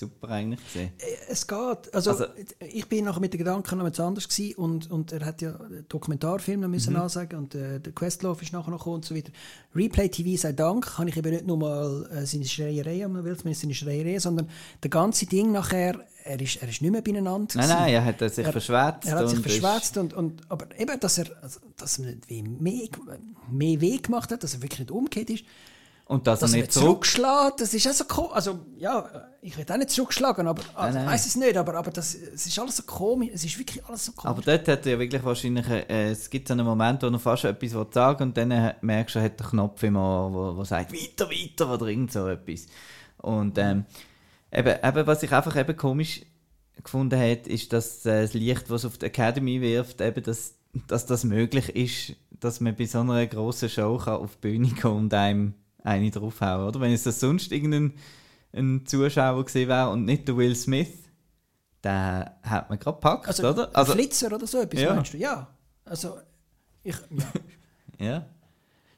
[0.00, 0.90] super eigentlich gesehen.
[1.28, 1.94] Es geht.
[1.94, 2.24] Also, Also-
[2.58, 5.54] ich bin nachher mit den Gedanken noch etwas anders gewesen und, und er hat ja
[5.56, 9.14] einen Dokumentarfilm noch müssen ansagen und äh, der Questlove ist nachher noch gekommen und so
[9.14, 9.30] weiter.
[9.74, 13.36] Replay TV sei Dank kann ich eben nicht nur mal äh, seine Schreierei, man will
[13.36, 14.48] zumindest seine Schreierei, sondern
[14.82, 17.68] der ganze Ding nachher, er ist, er ist nicht mehr beieinander Nein, gewesen.
[17.78, 19.06] nein, er hat sich Er- verschwätzt.
[19.08, 22.28] Er hat sich und verschwätzt und, und aber eben, dass er, also, dass er nicht
[22.28, 22.88] wie mehr,
[23.50, 25.44] mehr Weg gemacht hat, dass er wirklich nicht umgekehrt ist,
[26.10, 28.32] Und dass dass er nicht nicht zurück zurückschlägt, das ist auch so komisch.
[28.32, 31.06] Also, ja, ich will auch nicht zurückschlagen, aber also, nein.
[31.06, 33.30] weiß es nicht, aber, aber das, es ist alles so komisch.
[33.32, 34.28] Es ist wirklich alles so komisch.
[34.28, 37.18] Aber dort hat er ja wirklich wahrscheinlich, äh, es gibt so einen Moment, wo er
[37.20, 40.64] fast etwas will sagen und dann merkst du, er hat einen Knopf immer, wo, wo
[40.64, 42.66] sagt, weiter, weiter oder irgend so etwas.
[43.18, 43.84] Und ähm,
[44.52, 46.22] eben, eben, was ich einfach eben komisch
[46.82, 50.56] gefunden hat, ist, dass äh, das Licht, was auf die Academy wirft, eben, dass,
[50.88, 54.70] dass das möglich ist, dass man bei so einer grossen Show kann auf die Bühne
[54.74, 55.54] kommen und einem
[55.84, 56.80] eine draufhauen, oder?
[56.80, 57.94] Wenn es das sonst irgendein
[58.52, 60.92] ein Zuschauer gesehen wäre und nicht der Will Smith,
[61.82, 63.74] dann hat man gerade gepackt, also, oder?
[63.76, 64.94] ein Flitzer oder so etwas, Ja.
[64.94, 65.18] meinst du?
[65.18, 65.48] Ja.
[65.84, 66.18] Also,
[66.82, 67.24] ich, ja.
[68.06, 68.26] Ja.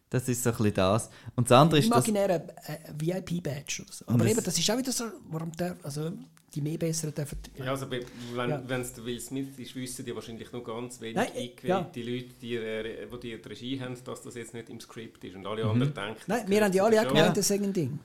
[0.08, 1.10] Das ist so ein bisschen das.
[1.36, 2.06] Und das andere ist das...
[2.06, 4.04] Imaginäre äh, VIP-Badge oder so.
[4.06, 6.12] Aber eben, das ist auch wieder so, warum der, also
[6.54, 7.38] die mehr Besseren dürfen...
[7.56, 8.02] Ja, also wenn
[8.50, 8.62] Ja.
[8.80, 11.40] es der Will Smith ist, wissen die wahrscheinlich nur ganz wenig Nein, äh,
[11.72, 15.34] eingewählte Leute, die, äh, die die Regie haben, dass das jetzt nicht im Skript ist.
[15.36, 15.70] Und alle Mhm.
[15.70, 16.20] anderen denken...
[16.26, 17.98] Nein, wir haben ja gehört alle auch gemeint, das sei ein Ding.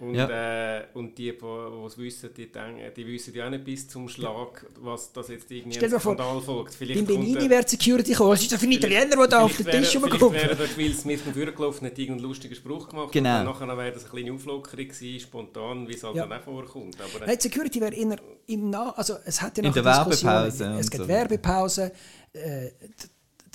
[0.00, 1.44] Und, äh, und die, die
[1.86, 5.50] es wissen, die, denken, die wissen ja auch nicht bis zum Schlag, was das jetzt
[5.50, 6.74] irgendwie Stell ein vor, Skandal folgt.
[6.74, 8.30] Vielleicht kommt Benini wäre Security gekommen.
[8.30, 10.20] Was ist das für ein Italiener, der da auf den Tisch rumkommt?
[10.20, 13.12] Vielleicht wäre dort Will Smith noch vorgelaufen, hat irgendeinen lustigen Spruch gemacht.
[13.12, 13.40] Genau.
[13.40, 16.26] Und dann nachher wäre das eine kleine Auflockerung gewesen, spontan, wie es halt Ja.
[16.26, 16.96] dann auch vorkommt.
[16.98, 19.68] Aber, äh, Nein, die Security wäre in der, im Nah, also es hat ja In
[19.68, 19.94] nachher der.
[19.96, 21.08] Werbepause Es gibt so.
[21.08, 21.92] Werbepause.
[22.32, 22.70] Äh,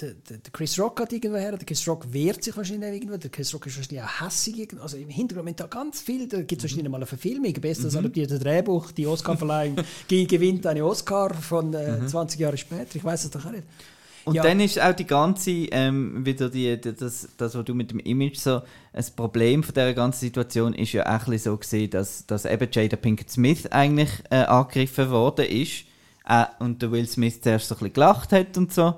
[0.01, 3.29] der, der, Chris Rock hat irgendwo her, der Chris Rock wehrt sich wahrscheinlich irgendwo, der
[3.29, 6.63] Chris Rock ist wahrscheinlich auch hässig, also im Hintergrund da ganz viel, da gibt es
[6.63, 7.99] wahrscheinlich mal eine Verfilmung, bestes Mhm.
[7.99, 9.75] adaptierte Drehbuch, die Oscarverleihung
[10.07, 12.07] ge- gewinnt eine Oscar von äh, Mhm.
[12.07, 13.63] 20 Jahre später, ich weiß es doch auch nicht.
[14.25, 14.41] Und Ja.
[14.43, 17.99] dann ist auch die ganze, ähm, wieder die, die, das, das, was du mit dem
[17.99, 22.25] Image so, ein Problem von dieser ganzen Situation ist ja auch ein so gesehen, dass,
[22.25, 25.85] dass eben Jada Pinkett Smith eigentlich äh, angegriffen worden ist
[26.27, 28.95] äh, und der Will Smith zuerst so ein bisschen gelacht hat und so.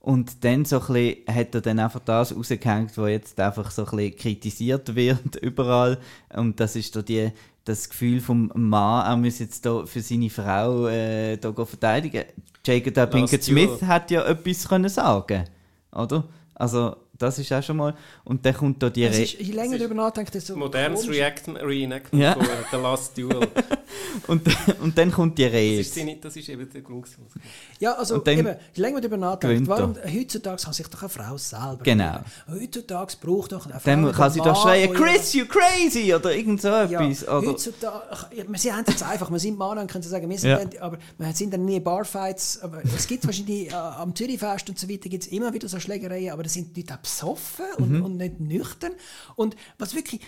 [0.00, 3.84] Und dann so ein bisschen, hat er dann einfach das rausgehängt, was jetzt einfach so
[3.84, 5.98] ein bisschen kritisiert wird überall.
[6.34, 7.30] Und das ist da die,
[7.64, 12.24] das Gefühl vom Mann, er muss jetzt da für seine Frau äh, da verteidigen.
[12.66, 13.44] Jada Pinkett.
[13.44, 15.44] Smith hat ja etwas können sagen,
[15.92, 16.24] oder?
[16.54, 17.94] Also das ist auch schon mal.
[18.24, 21.02] Und dann kommt da die Es Re ist, je länger ist darüber nachdenkt, desto modernes
[21.02, 21.22] komischer.
[21.22, 22.34] React Reenactment Ja.
[22.34, 23.48] von The Last Duel.
[24.26, 24.42] und,
[24.80, 25.80] und dann kommt die Das Rede.
[25.80, 27.06] ist, seine- das ist eben der Grund.
[27.78, 31.08] Ja, also dann eben, je länger man darüber nachdenkt, warum heutzutage kann sich doch eine
[31.08, 32.18] Frau selber Genau.
[32.48, 32.62] gewählen.
[32.62, 36.14] Heutzutage braucht doch eine Frau Dann kann sie doch schreien, Chris, you crazy!
[36.14, 37.28] Oder irgend so Ja, etwas.
[37.28, 40.28] Oder, heutzutage, ach, ja, sie haben es jetzt einfach, wir sind Mann und können sagen,
[40.28, 40.58] wir sind Ja.
[40.58, 44.68] dann, aber wir sind dann nie in Barfights, aber es gibt wahrscheinlich äh, am Zürichfest
[44.70, 47.66] und so weiter gibt es immer wieder so Schlägereien, aber das sind die Leute besoffen
[47.78, 48.04] und, Mhm.
[48.04, 48.92] und nicht nüchtern
[49.36, 50.20] und was wirklich,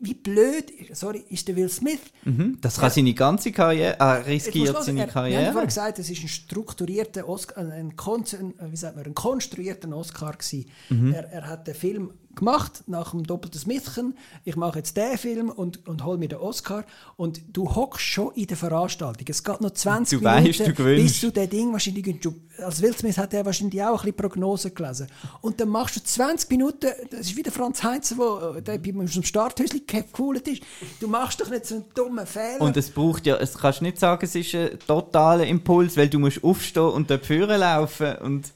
[0.00, 2.58] wie blöd, sorry, ist der Will Smith, Mhm.
[2.62, 5.66] Das kann seine ganze Karriere, er musst riskiert seine er, Wir haben vorhin Karriere.
[5.66, 10.32] gesagt, es ist ein strukturierter Oscar, ein, ein, ein, wie sagt man, ein konstruierter Oscar
[10.32, 10.70] gewesen.
[10.88, 11.12] Mhm.
[11.12, 14.16] Er, er hat den Film gemacht nach dem doppelten Smithchen.
[14.44, 16.84] Ich mache jetzt den Film und, und hol mir den Oscar.
[17.16, 19.26] Und du hockst schon in der Veranstaltung.
[19.28, 21.02] Es geht noch 20 Du Minuten, du gewinnst.
[21.04, 22.20] bis du den Ding wahrscheinlich...
[22.20, 25.06] Du, als Will Smith hat er wahrscheinlich auch ein bisschen Prognosen gelesen.
[25.40, 28.90] Und dann machst du 20 Minuten, das ist wie der Franz Heinz, der, der bei
[28.92, 30.62] dem Starthäuschen geholt ist.
[31.00, 32.60] Du machst doch nicht so einen dummen Fehler.
[32.60, 36.18] Und es braucht ja, es kannst nicht sagen, es ist ein totaler Impuls, weil du
[36.18, 38.52] musst aufstehen und dort vorne laufen und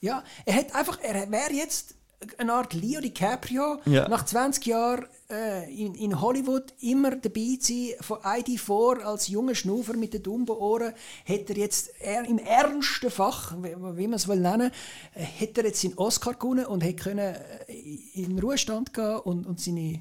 [0.00, 1.94] Ja, er hat einfach, er wäre jetzt
[2.38, 4.08] eine Art Leo DiCaprio, Ja.
[4.08, 9.54] nach 20 Jahren äh, in, in Hollywood immer dabei zu sein, von ID4 als junger
[9.54, 10.92] Schnufer mit den dummen Ohren,
[11.24, 14.70] hätte er jetzt er, im ernsten Fach, wie, wie man es will nennen,
[15.14, 17.72] äh, hätte er jetzt seinen Oscar gewonnen und hätte können äh,
[18.14, 20.00] in den Ruhestand gehen und, und seine,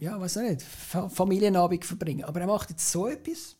[0.00, 2.24] ja, weiß nicht, Fa Familienabend verbringen.
[2.24, 3.54] Aber er macht jetzt so etwas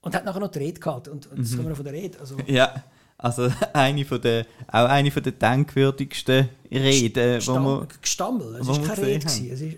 [0.00, 1.10] und hat nachher noch die Rede gehalten.
[1.10, 1.44] Und, und Mhm.
[1.44, 2.18] jetzt kommen wir von der Rede.
[2.18, 2.82] Also, ja,
[3.18, 8.56] also eine von der, auch eine von der denkwürdigsten Reden, wo man, Gestammel.
[8.60, 9.18] Es war keine Rede.
[9.20, 9.50] gewesen.
[9.50, 9.76] Es ist,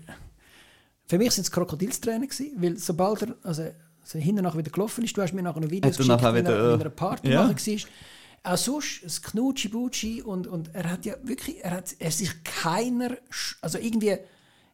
[1.07, 3.63] für mich sind es Krokodilstränen, gewesen, weil sobald er also,
[4.01, 6.39] also nachher wieder gelaufen ist, du hast mir nachher noch Videos Hat er nachher wie
[6.39, 7.43] er wieder, wie äh, er Party ja.
[7.43, 8.53] machen war.
[8.53, 13.17] Auch sonst, das Knutschi-Butschi und, und er hat ja wirklich, er hat er sich keiner,
[13.61, 14.17] also irgendwie,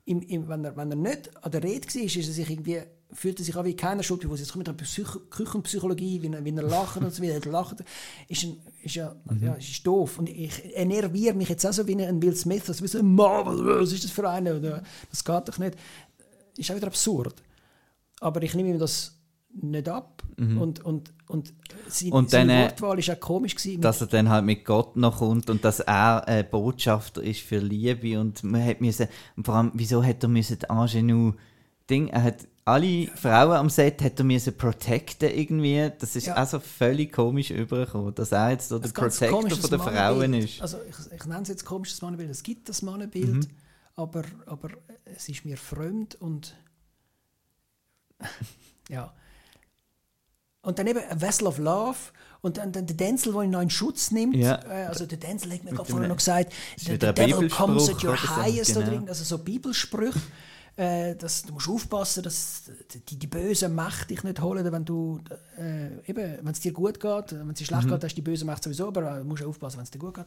[0.06, 2.82] im, im, wenn, er, wenn er nicht an der Rede war, ist er sich irgendwie,
[3.14, 6.22] fühlt er sich an wie keiner Schuld, wo es jetzt kommt mit der Psych Küchenpsychologie,
[6.22, 7.78] wie er, wie er lacht und so weiter, er lacht,
[8.28, 9.44] ist, ein, ist ja, Mhm.
[9.44, 10.20] ja, ist doof.
[10.20, 13.14] Und ich enerviere mich jetzt auch so wie ein Will Smith, also wie so ein
[13.14, 14.58] Marvel, was ist das für eine?
[14.58, 15.76] Oder, Das geht doch nicht.
[16.58, 17.36] Ist auch wieder absurd.
[18.20, 19.20] Aber ich nehme ihm das
[19.56, 20.24] nicht ab.
[20.38, 21.54] Und, und, und,
[21.88, 22.14] sein, Mhm.
[22.14, 23.56] Und seine dann, äh, Wortwahl war auch komisch.
[23.56, 27.42] Gewesen, dass er dann halt mit Gott noch kommt und dass er ein Botschafter ist
[27.42, 31.36] für Liebe und man hat müssen, und vor allem, wieso hat er müssen Ingenue
[31.88, 36.36] Ding, er hat alle Frauen am Set hat er müssen protecten irgendwie, das ist Ja.
[36.36, 40.62] also völlig komisch übergekommen, dass er jetzt so der Protector von der Frauen ist.
[40.62, 42.30] Also ich, ich nenne es jetzt komisches Mannenbild.
[42.30, 43.48] Es gibt das Mannenbild, Mhm.
[43.96, 44.70] aber, aber
[45.06, 46.56] es ist mir fremd und
[48.90, 49.14] ja.
[50.62, 51.98] Und dann eben A Vessel of Love
[52.40, 54.36] und dann, dann der Denzel, der ihn noch in Schutz nimmt.
[54.38, 54.62] Ja.
[54.64, 57.90] Äh, Also der Denzel hat mir gerade vorher dem- noch gesagt, the, the devil comes
[57.90, 58.94] at your oder so, highest oder genau.
[58.94, 60.22] irgend- also so Bibelsprüche.
[60.76, 62.64] Äh, dass, du musst aufpassen, dass
[63.08, 65.20] die, die bösen Mächte dich nicht holen, wenn du
[65.60, 67.90] äh, eben, wenn es dir gut geht, wenn es dir schlecht Mhm.
[67.92, 70.16] geht, hast du die bösen Mächte sowieso, aber du musst aufpassen, wenn es dir gut
[70.16, 70.26] geht.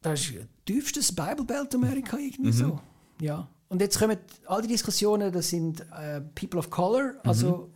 [0.00, 0.32] Das ist
[0.66, 2.52] tiefstes Bible Belt Amerika irgendwie Mhm.
[2.52, 2.80] so.
[3.20, 3.46] Ja.
[3.68, 7.18] Und jetzt kommen all die Diskussionen, das sind äh, People of Color, Mhm.
[7.22, 7.70] also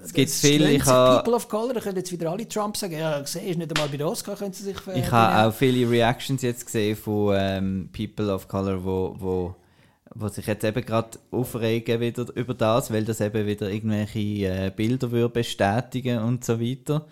[0.00, 2.76] Es gibt das viel, schlönt ich People of Color, da können jetzt wieder alle Trump
[2.76, 5.52] sagen, ja, siehst nicht einmal bei den Oscar können sie sich äh, Ich habe auch
[5.54, 9.54] viele Reactions jetzt gesehen von ähm, People of Color, wo, wo,
[10.14, 14.72] wo sich jetzt eben gerade aufregen wieder über das, weil das eben wieder irgendwelche äh,
[14.74, 17.06] Bilder würde bestätigen und so weiter.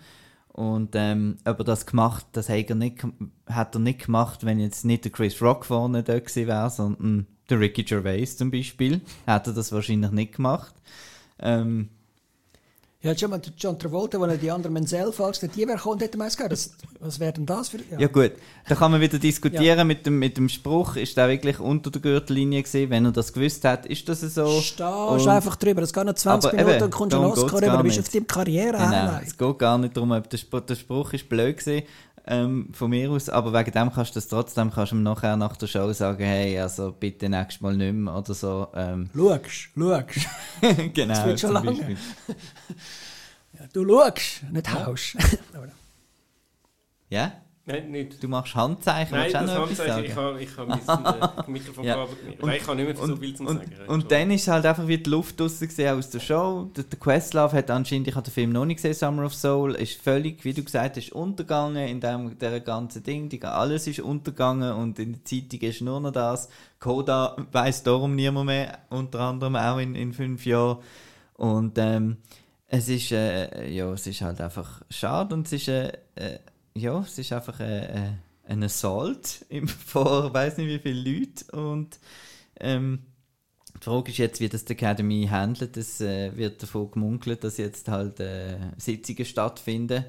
[0.49, 3.05] Und ähm, aber das gemacht, das hat er, nicht,
[3.47, 7.25] hat er nicht gemacht, wenn jetzt nicht der Chris Rock vorne da gewesen wäre, sondern
[7.49, 9.01] der Ricky Gervais zum Beispiel.
[9.25, 10.75] Hat er das wahrscheinlich nicht gemacht.
[11.39, 11.89] Ähm,
[13.03, 15.99] Ja, schon mal John Travolta, wo er die anderen Menzel falsch hat, die wäre gekommen,
[15.99, 16.51] hätte man es gehabt.
[16.51, 17.79] Das, was wäre denn das für...
[17.97, 18.33] Ja gut,
[18.69, 21.99] da kann man wieder diskutieren mit, dem, mit dem Spruch, ist der wirklich unter der
[21.99, 24.61] Gürtellinie gewesen, wenn er das gewusst hat, ist das so?
[24.61, 27.77] Stehst einfach drüber, es geht noch 20 Aber Minuten eben, und kommst darum Oscar rüber,
[27.77, 28.05] du bist nicht.
[28.07, 31.27] auf deinem karriere Genau, es geht gar nicht darum, ob der, Spruch, der Spruch ist
[31.27, 31.83] blöd gewesen,
[32.27, 35.35] ähm, von mir aus, aber wegen dem kannst du das trotzdem, kannst du ihm nachher
[35.37, 38.67] nach der Show sagen, hey, also bitte nächstes Mal nicht mehr oder so.
[38.75, 40.27] Ähm, Schaust, schaust.
[40.93, 41.71] genau, Das wird schon lange.
[41.71, 41.97] Beispiel.
[43.53, 45.17] Ja, du schaust, nicht haust.
[47.09, 47.33] Ja?
[47.65, 48.23] Nein, nicht.
[48.23, 51.93] Du machst Handzeichen, Nein, das Handzeichen, ich habe ich habe mein äh, Mikrofon Ja.
[51.93, 53.71] kabel Nein, ich kann nicht mehr so viel zu und, sagen.
[53.87, 56.71] und dann ist halt einfach wie die Luft draussen aus der Show.
[56.75, 59.75] Der, der Questlove hat anscheinend, ich habe den Film noch nicht gesehen, Summer of Soul,
[59.75, 63.29] ist völlig, wie du gesagt hast, untergegangen in dem der ganzen Ding.
[63.29, 66.49] Die, alles ist untergegangen und in der Zeitung ist nur noch das.
[66.79, 70.79] Coda weiß darum niemand mehr, unter anderem auch in, in fünf Jahren.
[71.35, 72.17] Und ähm,
[72.67, 76.39] es ist, äh, ja, es ist halt einfach schade und es ist, äh, äh,
[76.75, 78.11] ja, es ist einfach äh, äh,
[78.45, 79.45] ein Assault
[79.85, 81.99] vor, weiß nicht wie viele Leute und
[82.59, 83.03] ähm,
[83.75, 85.77] die Frage ist jetzt, wie das die Academy handelt.
[85.77, 90.05] Es äh, wird davon gemunkelt, dass jetzt halt äh, Sitzungen stattfinden.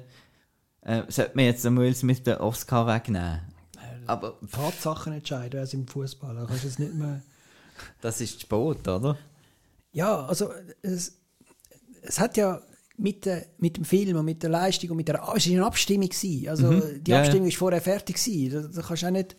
[0.81, 3.41] Äh, sollte man jetzt Will Smith den Oscar wegnehmen?
[4.05, 6.35] Aber Tatsachen entscheiden, also im Fußball.
[6.35, 7.21] Da kannst du es nicht mehr...
[8.01, 9.17] das ist Sport, oder?
[9.93, 11.17] Ja, also es,
[12.01, 12.61] es hat ja
[12.97, 15.65] mit, der, mit dem Film und mit der Leistung und mit der es war eine
[15.65, 16.47] Abstimmung gewesen.
[16.47, 17.19] Also die Ja, ja.
[17.23, 18.51] Abstimmung ist vorher fertig gewesen.
[18.71, 19.35] Da, da kannst du auch nicht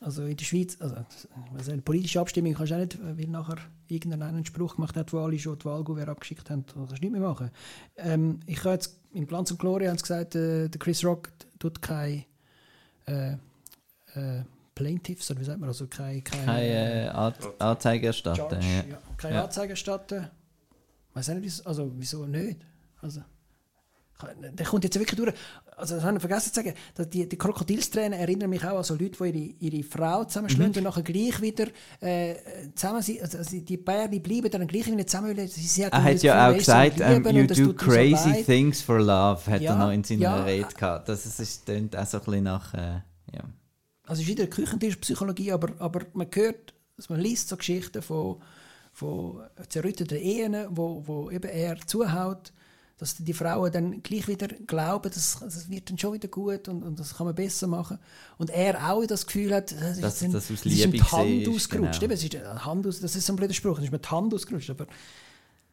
[0.00, 0.96] also in der Schweiz, also,
[1.56, 5.12] also eine politische Abstimmung kannst du auch nicht, weil nachher irgendeiner einen Spruch gemacht hat,
[5.12, 6.64] wo alle schon die Wahlgouverne abgeschickt haben.
[6.66, 7.50] Da kannst du nicht mehr machen.
[7.96, 11.30] Ähm, ich habe jetzt in Glanz und Gloria haben sie gesagt, äh, der Chris Rock
[11.60, 12.24] tut kein
[13.06, 13.34] äh,
[14.14, 14.42] äh,
[14.74, 18.54] Plaintiffs, oder wie sagt man, also kein, kein, Keine äh, An Anzeige erstatten.
[18.56, 18.84] Judge, Ja.
[18.94, 18.98] ja.
[19.18, 19.44] Keine Ja.
[19.44, 20.28] Anzeige erstatten.
[21.14, 22.58] Weiß auch nicht, wieso- also wieso nicht?
[23.00, 23.20] Also,
[24.56, 25.34] der kommt jetzt wirklich durch.
[25.76, 26.74] Also, das habe ich vergessen zu sagen.
[26.94, 30.70] dass Die, die Krokodilstränen erinnern mich auch an so Leute, die ihre, ihre Frau zusammenschlagen
[30.70, 30.76] Mhm.
[30.78, 31.66] und nachher gleich wieder
[32.00, 32.36] äh,
[32.74, 33.20] zusammen sind.
[33.20, 35.36] Also, also die beiden bleiben dann gleich wieder zusammen.
[35.48, 38.46] Sie, Er hat ja auch so gesagt, Lieben you do so crazy leid.
[38.46, 40.44] things for love, hat Ja, er noch in seiner ja.
[40.44, 41.08] Rede gehabt.
[41.08, 42.78] Das ist, ist klingt auch so ein bisschen nach, äh,
[43.34, 43.42] ja.
[44.06, 48.40] Also es ist wieder Küchentischpsychologie, aber, aber man hört, dass man liest so Geschichten von,
[48.92, 52.52] von zerrütteten Ehen, wo, wo eben er zuhaut,
[52.98, 56.82] dass die Frauen dann gleich wieder glauben, das, das wird dann schon wieder gut und,
[56.84, 57.98] und das kann man besser machen.
[58.38, 60.92] Und er auch das Gefühl hat, das ist, Dass jetzt ein, das das ist ihm
[60.92, 62.00] die Hand ist, ausgerutscht.
[62.00, 62.04] genau.
[62.04, 64.08] Eben, es ist Hand aus, das ist so ein blöder Spruch, das ist mir die
[64.08, 64.86] Hand ausgerutscht, aber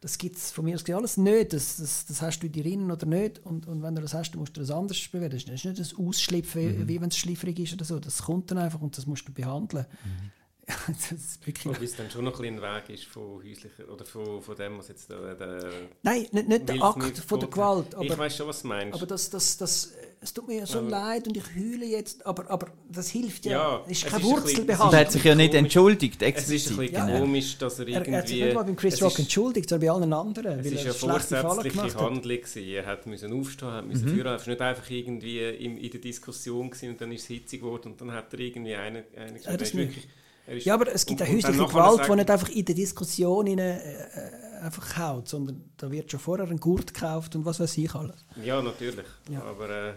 [0.00, 1.52] das gibt es von mir aus alles nicht.
[1.52, 3.38] Das, das, das hast du in dir innen oder nicht.
[3.44, 5.36] Und, und wenn du das hast, dann musst du das anders bewerten.
[5.36, 6.88] Das ist nicht das Ausschlüpfen, Mhm.
[6.88, 8.00] wie wenn es schliffrig ist oder so.
[8.00, 9.84] Das kommt dann einfach und das musst du behandeln.
[10.02, 10.30] Mhm.
[10.88, 13.88] das ist wirklich Wobei es dann schon noch ein bisschen ein Weg ist von häuslicher,
[13.92, 15.70] oder von, von dem, was jetzt der, der
[16.02, 17.48] Nein, nicht, nicht der Akt von der.
[17.48, 17.86] Gewalt.
[18.00, 18.94] Ich Aber, weiß schon, was du meinst.
[18.94, 19.92] aber das, das, das,
[20.22, 22.26] es tut mir so Aber- leid und ich heule jetzt.
[22.26, 23.52] Aber, aber das hilft ja.
[23.52, 25.00] Ja, es ist keine Und er Wurzelbehandlung.
[25.00, 26.76] hat sich ja nicht entschuldigt, es ist ein explizit.
[26.78, 27.18] bisschen Ja, ja.
[27.20, 28.10] komisch, dass er irgendwie...
[28.12, 30.58] er hat sich nicht mal beim Chris es Rock ist- entschuldigt, sondern bei allen anderen.
[30.60, 32.00] Es weil ist er eine Fälle vorsätzliche.
[32.00, 32.22] Handlung.
[32.36, 32.62] gewesen.
[32.68, 33.90] Er hat müssen aufstehen, hat Mhm.
[33.92, 34.26] müssen führen.
[34.26, 37.60] Er war nicht einfach irgendwie in, in der Diskussion gewesen und dann ist es hitzig
[37.62, 39.04] geworden und dann hat er irgendwie einen...
[39.16, 39.88] einen Ja, das ist nicht.
[39.88, 40.10] wirklich, ist-
[40.58, 43.58] Ja, aber es gibt und- eine häusliche Gewalt, die nicht einfach in der Diskussion rein,
[43.58, 47.78] äh, äh, einfach haut, sondern da wird schon vorher ein Gurt gekauft und was weiß
[47.78, 48.24] ich alles.
[48.44, 49.06] Ja, natürlich.
[49.28, 49.42] Ja.
[49.42, 49.92] Aber äh,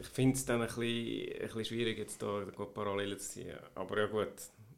[0.00, 2.42] ich finde es dann ein bisschen, ein bisschen schwierig, jetzt da
[2.74, 3.54] Parallelen zu ziehen.
[3.74, 4.28] Aber ja gut.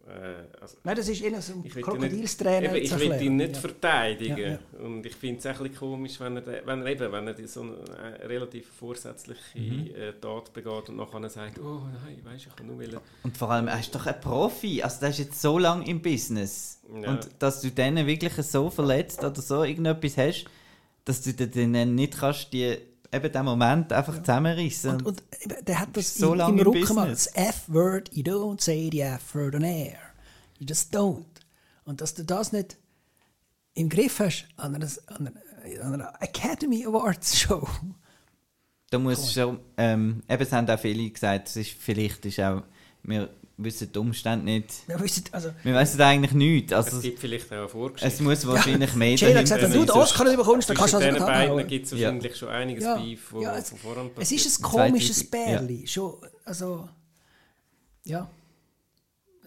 [0.09, 3.05] Äh, also, Nein, das ist eher so ein ich will ihn Krokodilstränen nicht, eben, zu
[3.05, 3.61] ich will ihn nicht Ja.
[3.61, 4.39] verteidigen.
[4.39, 7.27] Ja, Und ich finde es auch ein bisschen komisch, wenn er, wenn er eben, wenn
[7.27, 7.73] er so eine,
[8.21, 9.91] äh, relativ vorsätzliche Mhm.
[9.97, 12.99] äh, Tat begeht und nachher sagt, oh nein, weißt ich kann nur wollen.
[13.25, 14.83] Und vor allem, er ist doch ein Profi.
[14.83, 16.81] Also, der ist jetzt so lange im Business.
[17.03, 17.11] Ja.
[17.11, 20.45] Und dass du denen wirklich so verletzt oder so irgendetwas hast,
[21.05, 22.77] dass du dann nicht kannst, die,
[23.13, 24.97] eben den Moment einfach zusammenreißen.
[24.97, 26.81] Und, und eben, der hat das so lange im Rücken.
[26.81, 27.31] Business.
[27.35, 29.99] Das F-Word, you don't say the F-Word on air.
[30.59, 31.25] You just don't.
[31.85, 32.77] Und dass du das nicht
[33.75, 37.69] im Griff hast an einer, an einer, Academy Awards Show.
[38.91, 42.63] Da muss schon, ähm, eben es haben auch viele gesagt, es ist, vielleicht ist auch,
[43.03, 43.29] wir
[43.59, 44.71] wissen die Umstände nicht.
[44.89, 46.73] Ja, wisst ihr, also, Wir wissen eigentlich nichts.
[46.73, 48.23] Also, Es gibt vielleicht auch eine es Vorgeschichte.
[48.23, 49.81] muss wahrscheinlich mehr Jeder hat gesagt, wenn sein.
[49.81, 51.99] du den Oscar nicht bekommst, dann kannst du also diesen nicht beiden gibt es Ja.
[52.09, 54.63] wahrscheinlich schon einiges Ja, Beef, wo ja, es- von voran Es ist ein 2000,
[54.93, 55.27] komisches ja.
[55.31, 55.87] Bärli.
[55.87, 56.15] Schon,
[56.45, 56.89] also,
[58.05, 58.31] ja.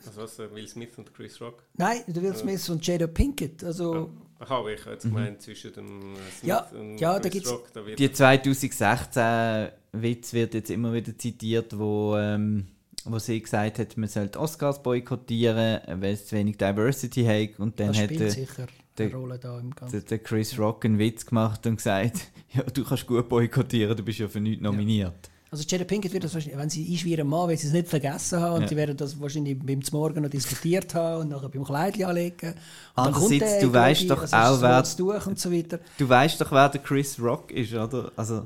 [0.06, 1.64] Also was, äh, Will Smith und Chris Rock?
[1.76, 3.64] Nein, du Will Smith und Jada Pinkett.
[3.64, 4.10] Also,
[4.40, 7.52] Aha, ich habe jetzt gemeint, zwischen dem äh, Smith Ja, und ja, da Chris gibt's-
[7.52, 12.68] Rock, da wird Die 2016 Witz wird jetzt immer wieder zitiert, wo, ähm,
[13.06, 17.60] wo sie gesagt hat, man sollte Oscars boykottieren, weil es zu wenig Diversity hat.
[17.60, 18.68] Und dann das hat spielt der, sicher
[18.98, 19.92] der- eine Rolle da im Ganzen.
[20.00, 22.18] der, der Chris Rock einen Witz gemacht und gesagt,
[22.54, 25.30] ja, du kannst gut boykottieren, du bist ja für nichts nominiert.
[25.52, 28.40] Also Jada Pinkett wird das wahrscheinlich, wenn sie einschweren mal, weil sie es nicht vergessen
[28.40, 28.68] haben und Ja.
[28.68, 32.54] die werden das wahrscheinlich beim Morgen noch diskutiert haben und nachher beim Kleidchen anlegen.
[32.94, 35.80] Andererseits, du weißt doch also auch, wer- Tuch und so weiter.
[35.98, 38.12] Du weißt doch, wer der Chris Rock ist, oder?
[38.16, 38.46] Also,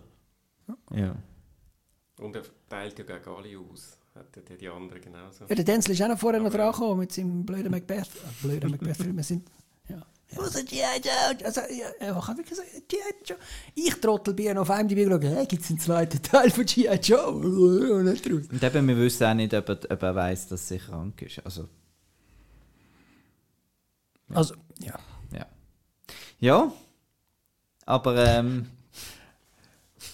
[0.95, 1.13] ja.
[2.21, 3.97] Und er teilt ja gegen alle aus.
[4.15, 5.45] Hat ja die anderen genauso.
[5.45, 8.07] Ja, der Denzel ist auch noch vorher noch dran gekommen mit seinem blöden Macbeth.
[8.07, 9.17] Äh, blöden Macbeth-Film.
[9.17, 9.49] Wir sind.
[9.89, 10.05] Ja.
[10.35, 11.45] Wo sind die Joe?
[11.45, 12.67] Also, ja, was habe ich gesagt?
[12.87, 12.99] G.I.
[13.25, 13.37] Joe.
[13.73, 16.95] Ich trottel bin auf einem die geschaut, hey, gibt es einen zweiten Teil von G.I.
[17.01, 17.27] Joe?
[17.97, 18.43] Und nicht raus.
[18.51, 21.43] Und eben, wir wissen auch nicht, ob er, ob er weiss, dass er krank ist.
[21.43, 21.67] Also,
[24.29, 24.99] Also, ja.
[25.35, 25.47] ja.
[26.39, 26.73] Ja.
[27.85, 28.67] Aber, ähm,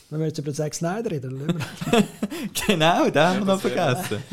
[0.09, 2.03] Wenn wir jetzt über Zack Snyder reden, dann lassen wir-
[2.67, 4.23] genau, da haben wir noch vergessen.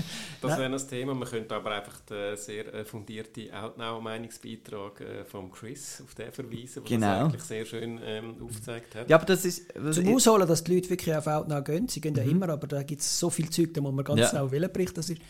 [0.41, 1.13] Das wäre das Thema.
[1.15, 6.83] Man könnte aber einfach den sehr äh, fundierte Outnow-Meinungsbeitrag äh, von Chris auf den verweisen,
[6.85, 7.07] der Genau.
[7.15, 9.11] das eigentlich sehr schön ähm, aufgezeigt hat.
[9.11, 9.65] Ja, aber das ist.
[9.75, 11.89] Was Zum Ausholen, dass die Leute wirklich auf Outnow gehen.
[11.89, 12.31] Sie gehen ja Mhm.
[12.31, 14.31] immer, aber da gibt es so viel Zeug, da muss man ganz Ja.
[14.31, 15.21] genau welchen Bericht das ist.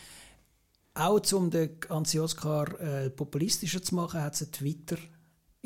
[0.95, 4.97] Auch um den ganzen Oscar äh, populistischer zu machen, hat es eine Twitter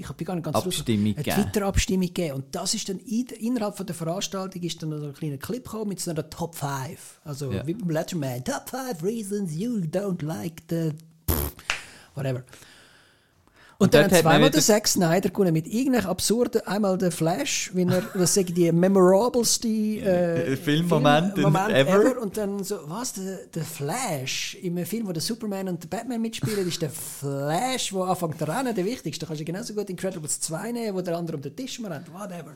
[0.01, 1.35] ich bin gar nicht ganz Abstimmung raus, eine.
[1.35, 2.35] Twitter-Abstimmung gegeben.
[2.37, 5.63] Und das ist dann in, innerhalb von der Veranstaltung ist dann so ein kleiner Clip
[5.63, 7.21] gekommen mit so einer Top 5.
[7.25, 7.67] Also Ja.
[7.67, 8.43] wie beim Letterman.
[8.45, 10.93] Top 5 reasons you don't like the
[12.15, 12.45] whatever.
[13.81, 17.89] Und, Und dann zweimal der Zack Snyder gewonnen mit irgendeinem absurden, einmal der Flash, wenn
[17.89, 22.21] er, das sage ich, die memorabelste äh, Filmmoment in Filmmoment ever.
[22.21, 26.21] Und dann so, was, der, der Flash, im Film, wo der Superman und der Batman
[26.21, 29.25] mitspielen, ist der Flash, der anfängt zu rennen, der wichtigste.
[29.25, 32.13] Da kannst du genauso gut Incredibles 2 nehmen, wo der andere um den Tisch rennt,
[32.13, 32.53] whatever.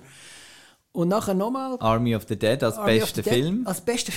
[0.93, 1.79] Und nachher nochmal...
[1.81, 3.67] Army of the Dead als Army bester the Dead Film.
[3.67, 4.13] Als bester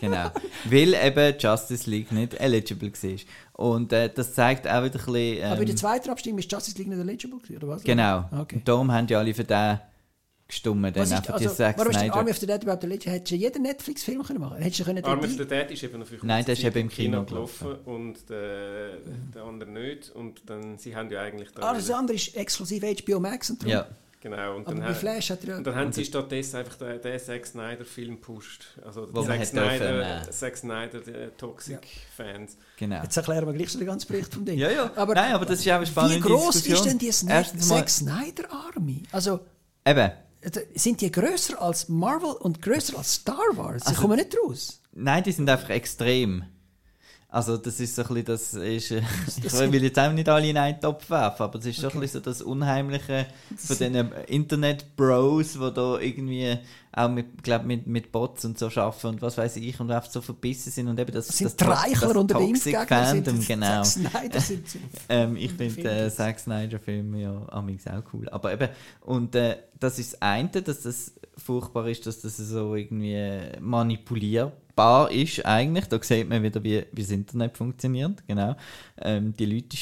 [0.00, 0.30] Genau.
[0.66, 3.18] Weil eben Justice League nicht eligible war.
[3.66, 5.14] Und äh, das zeigt auch wieder ein bisschen.
[5.38, 7.82] Ähm, Aber in der zweiten Abstimmung ist Justice League nicht eligible, gewesen, oder was?
[7.82, 8.24] Genau.
[8.42, 8.56] Okay.
[8.56, 9.80] Und darum haben die alle für den
[10.48, 10.84] gestimmt.
[10.84, 12.14] Dann Was ist, einfach die also, Zack warum ist der.
[12.14, 13.12] Army of the Dead überhaupt eligible?
[13.14, 15.82] Hättest du jeden Netflix-Film können machen Hättest du können Arm of die- the Dead ist
[15.82, 18.98] eben noch für Nein, der ist eben im Kino gelaufen und der,
[19.34, 20.10] der andere nicht.
[20.10, 23.62] Und dann, sie haben ja eigentlich da Ah, das andere ist exklusiv HBO Max und
[23.62, 23.86] darum- Ja.
[24.28, 26.74] Genau, und Aber dann, bei Flash hat er ja- und dann haben sie stattdessen einfach
[26.78, 28.76] den, den Zack Snyder-Film gepusht.
[28.84, 32.56] Also Wo Zack Snyder, dürfen, äh, Zack Snyder, die Toxic-Fans.
[32.76, 33.02] Genau.
[33.04, 34.58] Jetzt erklären wir gleich schon den ganzen Bericht vom Ding.
[34.58, 34.90] Ja, ja.
[34.96, 36.74] Nein, aber das ist auch eine spannende Wie groß Diskussion.
[36.74, 39.04] ist denn die Zack Snyder Army?
[39.12, 39.38] Also
[39.86, 40.10] Eben.
[40.74, 43.82] sind die größer als Marvel und größer als Star Wars?
[43.84, 44.80] Sie Also- kommen nicht raus.
[44.92, 46.44] Nein, die sind einfach extrem.
[47.36, 49.02] Also das ist so ein bisschen, das ist, äh,
[49.44, 52.00] ich will jetzt auch nicht alle in einen Topf werfen, aber das ist so ein
[52.00, 53.26] bisschen so das Unheimliche
[53.58, 56.56] von diesen Internet-Bros, die da irgendwie
[56.92, 60.10] auch mit, glaub, mit, mit Bots und so arbeiten und was weiß ich und einfach
[60.10, 61.68] so verbissen sind und eben das, Das sind das,
[62.00, 63.82] das den Toxic sind Fandom, das genau.
[63.82, 64.66] Zack Snyder sind.
[65.10, 66.10] Ähm, ich finde äh.
[66.10, 68.30] Zack Snyder Filme ja amigs auch cool.
[68.30, 68.70] Aber eben,
[69.02, 74.52] und äh, das ist das eine, dass das furchtbar ist, dass das so irgendwie manipulierbar
[75.10, 75.86] ist eigentlich.
[75.86, 78.26] Da sieht man wieder, wie, wie das Internet funktioniert.
[78.26, 78.56] Genau.
[79.00, 79.76] Ähm, die Leute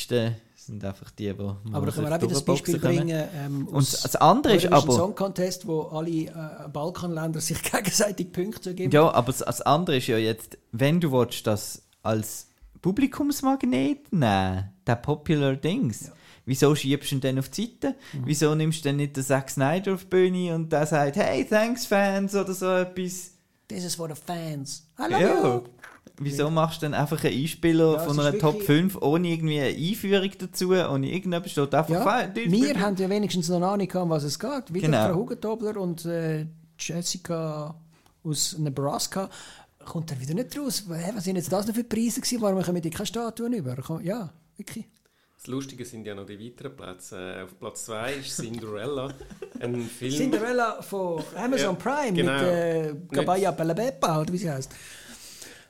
[0.55, 3.09] sind einfach die, die Aber da können wir auch wieder das Beispiel bringen.
[3.35, 8.75] Ähm, Und das andere ist aber- Song Contest, wo alle äh, Balkanländer sich gegenseitig Punkte
[8.75, 8.91] geben.
[8.93, 12.49] Ja, aber das, das andere ist ja jetzt, wenn du willst, das als
[12.81, 16.11] Publikumsmagnet nehmen, der Popular Dings,
[16.47, 17.97] wieso schiebst du ihn dann auf die Seite?
[18.13, 18.23] Mhm.
[18.27, 21.45] Wieso nimmst du dann nicht den Zack Snyder auf die Bühne und der sagt, hey,
[21.47, 23.33] thanks Fans oder so etwas?
[23.69, 24.87] This is for the fans.
[24.99, 25.63] Love Ja.
[26.19, 29.59] Wieso machst du dann einfach einen Einspieler Ja, von einer Top wirklich- 5 ohne irgendwie
[29.61, 33.89] eine Einführung dazu, ohne irgendetwas steht einfach Ja, fein, wir haben ja wenigstens noch Ahnung,
[33.89, 34.73] gehabt, um was es geht.
[34.73, 35.09] Wieder Genau.
[35.09, 36.47] Frau Hugentobler und äh,
[36.79, 37.75] Jessica
[38.23, 39.29] aus Nebraska
[39.85, 40.85] kommt dann wieder nicht raus.
[40.87, 42.41] Was sind jetzt das noch für Preise gewesen?
[42.43, 43.77] Warum kommen die keine Statuen über?
[44.03, 44.85] Ja, wirklich.
[45.45, 47.19] Das Lustige sind ja noch die weiteren Plätze.
[47.19, 49.13] Äh, Auf Platz 2 ist Cinderella,
[49.61, 50.11] ein Film...
[50.11, 52.33] Cinderella von Amazon Ja, Prime genau.
[52.33, 54.73] mit äh, Gabaya Bellabeppa, oder wie sie heißt.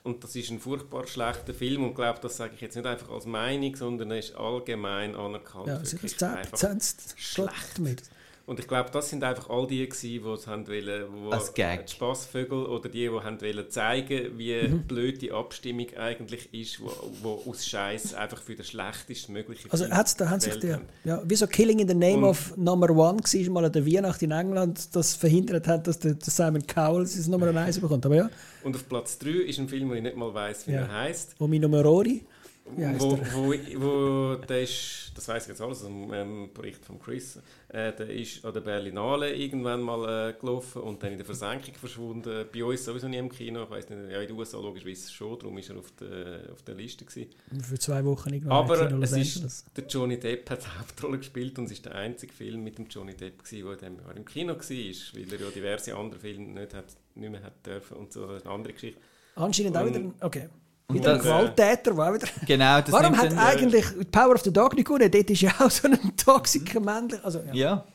[0.03, 3.09] Und das ist ein furchtbar schlechter Film und glaube, das sage ich jetzt nicht einfach
[3.09, 5.67] als Meinung, sondern er ist allgemein anerkannt.
[5.67, 7.51] Ja, 10 einfach Prozent schlecht.
[7.77, 8.03] damit.
[8.47, 11.51] Und ich glaube, das sind einfach all die gewesen, die es haben wollen, wo Als
[11.55, 11.87] Gag.
[11.87, 14.83] die Spassvögel oder die, die haben wollen zeigen, wie Mhm.
[14.83, 16.91] blöd die Abstimmung eigentlich ist, wo,
[17.23, 21.23] wo aus Scheiß einfach für den schlechtest mögliche Also hat's, da haben sich die, ja,
[21.25, 24.21] wie so Killing in the Name Und- of Number One war mal an der Weihnacht
[24.21, 28.05] in England, das verhindert hat, dass der, der Simon Cowell sein Nummer 1 bekommt.
[28.05, 28.29] Aber ja,
[28.63, 30.81] Und auf Platz 3 ist ein Film, wo ich nicht mal weiß, wie Ja.
[30.81, 31.35] er heißt.
[31.39, 32.23] Omi Numerori.
[32.67, 36.99] Wie Wo, wo, wo der ist, das weiß ich jetzt alles, im ähm, Bericht von
[36.99, 37.37] Chris,
[37.69, 41.75] äh, der ist an der Berlinale irgendwann mal äh, gelaufen und dann in der Versenkung
[41.75, 42.45] verschwunden.
[42.51, 45.37] Bei uns sowieso nie im Kino, ich weiß nicht, ja in den USA logischerweise schon,
[45.37, 47.29] darum ist er auf der, auf der Liste gewesen.
[47.61, 51.19] Für zwei Wochen irgendwann Aber in Los es ist, der Johnny Depp hat die Hauptrolle
[51.19, 54.05] gespielt und es ist der einzige Film mit dem Johnny Depp gewesen, der in diesem
[54.07, 57.63] Jahr im Kino war, weil er ja diverse andere Filme nicht, hat, nicht mehr hat
[57.63, 58.99] dürfen und so, eine andere Geschichte.
[59.35, 60.49] Anscheinend auch Und- wieder ein, okay.
[60.87, 62.27] Und wieder ein das- Gewalttäter, der auch wieder...
[62.45, 65.09] Genau, das Warum hat eigentlich die Power of the Dog nicht gewonnen?
[65.09, 67.23] Dort ist ja auch so ein toxischer männlich...
[67.23, 67.53] Also, ja.
[67.53, 67.85] Ja,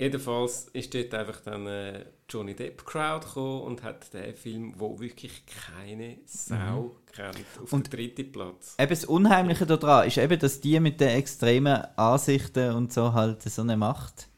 [0.00, 5.00] Jedenfalls ist dort einfach dann äh, Johnny Depp Crowd gekommen und hat den Film, wo
[5.00, 5.42] wirklich
[5.76, 8.76] keine Sau kennt, auf Und- den dritten Platz.
[8.78, 13.42] eben das Unheimliche daran ist eben, dass die mit den extremen Ansichten und so halt
[13.42, 14.28] so eine Macht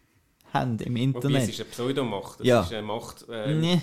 [0.54, 1.48] haben im Wobei es Internet.
[1.50, 2.60] ist eine Pseudomacht, es Ja.
[2.62, 3.26] ist eine Macht...
[3.28, 3.82] Äh, Nee.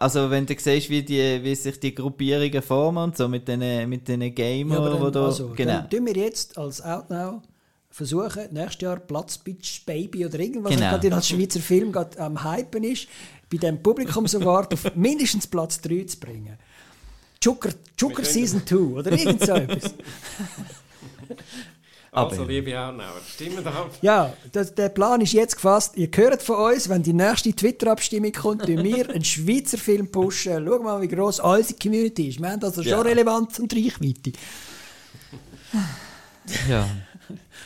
[0.00, 3.86] Also wenn du siehst, wie, die, wie sich die Gruppierungen formen und so mit den,
[3.86, 5.72] mit den Gamer, Ja, dann, da, also, genau.
[5.72, 7.42] dann tun wir jetzt als Outnow
[7.90, 10.86] versuchen, nächstes Jahr Platzbitch Baby oder irgendwas, Genau.
[10.92, 13.08] was gerade als Schweizer Film gerade am Hypen ist,
[13.52, 16.56] bei dem Publikumsaward auf mindestens Platz 3 zu bringen.
[17.42, 19.94] Joker, Joker Season 2 oder irgend so etwas.
[22.12, 23.90] Also, Aber- liebe Aarnauer, stimmen da ab.
[24.02, 25.96] Ja, das, der Plan ist jetzt gefasst.
[25.96, 30.66] Ihr hört von uns, wenn die nächste Twitter-Abstimmung kommt, tun wir einen Schweizer Film pushen.
[30.66, 32.40] Schau mal, wie gross unsere Community ist.
[32.40, 33.00] Wir haben also schon Ja.
[33.02, 34.32] Relevanz und Reichweite.
[36.68, 36.88] Ja.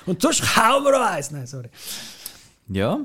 [0.04, 1.30] Und sonst kaum noch eins.
[1.30, 1.68] Nein, sorry.
[2.68, 3.00] ja,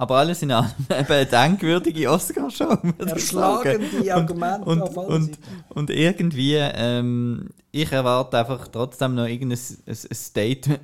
[0.00, 2.78] aber alles in allem eine denkwürdige Oscar-Show.
[2.98, 10.14] Erschlagende Argumente und, und, und irgendwie, ähm, ich erwarte einfach trotzdem noch irgendein ein, ein
[10.14, 10.80] Statement.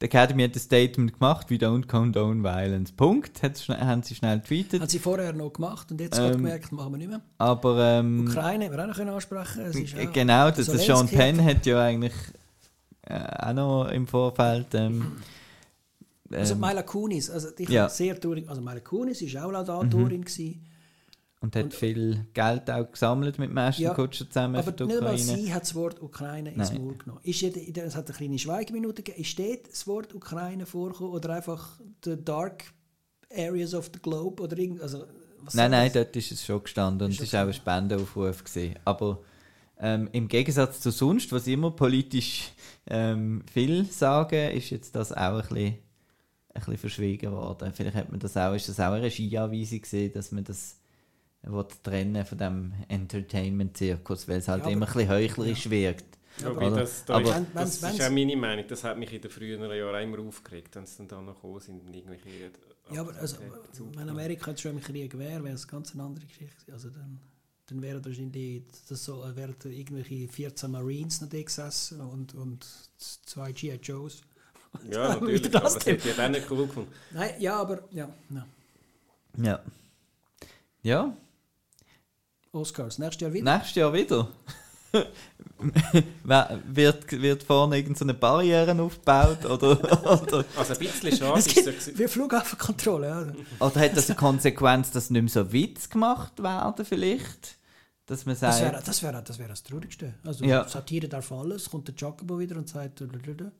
[0.00, 2.92] Die Academy hat ein Statement gemacht, we don't condone violence.
[2.92, 3.42] Punkt.
[3.42, 4.80] Hat's haben sie schnell getweetet.
[4.80, 7.20] Haben sie vorher noch gemacht und jetzt Ähm, gemerkt, machen wir nicht mehr.
[7.38, 9.60] Aber ähm, Ukraine haben wir auch noch können ansprechen.
[9.62, 12.12] Es ist G- auch- Genau, der, der Zelensky Sean hat- Penn hat ja eigentlich
[13.02, 13.18] äh,
[13.48, 14.66] auch noch im Vorfeld.
[14.74, 15.16] Ähm,
[16.32, 17.84] Also ähm, Mila Kunis, also ich ja.
[17.84, 17.90] Mhm.
[17.90, 18.48] sehr traurig.
[18.48, 20.24] Also Mila Kunis war auch Laudatorin.
[20.24, 20.64] gewesen.
[21.40, 25.54] und hat viel Geld auch gesammelt mit Ashton Ja, Kutcher zusammen Aber für die sie
[25.54, 26.82] hat das Wort Ukraine ins Nein.
[26.82, 27.20] Maul genommen.
[27.22, 29.22] Ist es hat eine kleine Schweigeminute gegeben.
[29.22, 32.64] Ist dort das Wort Ukraine vorgekommen oder einfach the dark
[33.34, 35.04] areas of the globe oder irgend, also
[35.42, 36.04] was Nein, nein, das?
[36.04, 38.42] dort ist es schon gestanden und Ist es war auch ein Spendenaufruf.
[38.44, 38.74] Gewesen.
[38.84, 39.20] Aber
[39.78, 42.50] ähm, im Gegensatz zu sonst, was immer politisch
[42.86, 45.78] ähm, viel sagen, ist jetzt das auch ein bisschen,
[46.60, 47.72] bisschen verschwiegen worden.
[47.72, 50.76] Vielleicht hat man das auch, ist das auch eine Regieanweisung gesehen, dass man das
[51.42, 56.04] will trennen von dem Entertainment-Zirkus, weil es halt Ja, immer ein bisschen heuchlerisch wirkt.
[56.44, 56.76] Wobei Oder?
[56.80, 58.64] das, da Aber- ist, das wenn's- ist auch meine Meinung.
[58.68, 61.60] Das hat mich in den früheren Jahren immer aufgeregt, wenn es dann da noch gekommen
[61.60, 62.50] sind und irgendwelche...
[62.92, 63.36] Ja, aber also,
[63.96, 66.54] wenn Amerika jetzt schon im Krieg wäre, wäre es ganz eine andere Geschichte.
[66.56, 66.72] gewesen.
[66.72, 67.20] Also dann,
[67.66, 72.66] dann wären wahrscheinlich das so, wären da irgendwelche 14 Marines noch da gesessen und, und
[72.88, 73.78] zwei G.I.
[73.82, 74.22] Joes.
[74.90, 76.92] Ja, natürlich, Wieder aber das das hätte ich dann nicht cool gefunden.
[77.10, 78.46] Nein, ja, aber ja, ja.
[79.36, 79.60] Ja.
[80.82, 81.14] Ja,
[82.52, 83.52] Oscars, nächstes Jahr wieder.
[83.56, 84.28] nächstes Jahr wieder.
[86.72, 89.72] Wird, wird vorne irgendeine so Barriere aufgebaut oder,
[90.22, 93.06] oder, Also ein bisschen schade Es ist gibt es wie Flughafenkontrolle.
[93.60, 93.66] Ja.
[93.66, 97.58] oder hat das eine Konsequenz, dass nicht mehr so Witz gemacht werden vielleicht?
[98.06, 100.14] Dass man Das sagt, wäre das, wär, das, wär das Traurigste.
[100.24, 100.66] Also Ja.
[100.66, 103.52] Satire darf alles, kommt der Jacobo wieder und sagt «Blablabla».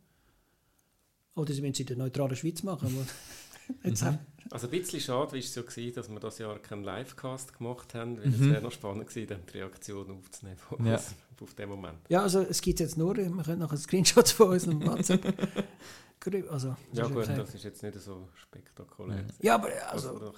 [1.38, 2.88] Oder sie wollen sie in der neutralen Schweiz machen.
[3.84, 4.18] haben-
[4.50, 7.94] Also ein bisschen schade war es so, gewesen, dass wir das Jahr keinen Livecast gemacht
[7.94, 8.34] haben, weil Mhm.
[8.34, 10.94] es wäre noch spannend gewesen, dann die Reaktion aufzunehmen von Ja.
[10.94, 11.98] uns auf den Moment.
[12.08, 15.22] Ja, also es gibt jetzt nur, wir können noch Screenshots von unserem WhatsApp.
[16.50, 17.36] also, Ja gut, okay.
[17.36, 19.24] das ist jetzt nicht so spektakulär.
[19.40, 20.32] Ja, aber also, Also,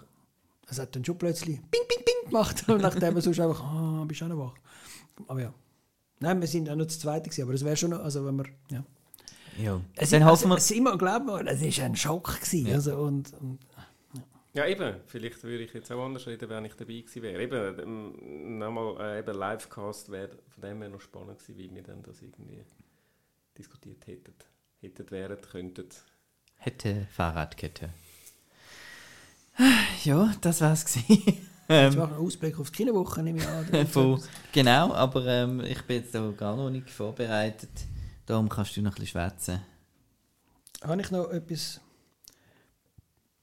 [0.68, 4.05] es hat dann schon plötzlich Ping, Ping, Ping gemacht und nachdem wir sonst einfach, ah,
[4.06, 4.55] bist du auch noch wach.
[5.27, 5.52] Aber ja.
[6.20, 8.36] Nein, wir sind auch nur das Zweite gewesen, aber es wäre schon noch, also wenn
[8.36, 8.85] wir, ja.
[9.62, 9.80] Ja.
[9.96, 12.96] Es dann ist, hoffen also, wir, Simon, glaub mir, es war ein Schock gewesen, also
[12.96, 13.58] und, und
[14.52, 17.42] ja eben, vielleicht würde ich jetzt auch anders reden, wenn ich dabei gewesen wäre.
[17.42, 21.82] Eben, ähm, nochmal, äh, eben Livecast wäre von dem her noch spannend gewesen, wie wir
[21.82, 22.64] dann das irgendwie
[23.56, 24.34] diskutiert hätten.
[24.80, 25.88] Hätten, wären, könnten.
[26.56, 27.90] hätte Fahrradkette.
[30.04, 31.22] Ja, das war's gewesen.
[31.26, 31.38] jetzt
[31.68, 33.86] ähm, machen wir einen Ausblick auf die Kinowoche, nehme ich an.
[33.86, 34.22] von,
[34.52, 37.68] genau, aber ähm, ich bin jetzt auch gar noch nicht vorbereitet.
[38.31, 39.61] Darum kannst du noch ein bisschen schwätzen.
[40.85, 41.81] Habe ich noch etwas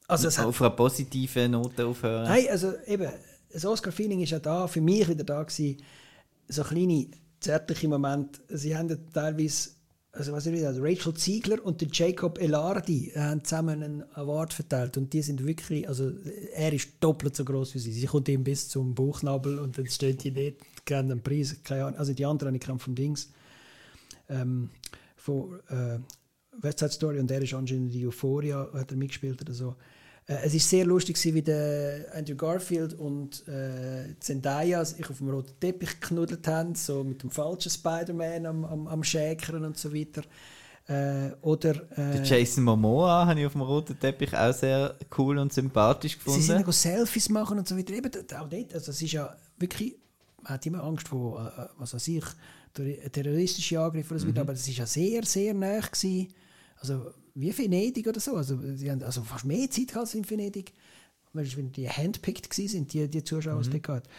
[0.07, 2.23] Also es hat, auf einer positiven Note aufhören.
[2.23, 3.11] Nein, also eben,
[3.51, 5.83] das Oscar-Feeling ist ja da, für mich wieder da gewesen,
[6.47, 7.07] so kleine
[7.41, 8.39] zärtliche Momente.
[8.47, 9.71] Sie haben ja teilweise,
[10.13, 14.95] also was ich also Rachel Ziegler und der Jacob Elardi haben zusammen einen Award verteilt
[14.95, 16.13] und die sind wirklich, also
[16.53, 17.91] er ist doppelt so groß wie sie.
[17.91, 20.55] Sie kommt ihm bis zum Bauchnabel und dann steht die dort,
[20.85, 21.99] kriegen einen Preis, keine Ahnung.
[21.99, 23.33] Also die anderen, ich kam vom Dings,
[24.29, 24.69] ähm,
[25.15, 25.99] von äh,
[26.59, 29.75] West Side Story und er ist anscheinend die Euphoria, hat er mitgespielt oder so.
[30.25, 35.17] Äh, es ist sehr lustig, gewesen, wie der Andrew Garfield und äh, Zendaya sich auf
[35.17, 39.77] dem roten Teppich geknuddelt haben, so mit dem falschen Spider-Man am, am, am Schäkern und
[39.77, 40.23] so weiter.
[40.87, 45.37] Äh, oder Der äh, Jason Momoa habe ich auf dem roten Teppich auch sehr cool
[45.37, 46.41] und sympathisch sie gefunden.
[46.41, 47.93] sind dann Selfies machen und so weiter.
[47.93, 49.97] Eben, auch dort, also es ist ja wirklich,
[50.41, 52.23] man hat immer Angst vor, äh, äh, was weiß ich,
[53.11, 54.37] terroristische Angriffe oder so Mhm.
[54.37, 56.27] aber es ist ja sehr, sehr nah gewesen.
[56.77, 58.35] Also wie Venedig oder so.
[58.35, 60.73] Also sie haben also fast mehr Zeit als in Venedig.
[61.33, 63.59] Weil wenn die handpicked gewesen sind, die, die Zuschauer Mhm.
[63.59, 64.09] aus der Karte.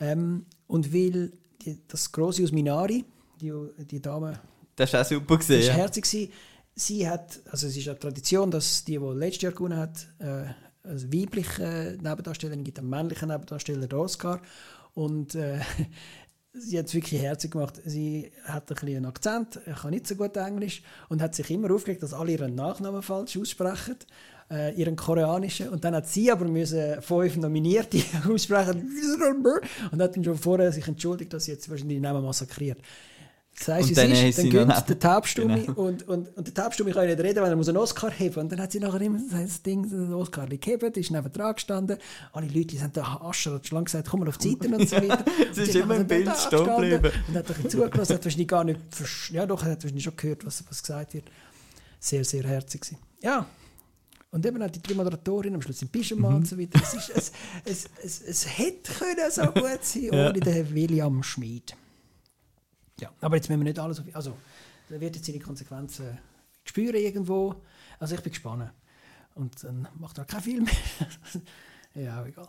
[0.00, 1.32] Ähm, und weil
[1.64, 3.04] die, das Grosse aus Minari,
[3.40, 3.52] die,
[3.90, 4.40] die Dame,
[4.76, 5.74] Das ist auch super das war gesehen.
[5.74, 6.04] herzig.
[6.04, 6.32] gewesen.
[6.76, 10.46] Sie hat, also es ist eine Tradition, dass die, die letztes Jahr gewonnen hat, äh,
[10.82, 14.42] als weibliche Nebendarstellerin gibt, einen männlichen Nebendarsteller den Oscar.
[14.94, 15.60] Und äh,
[16.54, 17.80] sie hat es wirklich herzig gemacht.
[17.84, 21.72] Sie hat ein bisschen einen Akzent, kann nicht so gut Englisch und hat sich immer
[21.72, 23.96] aufgeregt, dass alle ihren Nachnamen falsch aussprechen.
[24.50, 28.90] Äh, ihren koreanischen und dann hat sie aber müssen fünf Nominierte aussprechen
[29.90, 32.76] und hat dann schon vorher sich entschuldigt, dass sie jetzt wahrscheinlich die Namen massakriert.
[33.56, 35.80] Das heisst, Und sie dann ist, dann gönnt der Taubstumme Genau.
[35.80, 38.40] und, und, und der Taubstumme kann nicht reden, weil er muss einen Oscar heben.
[38.40, 41.98] Und dann hat sie nachher immer das Ding, das Oscar gehebt, ist neben dran gestanden.
[42.32, 44.88] Alle Leute sind da, Ascher hat schon lange gesagt, komm mal auf die Seite und
[44.88, 45.24] so weiter.
[45.52, 47.12] Es Und ist immer im Bild stehen geblieben.
[47.28, 48.80] Und hat bisschen zugelassen, hat wahrscheinlich gar nicht,
[49.30, 51.24] ja doch, er hat wahrscheinlich schon gehört, was, was gesagt wird.
[52.00, 52.98] Sehr, sehr herzig gewesen.
[53.22, 53.46] Ja.
[54.32, 56.36] Und eben auch die drei Moderatorinnen, am Schluss im Pyjama Mhm.
[56.36, 56.80] und so weiter.
[56.82, 57.32] Es, ist, es,
[57.64, 61.76] es, es, es hätte können so gut sein ohne den William Schmid.
[63.00, 64.06] Ja, aber jetzt müssen wir nicht alles auf.
[64.12, 64.36] Also,
[64.90, 66.18] er wird jetzt seine Konsequenzen
[66.64, 67.56] spüren irgendwo.
[67.98, 68.70] Also, ich bin gespannt.
[69.34, 72.04] Und dann macht er keinen Film mehr.
[72.04, 72.48] ja, egal.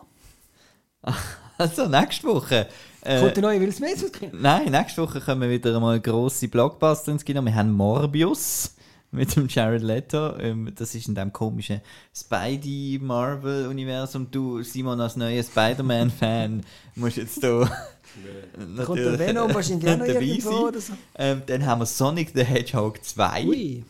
[1.57, 2.67] Also nächste Woche.
[3.01, 4.31] Äh, Kommt der neue Will Smith ins Kino?
[4.35, 7.41] Nein, nächste Woche kommen wieder einmal grosse Blockbuster ins Kino.
[7.41, 8.75] Wir haben Morbius
[9.15, 10.37] mit dem Jared Leto.
[10.37, 11.81] Ähm, das ist in dem komischen
[12.15, 14.29] Spidey-Marvel-Universum.
[14.29, 16.63] Du, Simon, als neuer Spider-Man-Fan,
[16.95, 17.67] musst jetzt da
[18.85, 20.93] kommt der Venom wahrscheinlich auch noch irgendwo oder so.
[21.15, 23.83] Ähm, dann haben wir Sonic the Hedgehog 2 Ui.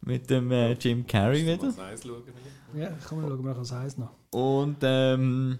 [0.00, 1.68] mit dem äh, Jim Carrey wieder.
[1.68, 2.80] Was eins schauen will.
[2.80, 4.10] Ja, komm, wir schauen mal, was heißt noch.
[4.30, 5.58] Und, ähm,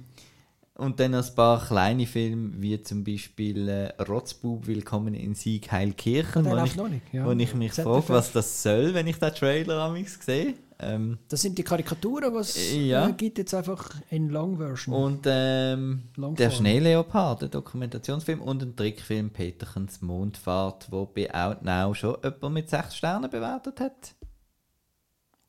[0.76, 5.70] und dann noch ein paar kleine Filme, wie zum Beispiel äh, Rotzbub Willkommen in Sieg
[5.70, 7.24] Heilkirchen, wo ich, noch nicht, ja.
[7.24, 10.54] wo ich mich frage, was das soll, wenn ich den Trailer amigs sehe.
[10.80, 13.08] Ähm, Das sind die Karikaturen, was es Ja.
[13.08, 14.94] äh, gibt jetzt einfach in Long Version.
[14.94, 22.16] und ähm, der Schneeleopard, der Dokumentationsfilm und ein Trickfilm Peterchens Mondfahrt, wo bei Outnow schon
[22.24, 24.14] jemand mit 6 Sternen bewertet hat.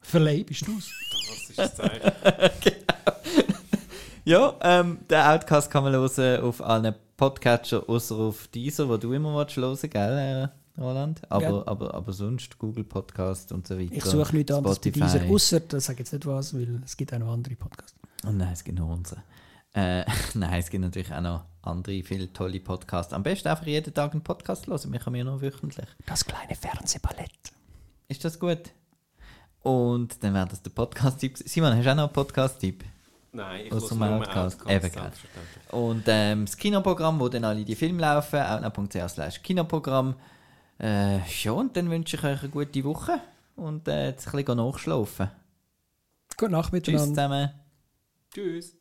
[0.02, 0.92] Verleih bist du's.
[1.12, 2.12] Das ist das Zeichen.
[4.26, 9.14] Ja, ähm, den Outcast kann man hören auf allen Podcatcher, außer auf dieser, wo du
[9.14, 11.22] immer willst hören, gell, äh, Roland?
[11.30, 11.68] Aber, Ja.
[11.68, 13.94] aber, aber sonst Google Podcast und so weiter.
[13.94, 17.14] Ich suche nichts anderes bei dieser, außer, das sage jetzt nicht was, weil es gibt
[17.14, 17.96] auch noch andere Podcasts.
[18.24, 19.22] Und Oh nein, es gibt noch unsere.
[19.76, 23.14] Äh, nein, es gibt natürlich auch noch andere, viele tolle Podcasts.
[23.14, 24.92] Am besten einfach jeden Tag einen Podcast hören.
[24.92, 25.86] Wir kommen ja noch wöchentlich.
[26.08, 27.30] Das kleine Fernsehballett.
[28.08, 28.72] Ist das gut?
[29.62, 31.38] Und dann wäre das der Podcast-Tipp.
[31.46, 32.84] Simon, hast du auch noch einen Podcast-Tipp?
[33.36, 34.62] Nein, ich höre dem nur Outcast.
[34.62, 34.86] Outcast.
[34.86, 35.80] Eben, gell.
[35.80, 40.16] Und ähm, das Kinoprogramm, wo dann alle die Filme laufen, outnow.ch slash Kinoprogramm.
[40.80, 43.20] Äh, ja, und dann wünsche ich euch eine gute Woche
[43.56, 45.30] und äh, jetzt ein bisschen nachschlafen.
[46.38, 47.08] Gute Nacht Tschüss miteinander.
[47.08, 47.50] zusammen.
[48.34, 48.78] Tschüss.